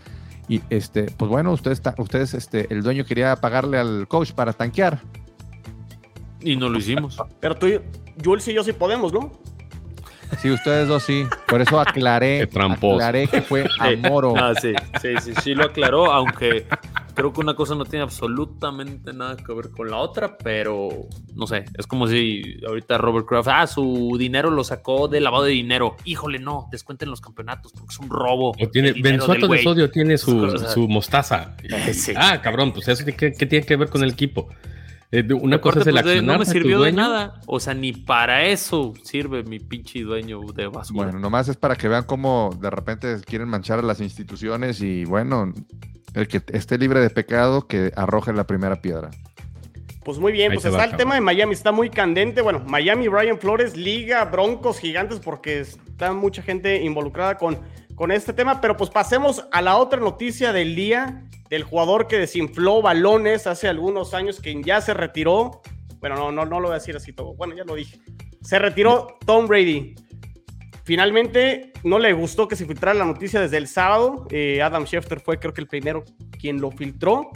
Y 0.51 0.61
este, 0.69 1.03
pues 1.03 1.31
bueno, 1.31 1.53
ustedes, 1.53 1.81
ustedes 1.97 2.33
este, 2.33 2.67
el 2.73 2.83
dueño 2.83 3.05
quería 3.05 3.37
pagarle 3.37 3.77
al 3.77 4.05
coach 4.09 4.33
para 4.33 4.51
tanquear. 4.51 4.99
Y 6.41 6.57
no 6.57 6.67
lo 6.67 6.77
hicimos. 6.77 7.17
Pero 7.39 7.55
tú, 7.55 7.67
Jules 8.21 8.45
y 8.49 8.53
yo 8.53 8.61
sí 8.61 8.73
podemos, 8.73 9.13
¿no? 9.13 9.31
Sí, 10.39 10.49
ustedes 10.49 10.87
dos 10.87 11.03
sí. 11.03 11.25
Por 11.47 11.61
eso 11.61 11.79
aclaré, 11.79 12.43
aclaré 12.43 13.27
que 13.27 13.41
fue 13.41 13.67
a 13.79 13.89
Sí. 13.89 13.97
Moro. 13.97 14.33
Ah, 14.35 14.53
sí, 14.59 14.73
sí, 15.01 15.09
sí, 15.21 15.33
sí 15.41 15.53
lo 15.53 15.65
aclaró, 15.65 16.11
aunque 16.11 16.65
creo 17.13 17.33
que 17.33 17.41
una 17.41 17.55
cosa 17.55 17.75
no 17.75 17.85
tiene 17.85 18.03
absolutamente 18.03 19.13
nada 19.13 19.37
que 19.37 19.53
ver 19.53 19.69
con 19.69 19.89
la 19.89 19.97
otra, 19.97 20.37
pero 20.37 20.89
no 21.35 21.47
sé, 21.47 21.65
es 21.77 21.85
como 21.85 22.07
si 22.07 22.41
ahorita 22.65 22.97
Robert 22.97 23.27
Kraft, 23.27 23.49
ah, 23.51 23.67
su 23.67 24.15
dinero 24.17 24.49
lo 24.49 24.63
sacó 24.63 25.07
de 25.07 25.19
lavado 25.21 25.43
de 25.43 25.51
dinero. 25.51 25.97
Híjole, 26.05 26.39
no, 26.39 26.67
descuenten 26.71 27.09
los 27.09 27.21
campeonatos 27.21 27.71
porque 27.73 27.93
es 27.93 27.99
un 27.99 28.09
robo. 28.09 28.51
O 28.59 28.69
tiene, 28.69 28.93
de 28.93 29.61
Sodio 29.63 29.91
tiene 29.91 30.17
su, 30.17 30.57
su 30.57 30.87
mostaza. 30.87 31.55
Eh, 31.63 31.93
sí. 31.93 32.13
Ah, 32.15 32.41
cabrón, 32.41 32.71
pues 32.71 32.87
eso 32.87 33.05
¿qué, 33.05 33.33
qué 33.33 33.45
tiene 33.45 33.65
que 33.65 33.75
ver 33.75 33.89
con 33.89 34.03
el 34.03 34.11
equipo? 34.11 34.49
Eh, 35.11 35.27
una 35.33 35.59
cosa 35.59 35.81
es 35.81 35.87
el 35.87 35.93
pues, 35.93 36.05
de- 36.05 36.21
no 36.21 36.33
accionar 36.33 36.39
me 36.39 36.45
sirvió 36.45 36.79
de 36.81 36.93
nada. 36.93 37.41
O 37.45 37.59
sea, 37.59 37.73
ni 37.73 37.91
para 37.91 38.45
eso 38.45 38.93
sirve 39.03 39.43
mi 39.43 39.59
pinche 39.59 40.01
dueño 40.03 40.39
de 40.53 40.67
basura. 40.67 41.03
Bueno, 41.05 41.19
nomás 41.19 41.49
es 41.49 41.57
para 41.57 41.75
que 41.75 41.87
vean 41.89 42.03
cómo 42.05 42.57
de 42.61 42.69
repente 42.69 43.17
quieren 43.25 43.49
manchar 43.49 43.79
a 43.79 43.81
las 43.81 43.99
instituciones 43.99 44.79
y 44.81 45.03
bueno, 45.03 45.53
el 46.13 46.27
que 46.29 46.41
esté 46.53 46.77
libre 46.77 47.01
de 47.01 47.09
pecado 47.09 47.67
que 47.67 47.91
arroje 47.95 48.31
la 48.31 48.45
primera 48.47 48.81
piedra. 48.81 49.09
Pues 50.03 50.17
muy 50.17 50.31
bien, 50.31 50.51
Ahí 50.51 50.57
pues 50.57 50.65
está 50.65 50.77
va, 50.77 50.83
el 50.85 50.89
cabrón. 50.91 50.97
tema 51.09 51.15
de 51.15 51.21
Miami, 51.21 51.53
está 51.53 51.71
muy 51.71 51.89
candente. 51.89 52.41
Bueno, 52.41 52.63
Miami, 52.65 53.07
Brian 53.07 53.37
Flores, 53.37 53.77
Liga, 53.77 54.25
Broncos, 54.25 54.79
Gigantes, 54.79 55.19
porque 55.19 55.59
está 55.59 56.11
mucha 56.13 56.41
gente 56.41 56.81
involucrada 56.83 57.37
con, 57.37 57.59
con 58.01 58.11
este 58.11 58.33
tema. 58.33 58.59
Pero 58.61 58.75
pues 58.75 58.89
pasemos 58.89 59.45
a 59.51 59.61
la 59.61 59.77
otra 59.77 59.99
noticia 59.99 60.51
del 60.51 60.75
día, 60.75 61.23
del 61.51 61.61
jugador 61.61 62.07
que 62.07 62.17
desinfló 62.17 62.81
balones 62.81 63.45
hace 63.45 63.67
algunos 63.67 64.15
años, 64.15 64.41
que 64.41 64.59
ya 64.63 64.81
se 64.81 64.95
retiró. 64.95 65.61
Bueno, 65.99 66.15
no, 66.15 66.31
no, 66.31 66.43
no 66.43 66.59
lo 66.59 66.69
voy 66.69 66.77
a 66.77 66.79
decir 66.79 66.95
así 66.95 67.13
todo. 67.13 67.35
Bueno, 67.35 67.55
ya 67.55 67.63
lo 67.63 67.75
dije. 67.75 67.99
Se 68.41 68.57
retiró 68.57 69.19
Tom 69.27 69.45
Brady. 69.45 69.93
Finalmente, 70.83 71.73
no 71.83 71.99
le 71.99 72.11
gustó 72.13 72.47
que 72.47 72.55
se 72.55 72.65
filtrara 72.65 72.97
la 72.97 73.05
noticia 73.05 73.39
desde 73.39 73.57
el 73.57 73.67
sábado. 73.67 74.25
Eh, 74.31 74.63
Adam 74.63 74.85
Schefter 74.85 75.19
fue, 75.19 75.37
creo 75.37 75.53
que, 75.53 75.61
el 75.61 75.67
primero 75.67 76.03
quien 76.39 76.59
lo 76.59 76.71
filtró. 76.71 77.29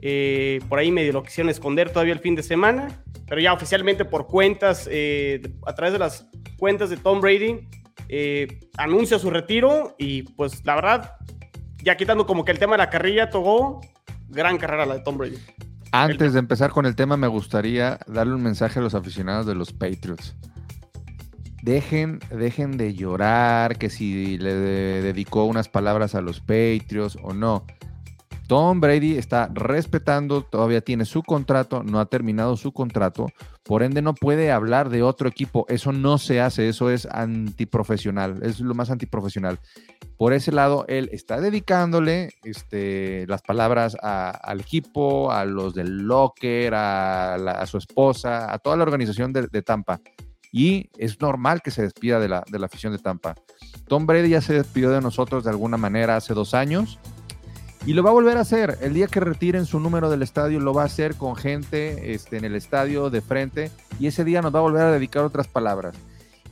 Eh, 0.00 0.60
por 0.70 0.78
ahí 0.78 0.90
medio 0.90 1.12
lo 1.12 1.22
quisieron 1.22 1.50
esconder 1.50 1.90
todavía 1.90 2.14
el 2.14 2.20
fin 2.20 2.34
de 2.34 2.42
semana, 2.42 3.04
pero 3.28 3.38
ya 3.38 3.52
oficialmente 3.52 4.06
por 4.06 4.28
cuentas, 4.28 4.88
eh, 4.90 5.42
a 5.66 5.74
través 5.74 5.92
de 5.92 5.98
las 5.98 6.26
cuentas 6.56 6.88
de 6.88 6.96
Tom 6.96 7.20
Brady, 7.20 7.68
eh, 8.12 8.58
anuncia 8.76 9.20
su 9.20 9.30
retiro 9.30 9.94
y 9.96 10.22
pues 10.22 10.64
la 10.64 10.74
verdad, 10.74 11.12
ya 11.80 11.96
quitando 11.96 12.26
como 12.26 12.44
que 12.44 12.50
el 12.50 12.58
tema 12.58 12.72
de 12.72 12.78
la 12.78 12.90
carrilla, 12.90 13.30
Togo, 13.30 13.80
gran 14.28 14.58
carrera 14.58 14.84
la 14.84 14.94
de 14.94 15.00
Tom 15.00 15.16
Brady. 15.16 15.38
Antes 15.92 16.32
de 16.32 16.40
empezar 16.40 16.72
con 16.72 16.86
el 16.86 16.96
tema, 16.96 17.16
me 17.16 17.28
gustaría 17.28 18.00
darle 18.08 18.34
un 18.34 18.42
mensaje 18.42 18.80
a 18.80 18.82
los 18.82 18.96
aficionados 18.96 19.46
de 19.46 19.54
los 19.54 19.72
Patriots. 19.72 20.34
dejen, 21.62 22.18
dejen 22.30 22.76
de 22.76 22.94
llorar, 22.94 23.78
que 23.78 23.90
si 23.90 24.38
le 24.38 24.54
dedicó 24.54 25.44
unas 25.44 25.68
palabras 25.68 26.16
a 26.16 26.20
los 26.20 26.40
Patriots 26.40 27.16
o 27.22 27.32
no. 27.32 27.64
Tom 28.50 28.80
Brady 28.80 29.16
está 29.16 29.48
respetando, 29.54 30.42
todavía 30.42 30.80
tiene 30.80 31.04
su 31.04 31.22
contrato, 31.22 31.84
no 31.84 32.00
ha 32.00 32.06
terminado 32.06 32.56
su 32.56 32.72
contrato, 32.72 33.28
por 33.62 33.84
ende 33.84 34.02
no 34.02 34.12
puede 34.12 34.50
hablar 34.50 34.90
de 34.90 35.04
otro 35.04 35.28
equipo. 35.28 35.66
Eso 35.68 35.92
no 35.92 36.18
se 36.18 36.40
hace, 36.40 36.68
eso 36.68 36.90
es 36.90 37.06
antiprofesional, 37.06 38.40
es 38.42 38.58
lo 38.58 38.74
más 38.74 38.90
antiprofesional. 38.90 39.60
Por 40.16 40.32
ese 40.32 40.50
lado, 40.50 40.84
él 40.88 41.10
está 41.12 41.40
dedicándole 41.40 42.30
este, 42.42 43.24
las 43.28 43.40
palabras 43.42 43.96
al 44.02 44.60
equipo, 44.60 45.30
a 45.30 45.44
los 45.44 45.72
del 45.72 45.98
locker, 45.98 46.74
a, 46.74 47.64
su 47.66 47.78
esposa, 47.78 48.52
a 48.52 48.58
toda 48.58 48.76
la 48.76 48.82
organización 48.82 49.32
de, 49.32 49.62
Tampa. 49.62 50.00
Y 50.50 50.90
es 50.98 51.20
normal 51.20 51.62
que 51.62 51.70
se 51.70 51.82
despida 51.82 52.18
de 52.18 52.26
la, 52.26 52.42
de 52.50 52.58
la 52.58 52.66
afición 52.66 52.92
de 52.92 52.98
Tampa. 52.98 53.36
Tom 53.86 54.06
Brady 54.06 54.30
ya 54.30 54.40
se 54.40 54.54
despidió 54.54 54.90
de 54.90 55.00
nosotros 55.00 55.44
de 55.44 55.50
alguna 55.50 55.76
manera 55.76 56.16
hace 56.16 56.34
dos 56.34 56.52
años 56.52 56.98
y 57.86 57.94
lo 57.94 58.02
va 58.02 58.10
a 58.10 58.14
volver 58.14 58.36
a 58.36 58.40
hacer. 58.40 58.78
El 58.80 58.94
día 58.94 59.06
que 59.06 59.20
retiren 59.20 59.66
su 59.66 59.80
número 59.80 60.10
del 60.10 60.22
estadio, 60.22 60.60
lo 60.60 60.74
va 60.74 60.82
a 60.82 60.86
hacer 60.86 61.16
con 61.16 61.36
gente 61.36 62.12
este, 62.12 62.36
en 62.36 62.44
el 62.44 62.54
estadio 62.54 63.10
de 63.10 63.20
frente. 63.20 63.70
Y 63.98 64.06
ese 64.06 64.24
día 64.24 64.42
nos 64.42 64.54
va 64.54 64.58
a 64.58 64.62
volver 64.62 64.82
a 64.82 64.92
dedicar 64.92 65.24
otras 65.24 65.48
palabras. 65.48 65.94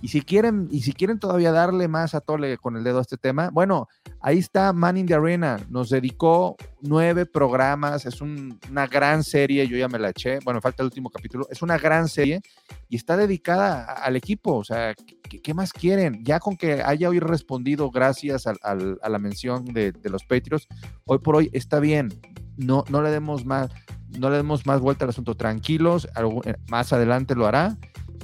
Y 0.01 0.09
si 0.09 0.23
quieren, 0.23 0.69
y 0.71 0.83
si 0.83 0.93
quieren 0.93 1.19
todavía 1.19 1.51
darle 1.51 1.89
más 1.89 2.15
a 2.15 2.21
tole 2.21 2.57
con 2.59 2.77
el 2.77 2.85
dedo 2.85 2.99
a 2.99 3.03
este 3.03 3.17
tema, 3.17 3.51
bueno, 3.53 3.89
ahí 4.21 4.39
está 4.39 4.73
Man 4.73 4.97
in 4.97 5.07
the 5.07 5.15
Arena. 5.15 5.59
Nos 5.71 5.91
dedicó 5.91 6.57
nueve 6.81 7.27
programas. 7.27 8.07
Es 8.07 8.21
una 8.21 8.87
gran 8.87 9.25
serie. 9.25 9.67
Yo 9.67 9.77
ya 9.77 9.89
me 9.89 9.99
la 9.99 10.11
eché. 10.11 10.39
Bueno, 10.45 10.61
falta 10.61 10.83
el 10.83 10.87
último 10.87 11.11
capítulo. 11.11 11.49
Es 11.51 11.63
una 11.63 11.79
gran 11.79 12.09
serie 12.09 12.41
y 12.89 12.97
está 12.97 13.17
dedicada 13.17 13.85
al 13.85 14.15
equipo. 14.15 14.57
O 14.57 14.65
sea, 14.65 14.95
¿qué, 15.43 15.55
más 15.55 15.73
quieren? 15.73 16.25
Ya 16.25 16.39
con 16.39 16.57
que 16.57 16.83
haya 16.83 17.09
hoy 17.09 17.19
respondido 17.19 17.91
gracias 17.91 18.47
a 18.47 18.75
la 18.75 19.19
mención 19.19 19.65
de, 19.65 19.93
los 20.05 20.25
Patriots, 20.25 20.69
hoy 21.07 21.19
por 21.19 21.37
hoy 21.37 21.51
está 21.53 21.81
bien. 21.81 22.09
No, 22.57 22.85
no 22.89 23.03
le 23.03 23.11
demos 23.11 23.45
más, 23.45 23.71
no 24.19 24.31
le 24.31 24.37
demos 24.37 24.65
más 24.65 24.81
vuelta 24.81 25.05
al 25.05 25.11
asunto. 25.11 25.37
Tranquilos, 25.37 26.07
eh, 26.45 26.55
más 26.69 26.93
adelante 26.93 27.35
lo 27.35 27.47
hará 27.47 27.77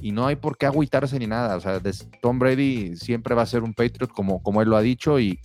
y 0.04 0.12
no 0.12 0.26
hay 0.26 0.36
por 0.36 0.58
qué 0.58 0.66
agüitarse 0.66 1.18
ni 1.18 1.26
nada. 1.26 1.56
O 1.56 1.60
sea, 1.60 1.80
Tom 2.20 2.38
Brady 2.38 2.94
siempre 2.94 3.34
va 3.34 3.40
a 3.40 3.46
ser 3.46 3.62
un 3.62 3.72
Patriot 3.72 4.12
como, 4.12 4.42
como 4.42 4.60
él 4.60 4.68
lo 4.68 4.76
ha 4.76 4.82
dicho 4.82 5.18
y, 5.18 5.40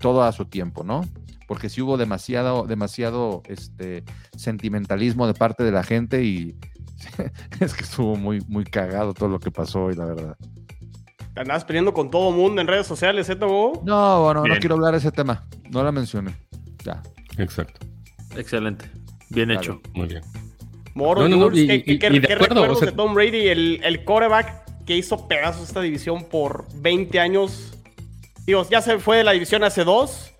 todo 0.00 0.24
a 0.24 0.32
su 0.32 0.46
tiempo, 0.46 0.82
¿no? 0.82 1.06
Porque 1.46 1.68
si 1.68 1.80
hubo 1.80 1.96
demasiado, 1.96 2.66
demasiado 2.66 3.44
este, 3.46 4.02
sentimentalismo 4.36 5.28
de 5.28 5.34
parte 5.34 5.62
de 5.62 5.70
la 5.70 5.84
gente 5.84 6.24
y 6.24 6.56
es 7.60 7.74
que 7.74 7.84
estuvo 7.84 8.16
muy, 8.16 8.40
muy 8.48 8.64
cagado 8.64 9.14
todo 9.14 9.28
lo 9.28 9.38
que 9.38 9.52
pasó 9.52 9.84
hoy, 9.84 9.94
la 9.94 10.06
verdad. 10.06 10.36
Andabas 11.36 11.64
peleando 11.64 11.94
con 11.94 12.10
todo 12.10 12.32
mundo 12.32 12.60
en 12.60 12.66
redes 12.66 12.88
sociales, 12.88 13.30
¿eh, 13.30 13.36
No, 13.36 13.76
bueno, 13.84 14.44
no 14.44 14.56
quiero 14.58 14.74
hablar 14.74 14.94
de 14.94 14.98
ese 14.98 15.12
tema. 15.12 15.46
No 15.70 15.84
la 15.84 15.92
mencioné. 15.92 16.34
Ya. 16.84 17.00
Exacto. 17.38 17.86
Excelente. 18.34 18.90
Bien 19.30 19.52
hecho. 19.52 19.80
Muy 19.94 20.08
bien. 20.08 20.22
Moro, 20.94 21.26
no, 21.28 21.36
no, 21.36 21.50
¿qué, 21.50 21.98
recuerdos 22.38 22.80
de 22.80 22.92
Tom 22.92 23.14
Brady, 23.14 23.48
el, 23.48 23.80
el 23.82 24.04
coreback 24.04 24.84
que 24.84 24.96
hizo 24.96 25.26
pedazos 25.26 25.68
esta 25.68 25.80
división 25.80 26.24
por 26.24 26.66
20 26.74 27.18
años? 27.18 27.78
Digo, 28.44 28.66
ya 28.68 28.82
se 28.82 28.98
fue 28.98 29.18
de 29.18 29.24
la 29.24 29.32
división 29.32 29.64
hace 29.64 29.84
dos, 29.84 30.31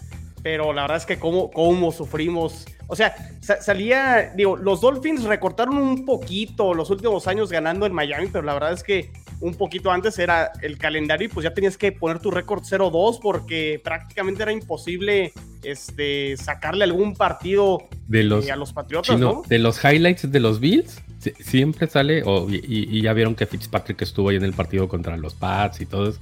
pero 0.42 0.72
la 0.72 0.82
verdad 0.82 0.98
es 0.98 1.06
que 1.06 1.18
cómo, 1.18 1.50
cómo 1.50 1.92
sufrimos. 1.92 2.66
O 2.88 2.96
sea, 2.96 3.14
salía, 3.40 4.32
digo, 4.36 4.56
los 4.56 4.80
Dolphins 4.80 5.24
recortaron 5.24 5.78
un 5.78 6.04
poquito 6.04 6.74
los 6.74 6.90
últimos 6.90 7.26
años 7.26 7.50
ganando 7.50 7.86
en 7.86 7.92
Miami, 7.92 8.28
pero 8.30 8.44
la 8.44 8.54
verdad 8.54 8.72
es 8.72 8.82
que 8.82 9.10
un 9.40 9.54
poquito 9.54 9.90
antes 9.90 10.18
era 10.18 10.52
el 10.62 10.78
calendario 10.78 11.26
y 11.26 11.28
pues 11.28 11.44
ya 11.44 11.52
tenías 11.52 11.76
que 11.76 11.90
poner 11.90 12.20
tu 12.20 12.30
récord 12.30 12.62
0-2 12.62 13.18
porque 13.20 13.80
prácticamente 13.82 14.42
era 14.42 14.52
imposible 14.52 15.32
este, 15.62 16.36
sacarle 16.36 16.84
algún 16.84 17.14
partido 17.14 17.88
de 18.06 18.22
los, 18.22 18.46
eh, 18.46 18.52
a 18.52 18.56
los 18.56 18.72
Patriotas, 18.72 19.18
¿no? 19.18 19.42
De 19.48 19.58
los 19.58 19.82
highlights 19.84 20.30
de 20.30 20.40
los 20.40 20.60
Bills, 20.60 21.02
siempre 21.40 21.88
sale, 21.88 22.22
y, 22.48 23.02
ya 23.02 23.12
vieron 23.12 23.34
que 23.34 23.46
Fitzpatrick 23.46 24.02
estuvo 24.02 24.28
ahí 24.28 24.36
en 24.36 24.44
el 24.44 24.52
partido 24.52 24.88
contra 24.88 25.16
los 25.16 25.34
Pats 25.34 25.80
y 25.80 25.86
todo 25.86 26.10
eso. 26.10 26.20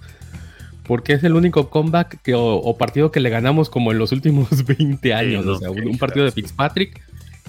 Porque 0.91 1.13
es 1.13 1.23
el 1.23 1.37
único 1.37 1.71
comeback 1.71 2.21
que, 2.21 2.35
o, 2.35 2.77
partido 2.77 3.13
que 3.13 3.21
le 3.21 3.31
ganamos 3.31 3.71
como 3.71 3.93
en 3.93 3.99
los 3.99 4.11
últimos 4.11 4.49
20 4.67 5.15
años. 5.15 5.47
o 5.47 5.57
sea, 5.57 5.71
un, 5.71 5.97
partido 5.99 6.25
de 6.25 6.33
Fitzpatrick. 6.33 7.01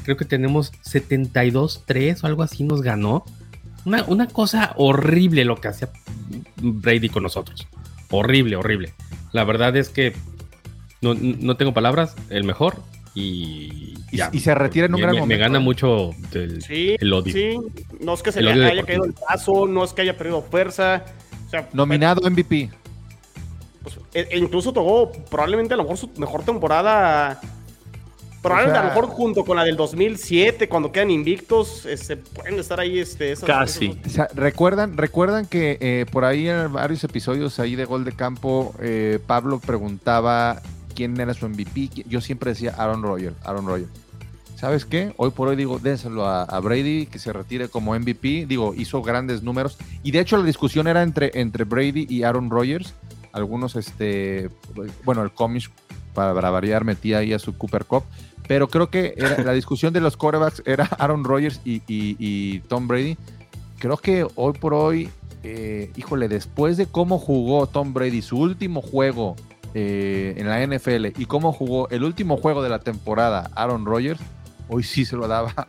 Creo 0.04 0.16
que 0.16 0.26
tenemos 0.26 0.72
72-3 0.84 2.24
o 2.24 2.28
algo 2.28 2.44
así 2.44 2.64
nos 2.64 2.84
ganó. 2.84 3.26
Una, 3.84 4.28
cosa 4.28 4.76
horrible 4.78 5.44
lo 5.44 5.60
que 5.60 5.70
hacía 5.70 5.90
Brady 6.58 7.10
con 7.10 7.24
nosotros. 7.24 7.68
Horrible, 8.12 8.58
horrible. 8.58 8.94
La 9.32 9.44
verdad 9.44 9.76
es 9.76 9.90
que 9.90 10.14
no, 11.02 11.58
tengo 11.58 11.74
palabras, 11.74 12.16
el 12.30 12.44
mejor. 12.44 12.76
Y, 13.16 13.96
y, 14.12 14.40
se 14.40 14.54
retira 14.54 14.86
en 14.86 14.94
un 14.94 15.02
gran 15.02 15.16
momento. 15.16 15.26
Me 15.26 15.38
gana 15.38 15.60
mucho 15.60 16.12
el, 16.34 17.12
odio. 17.12 17.34
Sí, 17.34 17.58
no 18.02 18.14
es 18.14 18.22
que 18.22 18.32
se 18.32 18.44
le 18.44 18.52
haya 18.52 18.84
caído 18.84 19.04
el 19.04 19.14
paso, 19.14 19.66
no 19.66 19.84
es 19.84 19.94
que 19.94 20.04
haya 20.04 20.16
perdido 20.16 20.44
fuerza. 20.44 21.06
Nominado 21.74 22.22
MVP. 22.30 22.70
Pues, 24.12 24.28
e, 24.30 24.38
incluso 24.38 24.74
tocó 24.74 25.12
probablemente 25.30 25.74
a 25.74 25.78
lo 25.78 25.84
mejor 25.84 25.98
su 25.98 26.10
mejor 26.18 26.44
temporada 26.44 27.40
Probablemente 28.42 28.80
a 28.80 28.84
lo 28.84 28.90
mejor 28.90 29.06
junto 29.06 29.46
con 29.46 29.56
la 29.56 29.64
del 29.64 29.78
2007, 29.78 30.68
cuando 30.68 30.92
quedan 30.92 31.12
invictos, 31.12 31.86
este, 31.86 32.18
pueden 32.18 32.60
estar 32.60 32.80
ahí. 32.80 32.98
Este, 32.98 33.36
Casi. 33.46 34.00
recuerdan, 34.34 34.98
recuerdan 34.98 35.46
que 35.46 35.78
eh, 35.80 36.08
por 36.12 36.26
ahí 36.26 36.48
en 36.48 36.74
varios 36.74 37.04
episodios 37.04 37.60
ahí 37.60 37.76
de 37.76 37.86
Gol 37.86 38.04
de 38.04 38.14
Campo, 38.14 38.74
eh, 38.80 39.20
Pablo 39.28 39.60
preguntaba 39.60 40.60
quién 40.96 41.20
era 41.22 41.36
su 41.36 41.48
MVP. 41.48 42.04
Yo 42.08 42.20
siempre 42.20 42.52
decía 42.52 42.74
Aaron 42.78 43.04
Rodgers, 43.04 43.36
Aaron 43.44 43.68
Rodgers. 43.68 43.92
¿Sabes 44.56 44.86
qué? 44.86 45.14
Hoy 45.18 45.30
por 45.32 45.48
hoy 45.48 45.56
digo, 45.56 45.78
dénselo 45.78 46.26
a, 46.26 46.60
Brady, 46.60 47.08
que 47.08 47.20
se 47.20 47.34
retire 47.34 47.68
como 47.68 47.98
MVP. 47.98 48.46
Digo, 48.48 48.74
hizo 48.76 49.04
grandes 49.04 49.44
números. 49.44 49.78
Y 50.02 50.12
de 50.12 50.20
hecho 50.20 50.38
la 50.38 50.44
discusión 50.44 50.88
era 50.88 51.04
entre, 51.04 51.32
entre 51.36 51.64
Brady 51.64 52.08
y 52.10 52.24
Aaron 52.24 52.50
Rodgers. 52.50 52.94
Algunos, 53.34 53.76
este, 53.76 54.50
bueno, 55.04 55.24
el 55.24 55.32
cómic, 55.32 55.70
para, 56.14 56.34
variar, 56.34 56.84
metía 56.84 57.20
ahí 57.20 57.34
a 57.34 57.40
su 57.40 57.58
Cooper 57.58 57.86
Cup 57.86 58.04
pero 58.52 58.68
creo 58.68 58.90
que 58.90 59.16
la 59.46 59.54
discusión 59.54 59.94
de 59.94 60.02
los 60.02 60.18
quarterbacks 60.18 60.62
era 60.66 60.84
Aaron 61.00 61.24
Rodgers 61.24 61.62
y, 61.64 62.60
Tom 62.68 62.86
Brady. 62.86 63.18
Creo 63.80 63.96
que 63.96 64.28
hoy 64.36 64.54
por 64.60 64.74
hoy, 64.74 65.10
eh, 65.44 65.90
híjole, 65.96 66.28
después 66.28 66.76
de 66.76 66.86
cómo 66.86 67.18
jugó 67.18 67.68
Tom 67.68 67.94
Brady 67.94 68.22
su 68.22 68.38
último 68.38 68.82
juego 68.82 69.38
eh, 69.74 70.34
en 70.36 70.50
la 70.50 70.60
NFL 70.68 71.18
y 71.18 71.26
cómo 71.28 71.54
jugó 71.54 71.88
el 71.92 72.04
último 72.04 72.36
juego 72.36 72.62
de 72.62 72.68
la 72.68 72.80
temporada 72.80 73.50
Aaron 73.56 73.86
Rodgers, 73.86 74.20
hoy 74.68 74.84
sí 74.84 75.06
se 75.06 75.16
lo 75.16 75.30
daba 75.30 75.68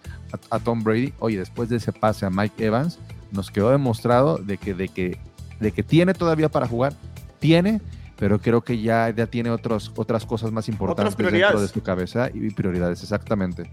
a, 0.50 0.58
Tom 0.58 0.82
Brady. 0.82 1.12
Oye, 1.20 1.38
después 1.38 1.68
de 1.68 1.76
ese 1.76 1.92
pase 1.92 2.26
a 2.26 2.30
Mike 2.30 2.64
Evans, 2.66 2.98
nos 3.30 3.52
quedó 3.52 3.70
demostrado 3.70 4.38
de 4.38 4.58
que, 4.58 4.74
de 4.74 4.88
que, 4.88 5.18
de 5.60 5.70
que 5.70 5.84
tiene 5.84 6.14
todavía 6.14 6.48
para 6.48 6.66
jugar, 6.66 6.94
tiene, 7.42 7.80
pero 8.16 8.38
creo 8.38 8.62
que 8.62 8.80
ya, 8.80 9.10
ya 9.10 9.26
tiene 9.26 9.50
otros, 9.50 9.92
otras 9.96 10.24
cosas 10.24 10.52
más 10.52 10.68
importantes 10.68 11.16
dentro 11.16 11.60
de 11.60 11.66
su 11.68 11.82
cabeza 11.82 12.30
y 12.32 12.50
prioridades, 12.50 13.02
exactamente. 13.02 13.68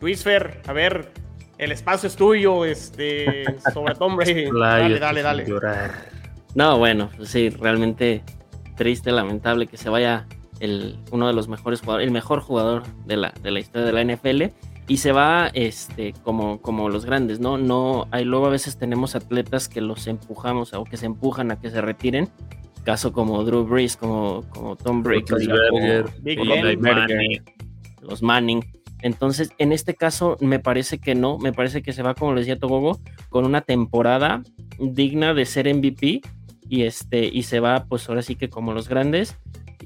Luis 0.00 0.24
Fer, 0.24 0.60
a 0.66 0.72
ver, 0.72 1.12
el 1.56 1.70
espacio 1.70 2.08
es 2.08 2.16
tuyo, 2.16 2.64
este, 2.64 3.44
sobre 3.72 3.94
Tom 3.94 4.16
Brady. 4.16 4.50
dale, 4.50 4.98
dale, 4.98 5.22
dale. 5.22 5.46
No, 6.56 6.78
bueno, 6.78 7.10
pues 7.16 7.28
sí, 7.28 7.48
realmente 7.48 8.24
triste, 8.76 9.12
lamentable 9.12 9.68
que 9.68 9.76
se 9.76 9.88
vaya 9.88 10.26
el, 10.58 10.98
uno 11.12 11.28
de 11.28 11.32
los 11.32 11.46
mejores 11.46 11.80
jugadores, 11.80 12.08
el 12.08 12.12
mejor 12.12 12.40
jugador 12.40 12.82
de 13.06 13.16
la, 13.16 13.32
de 13.40 13.52
la 13.52 13.60
historia 13.60 13.86
de 13.86 13.92
la 13.92 14.14
NFL 14.14 14.52
y 14.88 14.98
se 14.98 15.12
va 15.12 15.50
este 15.52 16.14
como 16.22 16.60
como 16.60 16.88
los 16.88 17.04
grandes 17.04 17.40
no 17.40 17.58
no 17.58 18.06
hay 18.12 18.24
luego 18.24 18.46
a 18.46 18.50
veces 18.50 18.78
tenemos 18.78 19.16
atletas 19.16 19.68
que 19.68 19.80
los 19.80 20.06
empujamos 20.06 20.72
o 20.74 20.84
que 20.84 20.96
se 20.96 21.06
empujan 21.06 21.50
a 21.50 21.60
que 21.60 21.70
se 21.70 21.80
retiren. 21.80 22.28
Caso 22.84 23.12
como 23.12 23.42
Drew 23.42 23.64
Brees, 23.64 23.96
como, 23.96 24.44
como 24.50 24.76
Tom 24.76 25.02
Brady, 25.02 25.24
los 28.00 28.22
Manning. 28.22 28.64
Entonces, 29.02 29.50
en 29.58 29.72
este 29.72 29.94
caso, 29.94 30.36
me 30.40 30.60
parece 30.60 30.98
que 30.98 31.16
no, 31.16 31.36
me 31.36 31.52
parece 31.52 31.82
que 31.82 31.92
se 31.92 32.04
va, 32.04 32.14
como 32.14 32.32
le 32.32 32.42
decía 32.42 32.60
Togogo, 32.60 33.00
con 33.28 33.44
una 33.44 33.62
temporada 33.62 34.44
digna 34.78 35.34
de 35.34 35.46
ser 35.46 35.72
MVP 35.74 36.20
y, 36.68 36.82
este, 36.82 37.26
y 37.26 37.42
se 37.42 37.58
va, 37.58 37.86
pues 37.88 38.08
ahora 38.08 38.22
sí 38.22 38.36
que 38.36 38.48
como 38.48 38.72
los 38.72 38.88
grandes, 38.88 39.36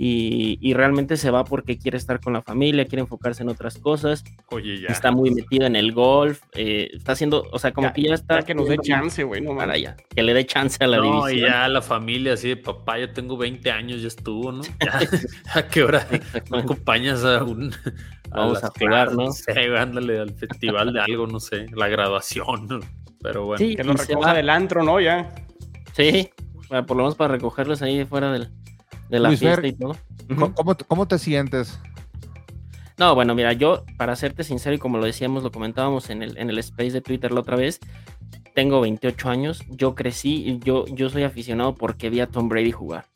y, 0.02 0.72
realmente 0.72 1.18
se 1.18 1.30
va 1.30 1.44
porque 1.44 1.76
quiere 1.78 1.98
estar 1.98 2.20
con 2.20 2.32
la 2.32 2.40
familia, 2.40 2.86
quiere 2.86 3.02
enfocarse 3.02 3.42
en 3.42 3.50
otras 3.50 3.76
cosas. 3.76 4.24
Oye, 4.48 4.80
ya. 4.80 4.88
Está 4.88 5.12
muy 5.12 5.30
metido 5.30 5.66
en 5.66 5.76
el 5.76 5.92
golf, 5.92 6.40
eh, 6.54 6.88
está 6.94 7.12
haciendo, 7.12 7.44
o 7.52 7.58
sea, 7.58 7.72
como 7.72 7.92
que 7.92 8.04
ya 8.04 8.14
está. 8.14 8.42
que 8.42 8.54
nos 8.54 8.66
dé 8.66 8.78
chance, 8.78 9.22
güey, 9.24 9.42
no 9.42 9.54
para 9.54 9.76
ya, 9.76 9.96
que 10.14 10.22
le 10.22 10.32
dé 10.32 10.46
chance 10.46 10.82
a 10.82 10.86
la 10.86 10.96
no, 10.96 11.02
división. 11.26 11.36
y 11.36 11.40
ya 11.40 11.68
la 11.68 11.82
familia 11.82 12.32
así 12.32 12.48
de 12.48 12.56
papá, 12.56 12.98
yo 12.98 13.12
tengo 13.12 13.36
20 13.36 13.70
años, 13.70 14.00
ya 14.00 14.08
estuvo, 14.08 14.50
¿no? 14.52 14.62
¿A 15.54 15.66
qué 15.68 15.82
hora 15.82 16.08
me 16.50 16.58
acompañas 16.60 17.22
a 17.22 17.44
un. 17.44 17.70
Vamos 18.30 18.64
a, 18.64 18.70
jugar, 18.70 19.12
¿no? 19.12 19.30
sé, 19.32 19.76
ándale 19.76 20.18
al 20.18 20.32
festival 20.32 20.94
de 20.94 21.00
algo, 21.00 21.26
no 21.26 21.40
sé, 21.40 21.66
la 21.74 21.88
graduación. 21.88 22.80
Pero 23.20 23.44
bueno. 23.44 23.58
Sí, 23.58 23.76
Que 23.76 23.82
y 23.82 23.84
se 23.98 24.06
recoja 24.06 24.30
va. 24.30 24.34
del 24.34 24.48
antro, 24.48 24.82
¿no? 24.82 24.98
Ya. 24.98 25.30
Sí, 25.92 26.30
para- 26.70 26.86
por 26.86 26.96
lo 26.96 27.02
menos 27.02 27.16
para 27.16 27.34
recogerlos 27.34 27.82
ahí 27.82 28.06
fuera 28.06 28.32
del- 28.32 28.50
de 29.10 29.18
la 29.18 29.28
Luis 29.28 29.40
fiesta 29.40 29.60
Fer. 29.62 29.70
y 29.70 29.72
todo. 29.74 29.96
¿Cómo, 30.54 30.76
cómo 30.86 31.06
te- 31.08 31.18
sientes? 31.18 31.78
No, 32.96 33.14
bueno, 33.14 33.34
mira, 33.34 33.52
yo, 33.54 33.84
para 33.96 34.14
serte 34.14 34.44
sincero, 34.44 34.76
y 34.76 34.78
como 34.78 34.98
lo 34.98 35.06
decíamos, 35.06 35.42
lo 35.42 35.50
comentábamos 35.50 36.10
en 36.10 36.22
el, 36.22 36.36
en 36.36 36.50
el 36.50 36.58
space 36.58 36.92
de 36.92 37.00
Twitter 37.00 37.32
la 37.32 37.40
otra 37.40 37.56
vez, 37.56 37.80
tengo 38.54 38.80
28 38.80 39.30
años, 39.30 39.62
yo 39.68 39.94
crecí, 39.94 40.44
y 40.46 40.58
yo, 40.58 40.84
yo 40.86 41.08
soy 41.08 41.22
aficionado 41.22 41.74
porque 41.74 42.10
vi 42.10 42.20
a 42.20 42.26
Tom 42.26 42.48
Brady 42.48 42.72
jugar. 42.72 43.06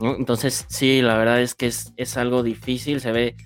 ¿no? 0.00 0.14
Entonces, 0.14 0.64
sí, 0.68 1.02
la 1.02 1.16
verdad 1.16 1.40
es 1.42 1.54
que 1.54 1.66
es, 1.66 1.92
es 1.96 2.16
algo 2.16 2.42
difícil, 2.44 3.00
se 3.00 3.10
ve, 3.10 3.36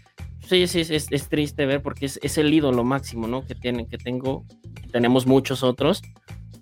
sí, 0.46 0.66
sí, 0.66 0.80
es, 0.80 0.90
es 1.11 1.28
triste 1.28 1.64
ver 1.64 1.80
porque 1.82 2.07
es, 2.07 2.20
es 2.22 2.36
el 2.36 2.52
ídolo 2.52 2.84
máximo, 2.84 3.26
¿no? 3.26 3.46
Que, 3.46 3.54
tiene, 3.54 3.86
que 3.86 3.96
tengo, 3.96 4.44
tenemos 4.92 5.26
muchos 5.26 5.62
otros, 5.62 6.02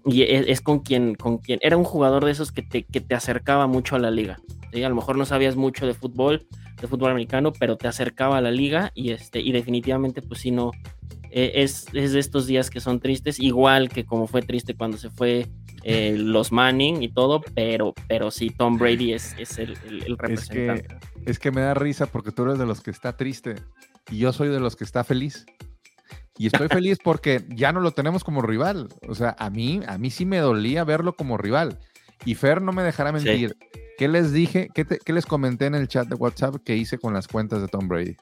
y 0.07 0.23
es, 0.23 0.47
es 0.47 0.61
con 0.61 0.79
quien, 0.81 1.17
con 1.17 1.39
quien, 1.39 1.59
era 1.63 1.77
un 1.77 1.85
jugador 1.85 2.25
de 2.25 2.31
esos 2.31 2.53
que 2.53 2.63
te, 2.63 2.85
que 2.85 3.01
te 3.01 3.15
acercaba 3.17 3.67
mucho 3.67 3.97
a 3.97 3.99
la 3.99 4.13
liga. 4.13 4.39
¿Sí? 4.75 4.83
A 4.83 4.89
lo 4.89 4.95
mejor 4.97 5.17
no 5.17 5.25
sabías 5.25 5.57
mucho 5.57 5.87
de 5.87 5.95
fútbol, 5.95 6.47
de 6.81 6.87
fútbol 6.89 7.11
americano, 7.13 7.53
pero 7.59 7.77
te 7.77 7.89
acercaba 7.89 8.39
a 8.39 8.41
la 8.41 8.51
liga 8.51 8.91
y 8.95 9.11
este 9.11 9.41
y 9.41 9.53
definitivamente 9.53 10.21
pues 10.21 10.41
sí 10.41 10.51
no 10.51 10.73
eh, 11.31 11.53
es, 11.63 11.87
es 11.95 12.13
de 12.13 12.21
estos 12.21 12.47
días 12.47 12.71
que 12.71 12.81
son 12.81 13.01
tristes, 13.01 13.41
igual 13.41 13.89
que 13.89 14.05
como 14.05 14.27
fue 14.27 14.43
triste 14.43 14.75
cuando 14.75 14.99
se 14.99 15.11
fue 15.11 15.47
eh, 15.83 16.15
los 16.17 16.53
Manning 16.53 17.03
y 17.03 17.09
todo, 17.09 17.43
pero 17.55 17.93
pero 18.09 18.31
sí 18.31 18.51
Tom 18.51 18.79
Brady 18.79 19.13
es, 19.15 19.35
es 19.39 19.59
el, 19.59 19.77
el- 19.85 20.03
el 20.07 20.13
Es 20.13 20.49
representante. 20.49 20.89
que, 21.25 21.31
es 21.31 21.39
que 21.39 21.51
me 21.51 21.61
da 21.61 21.75
risa 21.75 22.07
porque 22.07 22.31
tú 22.33 22.43
eres 22.45 22.59
de 22.59 22.67
los 22.67 22.81
que 22.81 22.91
está 22.91 23.17
triste 23.17 23.55
y 24.11 24.19
yo 24.19 24.33
soy 24.33 24.49
de 24.49 24.61
los 24.61 24.77
que 24.77 24.85
está 24.85 25.05
feliz. 25.05 25.45
Y 26.37 26.47
estoy 26.47 26.67
feliz 26.69 26.99
porque 27.03 27.45
ya 27.51 27.73
no 27.73 27.79
lo 27.81 27.93
tenemos 27.93 28.25
como 28.25 28.43
rival. 28.43 28.89
O 29.09 29.15
sea, 29.15 29.37
a 29.39 29.51
mí, 29.51 29.81
a 29.87 29.99
mí 29.99 30.11
sí 30.11 30.25
me 30.27 30.39
dolía 30.39 30.83
verlo 30.83 31.13
como 31.15 31.37
rival. 31.39 31.79
Y 32.25 32.35
Fer 32.35 32.63
no 32.63 32.73
me 32.73 32.83
dejará 32.83 33.11
Sí. 33.19 33.25
mentir. 33.27 33.57
¿Qué 33.99 34.09
les 34.09 34.33
dije? 34.33 34.69
¿Qué, 34.75 34.85
te- 34.85 34.99
qué 34.99 35.13
les 35.13 35.25
comenté 35.27 35.67
en 35.67 35.75
el 35.75 35.87
chat 35.89 36.09
de 36.09 36.15
WhatsApp 36.17 36.57
que 36.65 36.77
hice 36.77 36.99
con 36.99 37.15
las 37.15 37.29
cuentas 37.29 37.61
de 37.61 37.69
Tom 37.69 37.87
Brady? 37.87 38.17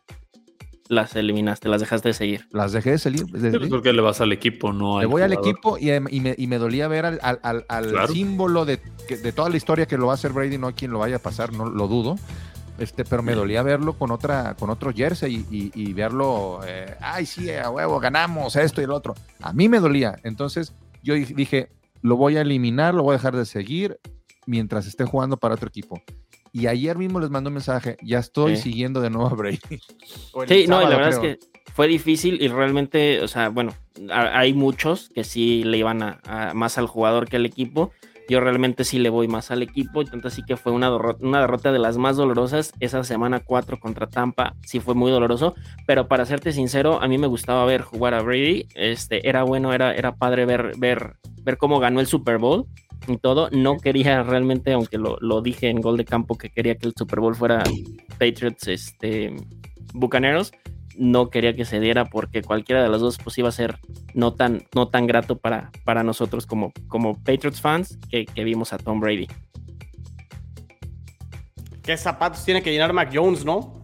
Las 0.89 1.17
eliminaste, 1.17 1.69
las 1.71 1.81
dejaste 1.81 2.09
de 2.09 2.15
seguir. 2.15 2.47
Las 2.51 2.73
dejé 2.73 2.91
de 2.91 2.99
salir. 2.99 3.21
de 3.21 3.27
Sí, 3.27 3.31
pues 3.31 3.53
seguir. 3.53 3.69
porque 3.71 3.93
le 3.95 4.03
vas 4.03 4.21
al 4.21 4.33
equipo, 4.33 4.73
no 4.75 5.01
Le 5.01 5.07
voy 5.07 5.23
al 5.23 5.33
equipo 5.33 5.79
y, 5.79 5.91
em- 5.91 6.07
y 6.11 6.21
me, 6.21 6.35
y 6.37 6.47
me 6.47 6.59
dolía 6.59 6.89
ver 6.89 7.07
al, 7.07 7.19
al- 7.23 7.41
al- 7.43 7.65
al 7.69 7.89
Claro. 7.91 8.13
símbolo 8.13 8.67
de, 8.67 8.79
de 9.09 9.33
toda 9.33 9.49
la 9.49 9.57
historia 9.57 9.87
que 9.87 9.97
lo 9.97 10.07
va 10.07 10.13
a 10.13 10.15
hacer 10.17 10.33
Brady, 10.33 10.59
no 10.59 10.67
a 10.67 10.73
quien 10.73 10.91
lo 10.91 10.99
vaya 10.99 11.17
a 11.17 11.21
pasar, 11.21 11.53
no 11.55 11.65
lo 11.67 11.89
dudo. 11.89 12.17
Este, 12.79 13.05
pero 13.05 13.23
me 13.23 13.35
dolía 13.35 13.63
verlo 13.63 13.95
con 13.95 14.11
otra, 14.11 14.55
con 14.59 14.69
otro 14.69 14.93
jersey 14.93 15.47
y, 15.51 15.57
y- 15.57 15.83
y 15.91 15.93
verlo, 15.95 16.61
eh, 16.67 16.97
ay 17.01 17.25
sí, 17.25 17.49
a 17.51 17.71
huevo, 17.71 17.99
ganamos 18.01 18.57
esto 18.57 18.81
y 18.83 18.85
el 18.85 18.91
otro. 18.91 19.15
A 19.41 19.53
mí 19.55 19.69
me 19.71 19.79
dolía. 19.81 20.17
Entonces 20.25 20.75
yo 21.03 21.15
dije, 21.15 21.69
lo 22.03 22.17
voy 22.17 22.37
a 22.37 22.43
eliminar, 22.43 22.95
lo 22.95 23.03
voy 23.03 23.15
a 23.15 23.17
dejar 23.19 23.37
de 23.37 23.45
seguir 23.47 23.99
mientras 24.47 24.87
esté 24.87 25.05
jugando 25.05 25.37
para 25.39 25.55
otro 25.55 25.69
equipo. 25.69 26.03
Y 26.53 26.67
ayer 26.67 26.99
mismo 26.99 27.19
les 27.21 27.31
mandó 27.31 27.49
un 27.49 27.55
mensaje, 27.55 27.97
ya 28.03 28.19
estoy 28.19 28.57
Sí. 28.57 28.65
siguiendo 28.65 29.01
de 29.01 29.09
nuevo 29.11 29.29
a 29.29 29.35
Brady. 29.35 29.59
Sí, 29.71 30.31
no, 30.35 30.45
y 30.55 30.67
sábado, 30.67 30.91
la 30.91 30.97
verdad 30.97 31.21
creo. 31.21 31.33
es 31.33 31.39
que 31.39 31.73
fue 31.73 31.89
difícil 31.89 32.43
y 32.43 32.49
realmente, 32.49 33.23
o 33.23 33.29
sea, 33.29 33.49
bueno, 33.49 33.73
a- 34.11 34.39
hay 34.39 34.53
muchos 34.53 35.09
que 35.15 35.25
sí 35.25 35.65
le 35.65 35.79
iban 35.79 36.03
a, 36.03 36.21
a- 36.27 36.53
más 36.55 36.77
al 36.77 36.87
jugador 36.87 37.29
que 37.29 37.37
al 37.37 37.47
equipo. 37.47 37.93
Yo 38.33 38.41
realmente 38.41 38.85
sí 38.85 38.99
le 38.99 39.11
voy 39.11 39.29
más 39.29 39.51
al 39.51 39.61
equipo, 39.63 40.01
y 40.01 40.07
tanto 40.07 40.29
así 40.29 40.43
que 40.43 40.57
fue 40.57 40.73
una, 40.73 40.89
derro- 40.91 41.19
una 41.21 41.43
derrota 41.43 41.71
de 41.71 41.79
las 41.79 41.99
más 41.99 42.17
dolorosas. 42.17 42.73
Esa 42.81 43.05
semana 43.05 43.41
4 43.41 43.79
contra 43.79 44.07
Tampa 44.09 44.55
sí 44.65 44.81
fue 44.81 44.95
muy 44.95 45.11
doloroso, 45.11 45.55
pero 45.87 46.09
para 46.09 46.25
serte 46.25 46.51
sincero, 46.53 47.03
a 47.03 47.09
mí 47.09 47.19
me 47.19 47.27
gustaba 47.27 47.67
ver 47.67 47.83
jugar 47.83 48.15
a 48.15 48.23
Brady. 48.23 48.69
Este, 48.75 49.29
era 49.29 49.43
bueno, 49.43 49.75
era, 49.75 49.95
era 49.95 50.15
padre 50.17 50.47
ver, 50.47 50.73
ver, 50.79 51.17
ver 51.43 51.59
cómo 51.59 51.79
ganó 51.79 52.01
el 52.01 52.07
Super 52.07 52.39
Bowl 52.39 52.65
y 53.07 53.19
todo. 53.19 53.51
No 53.53 53.77
quería 53.77 54.23
realmente, 54.23 54.73
aunque 54.73 54.97
lo, 54.97 55.19
lo 55.21 55.43
dije 55.43 55.69
en 55.69 55.83
gol 55.83 55.99
de 55.99 56.07
campo, 56.07 56.39
que 56.39 56.49
quería 56.49 56.77
que 56.77 56.87
el 56.87 56.95
Super 56.97 57.21
Bowl 57.21 57.35
fuera 57.35 57.63
Patriots, 58.19 58.67
este, 58.67 59.37
Bucaneros 59.93 60.53
no 60.99 61.31
quería 61.31 61.55
que 61.55 61.65
se 61.65 61.81
diera 61.81 62.05
porque 62.07 62.43
cualquiera 62.43 62.83
de 62.83 62.89
las 62.89 63.01
dos 63.01 63.19
pues 63.23 63.37
iba 63.39 63.49
a 63.49 63.53
ser 63.53 63.79
no 64.15 64.35
tan, 64.35 64.65
no 64.75 64.89
tan 64.89 65.07
grato 65.07 65.39
para, 65.39 65.71
para 65.85 66.03
nosotros 66.03 66.47
como, 66.47 66.73
como 66.89 67.15
Patriots 67.23 67.61
fans 67.61 67.99
que, 68.11 68.27
que 68.27 68.45
vimos 68.45 68.73
a 68.73 68.79
Tom 68.79 69.01
Brady. 69.01 69.27
¿Qué 71.83 71.97
zapatos 71.97 72.45
tiene 72.45 72.63
que 72.63 72.71
llenar 72.71 72.93
Mac 72.93 73.11
Jones, 73.13 73.45
no? 73.45 73.83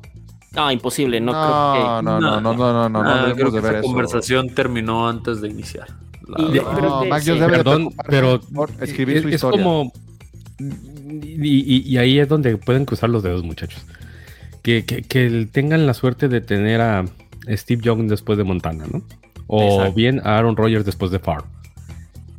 No, 0.52 0.70
imposible, 0.72 1.20
no, 1.20 1.32
No, 1.32 1.72
creo 1.72 2.02
no, 2.02 2.20
no, 2.20 2.40
no, 2.40 2.54
no, 2.54 2.88
no, 2.88 2.88
no, 2.88 3.00
Ah, 3.10 3.26
debemos 3.26 3.36
creo 3.36 3.52
que 3.52 3.58
esa 3.58 3.78
eso. 3.78 3.82
conversación 3.88 4.48
terminó 4.54 5.08
antes 5.08 5.40
de 5.40 5.48
iniciar. 5.48 5.88
Y- 6.38 6.52
verdad. 6.52 6.74
creo 6.76 6.88
No, 6.90 7.02
que 7.02 7.08
Mac 7.08 7.22
sí. 7.22 7.28
Jones 7.30 7.40
debe 7.40 7.52
de 7.58 7.64
Perdón, 7.64 7.94
pero 8.08 8.40
por 8.54 8.70
escribir 8.80 9.16
es, 9.18 9.22
su 9.22 9.28
es 9.28 9.34
historia. 9.34 9.62
como. 9.62 9.92
Y, 10.60 11.76
y- 11.76 11.82
y 11.88 11.98
ahí 11.98 12.18
es 12.18 12.28
donde 12.28 12.56
pueden 12.56 12.84
cruzar 12.84 13.10
los 13.10 13.22
dedos, 13.22 13.42
muchachos. 13.44 13.84
Que, 14.68 14.84
que- 14.84 15.00
que 15.02 15.48
tengan 15.50 15.86
la 15.86 15.94
suerte 15.94 16.28
de 16.28 16.42
tener 16.42 16.82
a 16.82 17.06
Steve 17.48 17.80
Young 17.82 18.06
después 18.06 18.36
de 18.36 18.44
Montana, 18.44 18.84
¿no? 18.92 19.02
O 19.46 19.62
Exacto. 19.78 19.94
bien 19.94 20.20
a 20.24 20.36
Aaron 20.36 20.56
Rodgers 20.58 20.84
después 20.84 21.10
de 21.10 21.18
Favre. 21.18 21.46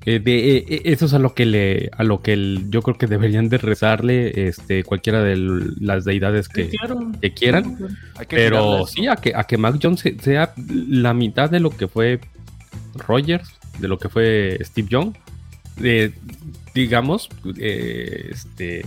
Eh, 0.06 0.20
de, 0.20 0.58
eh, 0.58 0.66
eh, 0.70 0.82
eso 0.86 1.08
es 1.08 1.14
a 1.16 1.20
lo 1.20 1.34
que 1.34 1.48
le, 1.48 1.90
a 1.98 2.04
lo 2.04 2.22
que 2.22 2.34
el- 2.34 2.66
yo 2.70 2.84
creo 2.84 3.00
que 3.00 3.08
deberían 3.08 3.50
de 3.50 3.58
rezarle 3.58 4.48
este, 4.48 4.84
cualquiera 4.84 5.24
de 5.24 5.38
las 5.80 6.06
deidades 6.06 6.50
que, 6.50 6.70
que 7.20 7.34
quieran. 7.34 7.78
Pero 8.30 8.86
sí, 8.86 9.08
a 9.08 9.16
que, 9.16 9.34
a 9.36 9.46
que 9.46 9.58
Mac 9.58 9.80
Jones 9.82 10.00
se- 10.02 10.20
sea 10.20 10.54
la 10.68 11.16
mitad 11.16 11.50
de 11.50 11.60
lo 11.60 11.72
que 11.72 11.88
fue 11.88 12.20
Rogers, 12.96 13.50
de 13.80 13.88
lo 13.88 13.98
que 13.98 14.08
fue 14.10 14.60
Steve 14.64 14.88
Young, 14.92 15.14
de, 15.78 16.14
digamos, 16.76 17.28
eh, 17.58 18.30
este, 18.32 18.86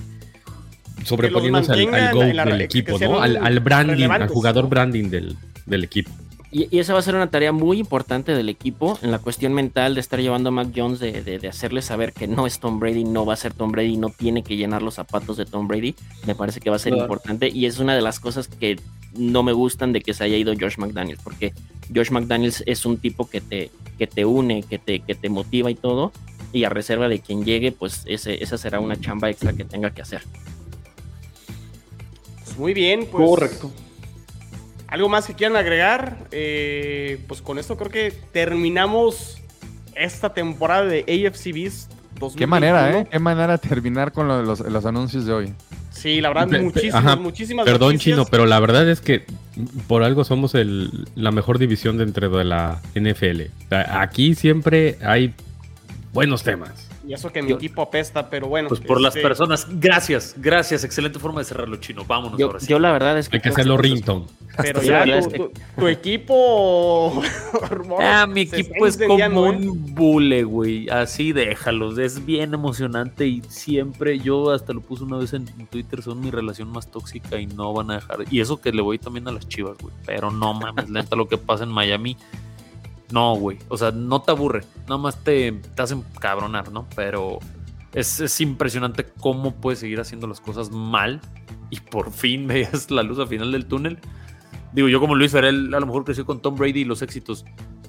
sobreponiéndose 1.05 1.73
al, 1.73 1.81
en 1.81 2.37
la- 2.37 2.45
del 2.45 2.61
equipo, 2.61 2.99
¿no? 2.99 3.21
Al, 3.21 3.37
al 3.37 3.61
branding, 3.61 4.09
al 4.11 4.29
jugador 4.29 4.69
branding 4.69 5.09
del, 5.11 5.37
del 5.67 5.85
equipo. 5.85 6.11
Y, 6.55 6.69
y 6.71 6.81
esa 6.81 6.93
va 6.93 6.99
a 6.99 7.03
ser 7.03 7.15
una 7.15 7.31
tarea 7.31 7.51
muy 7.51 7.79
importante 7.79 8.33
del 8.35 8.51
equipo 8.51 8.99
en 9.01 9.11
la 9.11 9.19
cuestión 9.19 9.55
mental 9.55 9.95
de 9.95 10.01
estar 10.01 10.21
llevando 10.21 10.51
a 10.51 10.53
Mac 10.53 10.69
Jones, 10.77 11.01
de, 11.01 11.23
de, 11.23 11.39
de 11.39 11.49
hacerle 11.49 11.81
saber 11.81 12.13
que 12.13 12.29
no 12.29 12.47
es 12.47 12.61
Tom 12.61 12.79
Brady, 12.79 13.05
no 13.05 13.25
va 13.25 13.33
a 13.33 13.37
ser 13.37 13.55
Tom 13.55 13.73
Brady, 13.73 13.97
no 13.97 14.11
tiene 14.11 14.43
que 14.43 14.57
llenar 14.57 14.83
los 14.83 14.95
zapatos 14.95 15.39
de 15.39 15.47
Tom 15.47 15.67
Brady. 15.67 15.95
Me 16.27 16.35
parece 16.35 16.61
que 16.61 16.69
va 16.69 16.77
a 16.77 16.79
ser 16.79 16.93
Claro. 16.93 17.05
importante 17.07 17.49
y 17.49 17.65
es 17.65 17.79
una 17.79 17.95
de 17.95 18.03
las 18.03 18.21
cosas 18.21 18.49
que 18.49 18.79
no 19.17 19.43
me 19.43 19.53
gustan 19.53 19.93
de 19.95 20.03
que 20.03 20.13
se 20.13 20.25
haya 20.25 20.37
ido 20.37 20.53
Josh 20.59 20.77
McDaniels, 20.77 21.23
porque 21.23 21.55
Josh 21.95 22.11
McDaniels 22.11 22.63
es 22.67 22.85
un 22.85 22.99
tipo 22.99 23.29
que 23.31 23.41
te, 23.41 23.71
que 23.99 24.07
te 24.07 24.27
une, 24.27 24.63
que 24.63 24.79
te, 24.79 25.01
que 25.01 25.15
te 25.15 25.31
motiva 25.31 25.71
y 25.71 25.75
todo. 25.75 26.13
Y 26.53 26.65
a 26.65 26.69
reserva 26.69 27.09
de 27.09 27.21
quien 27.21 27.47
llegue, 27.47 27.73
pues 27.73 28.03
ese, 28.05 28.43
esa 28.45 28.59
será 28.59 28.79
una 28.79 29.01
chamba 29.01 29.31
extra 29.31 29.55
que 29.55 29.65
tenga 29.65 29.89
que 29.91 30.03
hacer. 30.03 30.21
Pues 32.53 32.61
muy 32.61 32.75
bien, 32.75 33.07
pues. 33.11 33.27
Correcto. 33.27 33.71
¿Algo 34.89 35.09
más 35.09 35.27
que 35.27 35.33
quieran 35.33 35.57
agregar? 35.57 36.29
Eh, 36.33 37.19
pues 37.27 37.41
con 37.41 37.59
esto 37.59 37.79
creo 37.79 37.91
que 37.91 38.13
terminamos 38.31 39.41
esta 39.95 40.35
temporada 40.35 40.85
de 40.85 41.01
AFC 41.01 41.55
Beast 41.55 41.91
2021. 42.21 42.37
Qué 42.37 42.47
manera, 42.47 42.99
¿eh? 42.99 43.07
Qué 43.11 43.19
manera 43.19 43.57
de 43.57 43.69
terminar 43.69 44.13
con 44.13 44.29
lo 44.29 44.37
de 44.37 44.45
los, 44.45 44.61
los 44.61 44.85
anuncios 44.85 45.25
de 45.25 45.33
hoy. 45.33 45.55
Sí, 45.91 46.21
la 46.21 46.29
verdad, 46.29 46.61
muchísimas, 46.61 46.95
ajá, 46.95 47.17
muchísimas 47.17 47.65
Perdón, 47.65 47.95
noticias. 47.95 48.17
Chino, 48.17 48.27
pero 48.31 48.45
la 48.45 48.61
verdad 48.61 48.87
es 48.89 49.01
que 49.01 49.25
por 49.87 50.03
algo 50.03 50.25
somos 50.25 50.55
el, 50.55 51.07
la 51.15 51.31
mejor 51.31 51.59
división 51.59 51.97
dentro 51.97 52.29
de 52.29 52.45
la 52.45 52.83
NFL. 52.95 53.43
Aquí 53.71 54.35
siempre 54.35 54.99
hay 55.03 55.35
buenos 56.13 56.43
temas. 56.43 56.92
Y 57.05 57.13
eso 57.15 57.33
que 57.33 57.43
mi 57.43 57.51
Yo- 57.51 57.57
equipo 57.57 57.83
apesta, 57.83 58.31
pero 58.31 58.47
bueno. 58.47 58.69
Pues 58.69 58.81
por 58.81 59.01
las 59.01 59.17
este, 59.17 59.27
personas. 59.27 59.67
Gracias, 59.69 60.35
gracias. 60.37 60.85
Excelente 60.85 61.19
forma 61.19 61.41
de 61.41 61.45
cerrarlo, 61.47 61.77
chino. 61.77 62.05
Vámonos 62.05 62.39
Yo, 62.39 62.47
ahora 62.47 62.61
sí. 62.61 62.67
yo 62.69 62.79
la 62.79 62.93
verdad 62.93 63.19
es 63.19 63.29
que... 63.29 63.37
Hay 63.39 63.41
que 63.43 63.49
hacerlo 63.49 63.77
ringtone. 63.77 64.27
Pero 64.57 64.83
ya 64.83 65.05
la 65.07 65.17
verdad 65.17 65.21
tu, 65.23 65.27
es 65.27 65.33
que- 65.33 65.39
tu- 65.39 65.81
tu 65.81 65.89
equipo. 65.89 67.23
Ah, 67.99 68.27
mi 68.27 68.43
equipo 68.43 68.87
es 68.87 68.97
como 68.97 69.19
¿eh? 69.19 69.29
un 69.57 69.95
bule, 69.95 70.45
güey. 70.45 70.89
Así 70.89 71.33
déjalos. 71.33 71.99
Es 71.99 72.25
bien 72.25 72.55
emocionante 72.55 73.27
y 73.27 73.43
siempre 73.49 74.19
yo 74.19 74.51
hasta 74.51 74.73
lo 74.73 74.81
puse 74.81 75.05
una 75.05 75.17
vez 75.19 75.33
en 75.33 75.47
Twitter. 75.71 76.03
Son 76.03 76.21
mi 76.21 76.31
relación 76.31 76.69
más 76.71 76.91
tóxica 76.91 77.39
y 77.41 77.47
no 77.47 77.73
van 77.73 77.91
a 77.91 77.95
dejar. 77.97 78.19
Y 78.31 78.41
eso 78.41 78.61
que 78.61 78.73
le 78.73 78.83
voy 78.83 78.99
también 78.99 79.27
a 79.29 79.33
las 79.33 79.49
chivas, 79.49 79.77
güey. 79.79 79.95
Pero 80.07 80.31
no 80.31 80.55
mames, 80.55 80.89
lenta 80.91 81.17
lo 81.17 81.29
que 81.29 81.39
pasa 81.39 81.65
en 81.65 81.71
Miami. 81.71 82.17
No, 83.13 83.35
güey. 83.37 83.59
O 83.69 83.77
sea, 83.77 83.91
no 83.91 84.23
te 84.23 84.31
aburre. 84.31 84.63
Nada 84.89 84.99
más 84.99 85.23
te, 85.23 85.53
te 85.53 85.83
hacen 85.83 86.03
cabronar, 86.19 86.73
¿no? 86.73 86.87
Pero 86.97 87.39
es, 87.95 88.21
es 88.21 88.41
impresionante 88.41 89.05
cómo 89.21 89.55
puedes 89.55 89.79
seguir 89.81 90.01
haciendo 90.01 90.27
las 90.27 90.41
cosas 90.41 90.71
mal 90.71 91.21
y 91.71 91.79
por 91.81 92.11
fin 92.11 92.47
veas 92.49 92.91
la 92.91 93.03
luz 93.03 93.19
al 93.19 93.29
final 93.29 93.53
del 93.53 93.67
túnel. 93.67 93.99
Digo, 94.73 94.89
yo 94.89 95.01
como 95.01 95.15
Luis 95.15 95.31
Ferrell 95.33 95.73
a 95.75 95.81
lo 95.81 95.87
mejor 95.87 96.05
crecí 96.05 96.25
con 96.25 96.41
Tom 96.41 96.57
Brady 96.57 96.81
y 96.81 96.85
los 96.85 97.03
éxitos. 97.03 97.45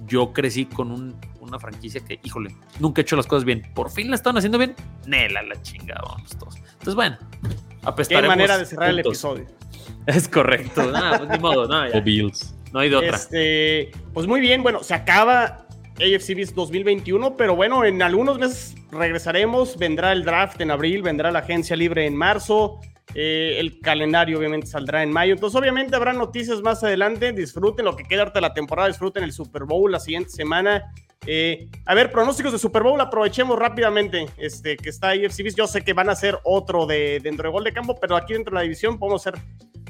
Yo 0.05 0.33
crecí 0.33 0.65
con 0.65 0.91
un- 0.91 1.15
una 1.39 1.57
franquicia 1.59 2.03
que, 2.03 2.19
híjole, 2.23 2.53
nunca 2.79 2.99
he 2.99 3.03
hecho 3.03 3.15
las 3.15 3.25
cosas 3.25 3.45
bien. 3.45 3.61
Por 3.73 3.89
fin 3.89 4.09
la 4.09 4.15
están 4.15 4.35
haciendo 4.37 4.57
bien. 4.57 4.75
Nela, 5.07 5.41
la 5.43 5.61
chingada, 5.61 6.01
vamos 6.05 6.31
todos. 6.37 6.55
Entonces, 6.57 6.95
bueno, 6.95 7.17
Qué 7.41 7.47
apestaremos. 7.83 8.27
manera 8.35 8.57
de 8.57 8.65
cerrar 8.65 8.89
el 8.89 8.99
episodio. 8.99 9.45
Es 10.05 10.27
correcto. 10.27 10.91
Nada, 10.91 11.17
pues 11.19 11.29
ni 11.29 11.37
modo, 11.39 11.65
no, 11.67 11.87
ya. 11.89 11.97
O 11.97 12.01
Bills. 12.01 12.53
No 12.73 12.79
hay 12.79 12.89
de 12.89 12.95
otra. 12.95 13.15
Este, 13.15 13.91
pues 14.13 14.27
muy 14.27 14.41
bien, 14.41 14.63
bueno, 14.63 14.83
se 14.83 14.95
acaba 14.95 15.67
AFC 15.97 16.35
Beast 16.35 16.55
2021, 16.55 17.37
pero 17.37 17.55
bueno, 17.55 17.85
en 17.85 18.01
algunos 18.01 18.39
meses 18.39 18.75
regresaremos, 18.91 19.77
vendrá 19.77 20.11
el 20.11 20.23
draft 20.25 20.59
en 20.59 20.71
abril, 20.71 21.03
vendrá 21.03 21.31
la 21.31 21.39
agencia 21.39 21.75
libre 21.75 22.07
en 22.07 22.15
marzo, 22.15 22.79
eh, 23.13 23.57
el 23.59 23.79
calendario 23.79 24.39
obviamente 24.39 24.65
saldrá 24.65 25.03
en 25.03 25.11
mayo, 25.11 25.33
entonces 25.33 25.59
obviamente 25.59 25.95
habrá 25.95 26.13
noticias 26.13 26.61
más 26.61 26.83
adelante, 26.83 27.31
disfruten 27.31 27.85
lo 27.85 27.95
que 27.95 28.05
queda 28.05 28.25
de 28.25 28.41
la 28.41 28.55
temporada, 28.55 28.87
disfruten 28.87 29.23
el 29.23 29.33
Super 29.33 29.65
Bowl 29.65 29.91
la 29.91 29.99
siguiente 29.99 30.31
semana. 30.31 30.91
Eh, 31.27 31.69
a 31.85 31.93
ver, 31.93 32.11
pronósticos 32.11 32.53
de 32.53 32.57
Super 32.57 32.81
Bowl, 32.81 32.99
aprovechemos 32.99 33.57
rápidamente 33.57 34.25
este, 34.37 34.77
que 34.77 34.89
está 34.89 35.09
Beast, 35.09 35.55
yo 35.55 35.67
sé 35.67 35.83
que 35.83 35.93
van 35.93 36.09
a 36.09 36.15
ser 36.15 36.39
otro 36.43 36.87
de 36.87 37.19
dentro 37.21 37.47
de 37.47 37.51
gol 37.51 37.63
de 37.63 37.71
campo, 37.71 37.95
pero 38.01 38.15
aquí 38.15 38.33
dentro 38.33 38.51
de 38.51 38.55
la 38.55 38.63
división 38.63 38.97
podemos 38.97 39.25
hacer 39.25 39.39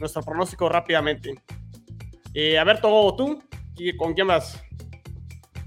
nuestro 0.02 0.22
pronóstico 0.22 0.68
rápidamente. 0.68 1.42
Eh, 2.34 2.58
a 2.58 2.64
ver, 2.64 2.82
todo 2.82 3.16
tú, 3.16 3.44
¿y 3.76 3.96
¿con 3.96 4.14
quién 4.14 4.28
vas? 4.28 4.62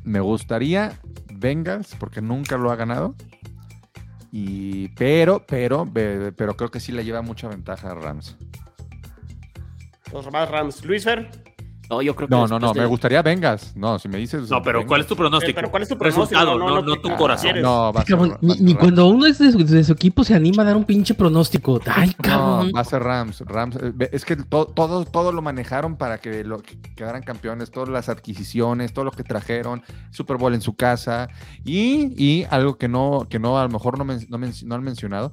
Me 0.03 0.21
gustaría 0.21 0.99
Bengals, 1.33 1.95
porque 1.99 2.21
nunca 2.21 2.57
lo 2.57 2.71
ha 2.71 2.77
ganado. 2.77 3.15
Y, 4.33 4.89
pero, 4.91 5.45
pero, 5.47 5.89
pero 5.93 6.57
creo 6.57 6.71
que 6.71 6.81
sí 6.81 6.93
le 6.93 7.05
lleva 7.05 7.23
mucha 7.23 7.49
ventaja 7.49 7.93
a 7.93 7.95
Rams. 7.95 8.37
Los 10.13 10.31
más 10.31 10.51
Rams. 10.51 10.85
Luis 10.85 11.05
Fer. 11.05 11.46
No, 11.89 12.03
yo 12.03 12.17
creo 12.17 12.29
que 12.29 12.35
No, 12.35 12.47
no, 12.49 12.59
no, 12.59 12.75
me 12.75 12.85
gustaría 12.87 13.23
Bengals. 13.23 13.77
No, 13.77 13.99
si 13.99 14.09
me 14.09 14.19
dices. 14.19 14.51
No, 14.51 14.61
pero 14.63 14.85
¿cuál 14.87 15.03
es 15.03 15.07
tu 15.07 15.15
pronóstico? 15.15 15.55
Pero 15.55 15.71
¿cuál 15.71 15.83
es 15.85 15.89
tu 15.89 15.97
pronóstico? 15.97 16.25
Resultado, 16.25 16.59
No, 16.59 16.65
no, 16.69 16.75
no, 16.77 16.83
no, 16.83 16.95
no, 16.97 17.01
tu 17.01 17.09
no, 17.09 17.17
corazón. 17.17 17.61
No, 17.63 17.93
va 17.93 18.01
a 18.01 18.05
ser, 18.05 18.21
va 18.21 18.39
ni, 18.41 18.55
ser 18.55 18.63
ni 18.63 18.73
Rams. 18.73 18.81
cuando 18.83 19.07
uno 19.07 19.27
es 19.27 19.39
de 19.39 19.53
su, 19.53 19.59
de 19.65 19.85
su 19.85 19.93
equipo 19.93 20.25
se 20.25 20.35
anima 20.35 20.63
a 20.63 20.67
dar 20.67 20.77
un 20.77 20.85
pinche 20.85 21.15
pronóstico. 21.15 21.81
Ay, 21.87 22.09
No, 22.09 22.15
cabrón. 22.23 22.73
va 22.75 22.81
a 22.81 22.85
ser 22.85 23.03
Rams. 23.03 23.41
Rams. 23.47 23.77
eh, 23.77 24.09
Es 24.13 24.25
que 24.25 24.37
to- 24.37 24.67
todo, 24.67 25.05
todo 25.05 25.31
lo 25.33 25.43
manejaron 25.43 25.97
para 25.97 26.19
que, 26.19 26.43
lo, 26.45 26.59
que 26.59 26.81
quedaran 26.97 27.23
campeones, 27.23 27.71
todas 27.71 27.89
las 27.89 28.09
adquisiciones, 28.09 28.93
todo 28.93 29.05
lo 29.05 29.11
que 29.13 29.23
trajeron, 29.23 29.83
Super 30.11 30.39
Bowl 30.39 30.55
en 30.55 30.63
su 30.63 30.75
casa. 30.75 31.29
Y, 31.65 32.15
y 32.23 32.47
algo 32.51 32.79
que 32.79 32.89
no, 32.89 33.27
que 33.31 33.39
no, 33.39 33.59
a 33.59 33.63
lo 33.63 33.69
mejor 33.69 33.97
no, 33.99 34.05
men- 34.05 34.27
no, 34.29 34.39
men- 34.39 34.53
no 34.65 34.75
han 34.75 34.83
mencionado, 34.83 35.33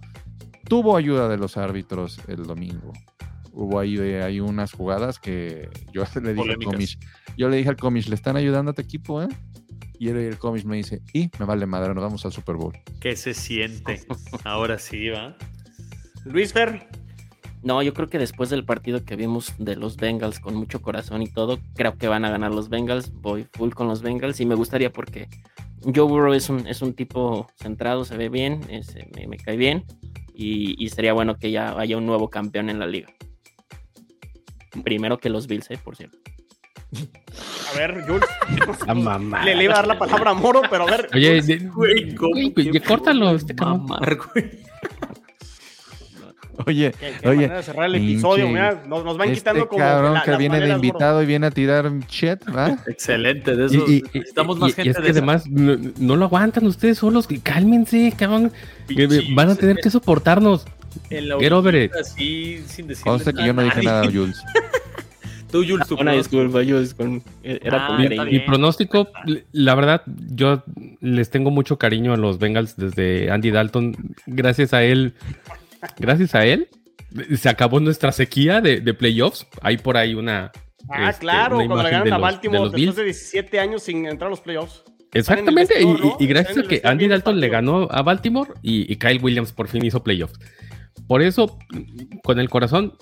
tuvo 0.68 0.96
ayuda 0.98 1.28
de 1.30 1.38
los 1.38 1.58
árbitros 1.58 2.20
el 2.28 2.44
domingo. 2.46 2.94
Hubo 3.54 3.80
ahí, 3.80 3.98
hay 4.00 4.40
unas 4.40 4.72
jugadas 4.72 5.20
que 5.20 5.70
yo 5.94 6.04
le 6.22 6.34
dije 6.34 6.50
al 6.52 6.58
comish, 6.66 6.98
yo 7.38 7.50
le 7.50 7.58
dije 7.58 7.70
al 7.70 7.78
comish, 7.78 8.08
le 8.10 8.16
están 8.16 8.36
ayudando 8.36 8.72
a 8.72 8.74
tu 8.74 8.82
equipo, 8.82 9.22
¿eh? 9.22 9.28
Y 10.00 10.10
el, 10.10 10.18
el 10.18 10.38
comish 10.38 10.66
me 10.66 10.76
dice, 10.78 11.02
y 11.14 11.30
me 11.40 11.46
vale 11.46 11.66
madre, 11.66 11.94
nos 11.94 12.04
vamos 12.04 12.26
al 12.26 12.34
Super 12.34 12.56
Bowl. 12.56 12.74
¿Qué 13.00 13.16
se 13.16 13.34
siente? 13.34 14.02
Ahora 14.44 14.78
sí, 14.80 15.10
va. 15.10 15.38
Luis 16.26 16.52
Fer. 16.52 16.88
No, 17.62 17.82
yo 17.82 17.94
creo 17.94 18.10
que 18.10 18.18
después 18.20 18.50
del 18.50 18.66
partido 18.66 19.06
que 19.06 19.16
vimos 19.16 19.54
de 19.58 19.78
los 19.78 19.96
Bengals 19.96 20.40
con 20.42 20.56
mucho 20.56 20.82
corazón 20.82 21.22
y 21.22 21.28
todo, 21.28 21.60
creo 21.76 21.96
que 21.98 22.08
van 22.10 22.26
a 22.26 22.30
ganar 22.30 22.52
los 22.52 22.68
Bengals. 22.68 23.14
Voy 23.14 23.48
full 23.54 23.70
con 23.72 23.88
los 23.88 24.02
Bengals 24.02 24.42
y 24.42 24.46
me 24.46 24.56
gustaría 24.56 24.92
porque 24.92 25.30
Joe 25.84 26.04
Burrow 26.06 26.34
es 26.34 26.50
un, 26.50 26.68
es 26.68 26.82
un 26.82 26.94
tipo 26.94 27.48
centrado, 27.56 28.04
se 28.04 28.18
ve 28.18 28.28
bien, 28.28 28.62
es- 28.70 28.96
me, 29.16 29.28
me 29.28 29.38
cae 29.38 29.56
bien 29.56 29.86
y, 30.34 30.76
y 30.84 30.90
sería 30.90 31.14
bueno 31.14 31.38
que 31.38 31.52
ya 31.52 31.80
haya 31.80 31.96
un 31.98 32.06
nuevo 32.06 32.30
campeón 32.30 32.70
en 32.70 32.80
la 32.80 32.88
liga. 32.88 33.08
Primero 34.84 35.18
que 35.20 35.30
los 35.30 35.48
Bills, 35.48 35.70
eh, 35.72 35.78
por 35.84 35.96
cierto. 35.96 36.18
A 37.74 37.78
ver, 37.78 38.04
Jules. 38.08 38.26
La 38.88 38.94
mamá. 38.94 39.44
Le, 39.44 39.56
le 39.56 39.64
iba 39.66 39.74
a 39.74 39.78
dar 39.78 39.88
la 39.88 39.98
palabra 40.00 40.32
a 40.32 40.34
Moro, 40.34 40.62
pero 40.70 40.88
a 40.88 40.92
ver. 40.92 41.10
Oye, 41.14 41.28
Jules, 41.42 41.48
de- 41.48 41.58
Güey, 41.70 42.16
¿cómo 42.16 42.32
güey, 42.32 42.50
pues, 42.52 42.82
córtalo, 42.82 43.32
este 43.32 43.56
cabrón. 43.56 43.86
mamar, 43.88 44.18
güey? 44.34 44.52
Oye, 46.68 46.94
qué- 47.00 47.14
qué 47.20 47.28
oye, 47.30 47.36
manera 47.38 47.58
de 47.58 47.64
cerrar 47.64 47.86
el 47.88 47.96
episodio, 47.96 48.48
mira, 48.48 48.84
nos, 48.88 49.04
nos 49.04 49.18
van 49.18 49.30
este 49.30 49.40
quitando 49.42 49.68
como 49.68 49.80
cabrón 49.80 50.14
la- 50.14 50.22
que 50.22 50.38
viene 50.38 50.58
de 50.58 50.62
maneras, 50.62 50.78
Moro. 50.78 50.88
invitado 50.88 51.24
y 51.24 51.26
viene 51.26 51.48
a 51.48 51.52
tirar 51.52 51.92
shit, 52.08 52.40
¿va? 52.56 52.78
Excelente, 52.88 53.56
de 53.56 53.64
Y, 53.64 53.66
eso. 53.76 53.86
y- 53.92 54.04
necesitamos 54.14 54.58
y- 54.58 54.60
más 54.60 54.70
y 54.70 54.74
gente 54.74 54.90
es 54.92 54.96
de 54.98 55.02
que 55.02 55.10
esa. 55.10 55.18
además 55.20 55.48
no, 55.50 55.78
no 55.98 56.16
lo 56.16 56.26
aguantan 56.26 56.68
ustedes 56.68 57.00
solos. 57.00 57.28
Cálmense, 57.42 58.14
cabrón. 58.16 58.52
que 58.88 58.94
Pinches, 59.08 59.34
Van 59.34 59.50
a 59.50 59.56
tener 59.56 59.78
que 59.78 59.90
soportarnos. 59.90 60.66
En 61.10 61.30
la 61.30 61.40
Get 61.40 61.52
over 61.52 61.76
it. 61.76 61.92
Así, 61.94 62.64
sin 62.68 62.88
decirle 62.88 63.12
Conste 63.12 63.32
que 63.32 63.38
nada 63.38 63.48
yo 63.48 63.54
no 63.54 63.62
a 63.62 63.64
dije 63.66 63.76
nadie. 63.84 63.88
nada, 63.90 64.06
Jules. 64.12 64.42
Tú, 65.52 65.64
Jules, 65.64 65.88
tu 65.88 65.94
Una 65.94 66.04
pronóstico. 66.12 66.38
disculpa, 66.42 66.64
yo 66.64 66.80
es 66.80 66.94
con- 66.96 67.22
era 67.44 67.86
Ah, 67.86 67.88
con 68.18 68.28
Mi, 68.28 68.40
pronóstico, 68.40 69.08
la 69.52 69.76
verdad, 69.76 70.02
yo 70.32 70.64
les 71.00 71.30
tengo 71.30 71.52
mucho 71.52 71.78
cariño 71.78 72.12
a 72.14 72.18
los 72.18 72.40
Bengals 72.40 72.76
desde 72.76 73.30
Andy 73.30 73.52
Dalton. 73.52 73.96
Gracias 74.26 74.74
a 74.74 74.84
él, 74.84 75.14
gracias 76.00 76.34
a 76.34 76.44
él, 76.46 76.70
se 77.38 77.50
acabó 77.50 77.80
nuestra 77.80 78.12
sequía 78.12 78.62
de, 78.62 78.80
de 78.82 78.94
playoffs. 78.96 79.46
Hay 79.62 79.78
por 79.78 79.96
ahí 79.96 80.16
una. 80.16 80.52
Ah, 80.90 81.12
este, 81.12 81.22
claro, 81.22 81.58
una 81.58 81.68
cuando 81.68 81.84
le 81.84 81.90
ganaron 81.92 82.08
de 82.10 82.16
a 82.16 82.18
los- 82.18 82.22
Baltimore 82.24 82.58
de 82.58 82.64
los 82.64 82.72
después 82.72 82.86
Bills. 82.88 82.96
de 82.96 83.04
17 83.04 83.60
años 83.60 83.84
sin 83.84 84.06
entrar 84.08 84.28
a 84.28 84.32
los 84.32 84.42
playoffs. 84.42 84.84
Exactamente, 85.14 85.76
y, 86.20 86.26
gracias 86.26 86.58
a 86.58 86.64
que 86.64 86.82
Andy 86.84 87.08
Dalton 87.08 87.40
le 87.40 87.48
ganó 87.50 87.88
a 87.92 88.02
Baltimore 88.02 88.50
y, 88.64 88.92
y 88.92 88.96
Kyle 88.96 89.20
Williams 89.22 89.52
por 89.52 89.68
fin 89.68 89.86
hizo 89.86 90.04
playoffs. 90.04 90.40
Por 91.08 91.22
eso, 91.22 91.58
con 92.24 92.40
el 92.40 92.50
corazón, 92.50 92.94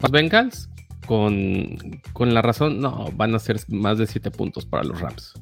los 0.00 0.10
Bengals, 0.10 0.70
con, 1.06 1.76
con 2.12 2.34
la 2.34 2.42
razón, 2.42 2.80
no, 2.80 3.10
van 3.14 3.34
a 3.34 3.38
ser 3.38 3.58
más 3.68 3.98
de 3.98 4.06
7 4.06 4.30
puntos 4.30 4.66
para 4.66 4.84
los 4.84 5.00
Rams. 5.00 5.34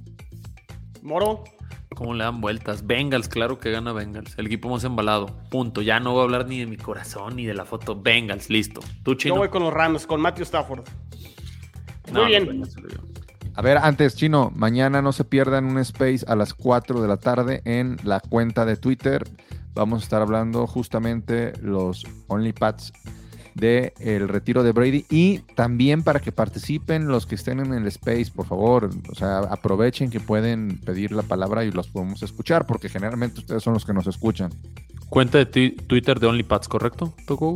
Moro. 1.02 1.44
¿Cómo 1.94 2.12
le 2.12 2.24
dan 2.24 2.42
vueltas? 2.42 2.86
Bengals, 2.86 3.26
claro 3.26 3.58
que 3.58 3.70
gana 3.70 3.92
Bengals. 3.92 4.36
El 4.36 4.46
equipo 4.46 4.68
más 4.68 4.84
embalado. 4.84 5.26
Punto. 5.48 5.80
Ya 5.80 5.98
no 5.98 6.12
voy 6.12 6.20
a 6.20 6.24
hablar 6.24 6.46
ni 6.46 6.58
de 6.58 6.66
mi 6.66 6.76
corazón 6.76 7.36
ni 7.36 7.46
de 7.46 7.54
la 7.54 7.64
foto. 7.64 7.98
Bengals, 7.98 8.50
listo. 8.50 8.80
Tú, 9.02 9.12
Yo 9.12 9.16
chino. 9.16 9.36
voy 9.36 9.48
con 9.48 9.62
los 9.62 9.72
Rams, 9.72 10.06
con 10.06 10.20
Matthew 10.20 10.42
Stafford. 10.42 10.84
No, 12.12 12.20
Muy 12.20 12.32
bien. 12.32 12.62
A 13.54 13.62
ver, 13.62 13.78
antes, 13.78 14.14
Chino, 14.14 14.52
mañana 14.54 15.00
no 15.00 15.12
se 15.12 15.24
pierdan 15.24 15.64
un 15.64 15.78
space 15.78 16.26
a 16.28 16.36
las 16.36 16.52
4 16.52 17.00
de 17.00 17.08
la 17.08 17.16
tarde 17.16 17.62
en 17.64 17.96
la 18.04 18.20
cuenta 18.20 18.66
de 18.66 18.76
Twitter. 18.76 19.24
Vamos 19.76 20.00
a 20.00 20.04
estar 20.04 20.22
hablando 20.22 20.66
justamente 20.66 21.52
los 21.62 22.04
OnlyPads 22.28 22.92
de 23.54 23.94
el 24.00 24.28
retiro 24.28 24.62
de 24.62 24.72
Brady 24.72 25.06
y 25.08 25.38
también 25.54 26.02
para 26.02 26.20
que 26.20 26.30
participen 26.32 27.08
los 27.08 27.24
que 27.26 27.36
estén 27.36 27.60
en 27.60 27.72
el 27.72 27.86
space, 27.86 28.26
por 28.34 28.46
favor, 28.46 28.90
o 29.10 29.14
sea, 29.14 29.38
aprovechen 29.38 30.10
que 30.10 30.20
pueden 30.20 30.78
pedir 30.84 31.12
la 31.12 31.22
palabra 31.22 31.64
y 31.64 31.70
los 31.70 31.88
podemos 31.88 32.22
escuchar 32.22 32.66
porque 32.66 32.88
generalmente 32.90 33.40
ustedes 33.40 33.62
son 33.62 33.72
los 33.74 33.86
que 33.86 33.94
nos 33.94 34.06
escuchan. 34.06 34.50
Cuenta 35.08 35.38
de 35.38 35.46
Twitter 35.46 36.18
de 36.20 36.26
OnlyPads, 36.26 36.68
¿correcto? 36.68 37.14
¿Toco? 37.26 37.54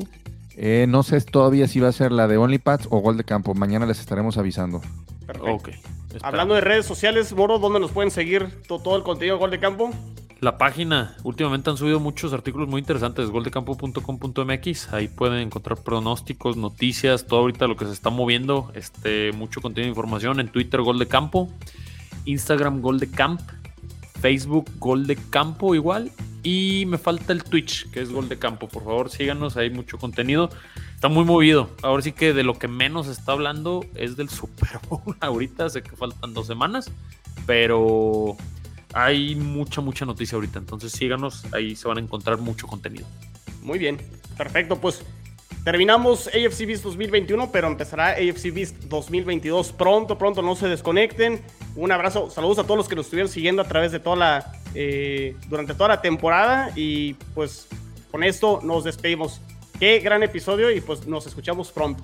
Eh, 0.56 0.86
no 0.88 1.02
sé 1.02 1.20
todavía 1.22 1.66
si 1.68 1.80
va 1.80 1.88
a 1.88 1.92
ser 1.92 2.12
la 2.12 2.28
de 2.28 2.36
OnlyPads 2.38 2.88
o 2.90 2.98
Gol 3.00 3.16
de 3.16 3.24
Campo. 3.24 3.54
Mañana 3.54 3.84
les 3.86 3.98
estaremos 4.00 4.38
avisando. 4.38 4.80
Perfecto. 5.26 5.70
Hablando 6.22 6.54
de 6.54 6.60
redes 6.60 6.86
sociales, 6.86 7.32
Moro, 7.34 7.58
¿dónde 7.58 7.78
nos 7.80 7.90
pueden 7.92 8.10
seguir 8.10 8.62
to- 8.66 8.78
todo 8.78 8.96
el 8.96 9.02
contenido 9.02 9.36
de 9.36 9.40
Gol 9.40 9.50
de 9.50 9.60
Campo? 9.60 9.90
La 10.40 10.56
página, 10.56 11.14
últimamente 11.22 11.68
han 11.68 11.76
subido 11.76 12.00
muchos 12.00 12.32
artículos 12.32 12.66
muy 12.66 12.78
interesantes, 12.78 13.28
goldecampo.com.mx, 13.28 14.90
ahí 14.90 15.06
pueden 15.06 15.40
encontrar 15.40 15.82
pronósticos, 15.82 16.56
noticias, 16.56 17.26
todo 17.26 17.40
ahorita 17.40 17.66
lo 17.66 17.76
que 17.76 17.84
se 17.84 17.92
está 17.92 18.08
moviendo, 18.08 18.72
este, 18.74 19.32
mucho 19.32 19.60
contenido 19.60 19.88
de 19.88 19.90
información 19.90 20.40
en 20.40 20.48
Twitter 20.48 20.80
Gol 20.80 20.98
de 20.98 21.08
Campo, 21.08 21.50
Instagram 22.24 22.80
Gol 22.80 23.00
de 23.00 23.10
Facebook 24.18 24.70
Gol 24.78 25.06
de 25.06 25.16
Campo 25.16 25.74
igual, 25.74 26.10
y 26.42 26.86
me 26.86 26.96
falta 26.96 27.34
el 27.34 27.44
Twitch, 27.44 27.90
que 27.90 28.00
es 28.00 28.10
Gol 28.10 28.30
de 28.30 28.38
Campo, 28.38 28.66
por 28.66 28.82
favor 28.82 29.10
síganos, 29.10 29.58
hay 29.58 29.68
mucho 29.68 29.98
contenido, 29.98 30.48
está 30.94 31.10
muy 31.10 31.26
movido, 31.26 31.68
ahora 31.82 32.02
sí 32.02 32.12
que 32.12 32.32
de 32.32 32.44
lo 32.44 32.58
que 32.58 32.66
menos 32.66 33.08
está 33.08 33.32
hablando 33.32 33.84
es 33.94 34.16
del 34.16 34.30
Super 34.30 34.80
Bowl, 34.88 35.14
ahorita 35.20 35.68
sé 35.68 35.82
que 35.82 35.94
faltan 35.96 36.32
dos 36.32 36.46
semanas, 36.46 36.90
pero 37.44 38.38
hay 38.92 39.34
mucha, 39.34 39.80
mucha 39.80 40.04
noticia 40.04 40.36
ahorita. 40.36 40.58
Entonces 40.58 40.92
síganos, 40.92 41.44
ahí 41.52 41.76
se 41.76 41.86
van 41.88 41.98
a 41.98 42.00
encontrar 42.00 42.38
mucho 42.38 42.66
contenido. 42.66 43.06
Muy 43.62 43.78
bien, 43.78 43.98
perfecto. 44.36 44.76
Pues 44.76 45.02
terminamos 45.64 46.28
AFC 46.28 46.66
Beast 46.66 46.84
2021, 46.84 47.50
pero 47.52 47.68
empezará 47.68 48.10
AFC 48.10 48.52
Beast 48.52 48.76
2022 48.84 49.72
pronto, 49.72 50.18
pronto. 50.18 50.42
No 50.42 50.56
se 50.56 50.68
desconecten. 50.68 51.40
Un 51.76 51.92
abrazo, 51.92 52.30
saludos 52.30 52.58
a 52.58 52.64
todos 52.64 52.78
los 52.78 52.88
que 52.88 52.96
nos 52.96 53.06
estuvieron 53.06 53.30
siguiendo 53.30 53.62
a 53.62 53.68
través 53.68 53.92
de 53.92 54.00
toda 54.00 54.16
la, 54.16 54.52
eh, 54.74 55.36
durante 55.48 55.74
toda 55.74 55.88
la 55.88 56.02
temporada. 56.02 56.72
Y 56.74 57.14
pues 57.34 57.68
con 58.10 58.24
esto 58.24 58.60
nos 58.62 58.84
despedimos. 58.84 59.40
Qué 59.78 59.98
gran 60.00 60.22
episodio 60.22 60.70
y 60.70 60.80
pues 60.80 61.06
nos 61.06 61.26
escuchamos 61.26 61.70
pronto. 61.70 62.02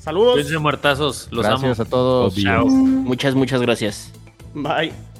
Saludos. 0.00 0.50
Muertazos, 0.60 1.28
los 1.30 1.46
Gracias 1.46 1.78
amo. 1.78 1.86
a 1.86 1.90
todos. 1.90 2.34
Chao. 2.34 2.66
Muchas, 2.66 3.36
muchas 3.36 3.60
gracias. 3.62 4.10
Bye. 4.52 5.11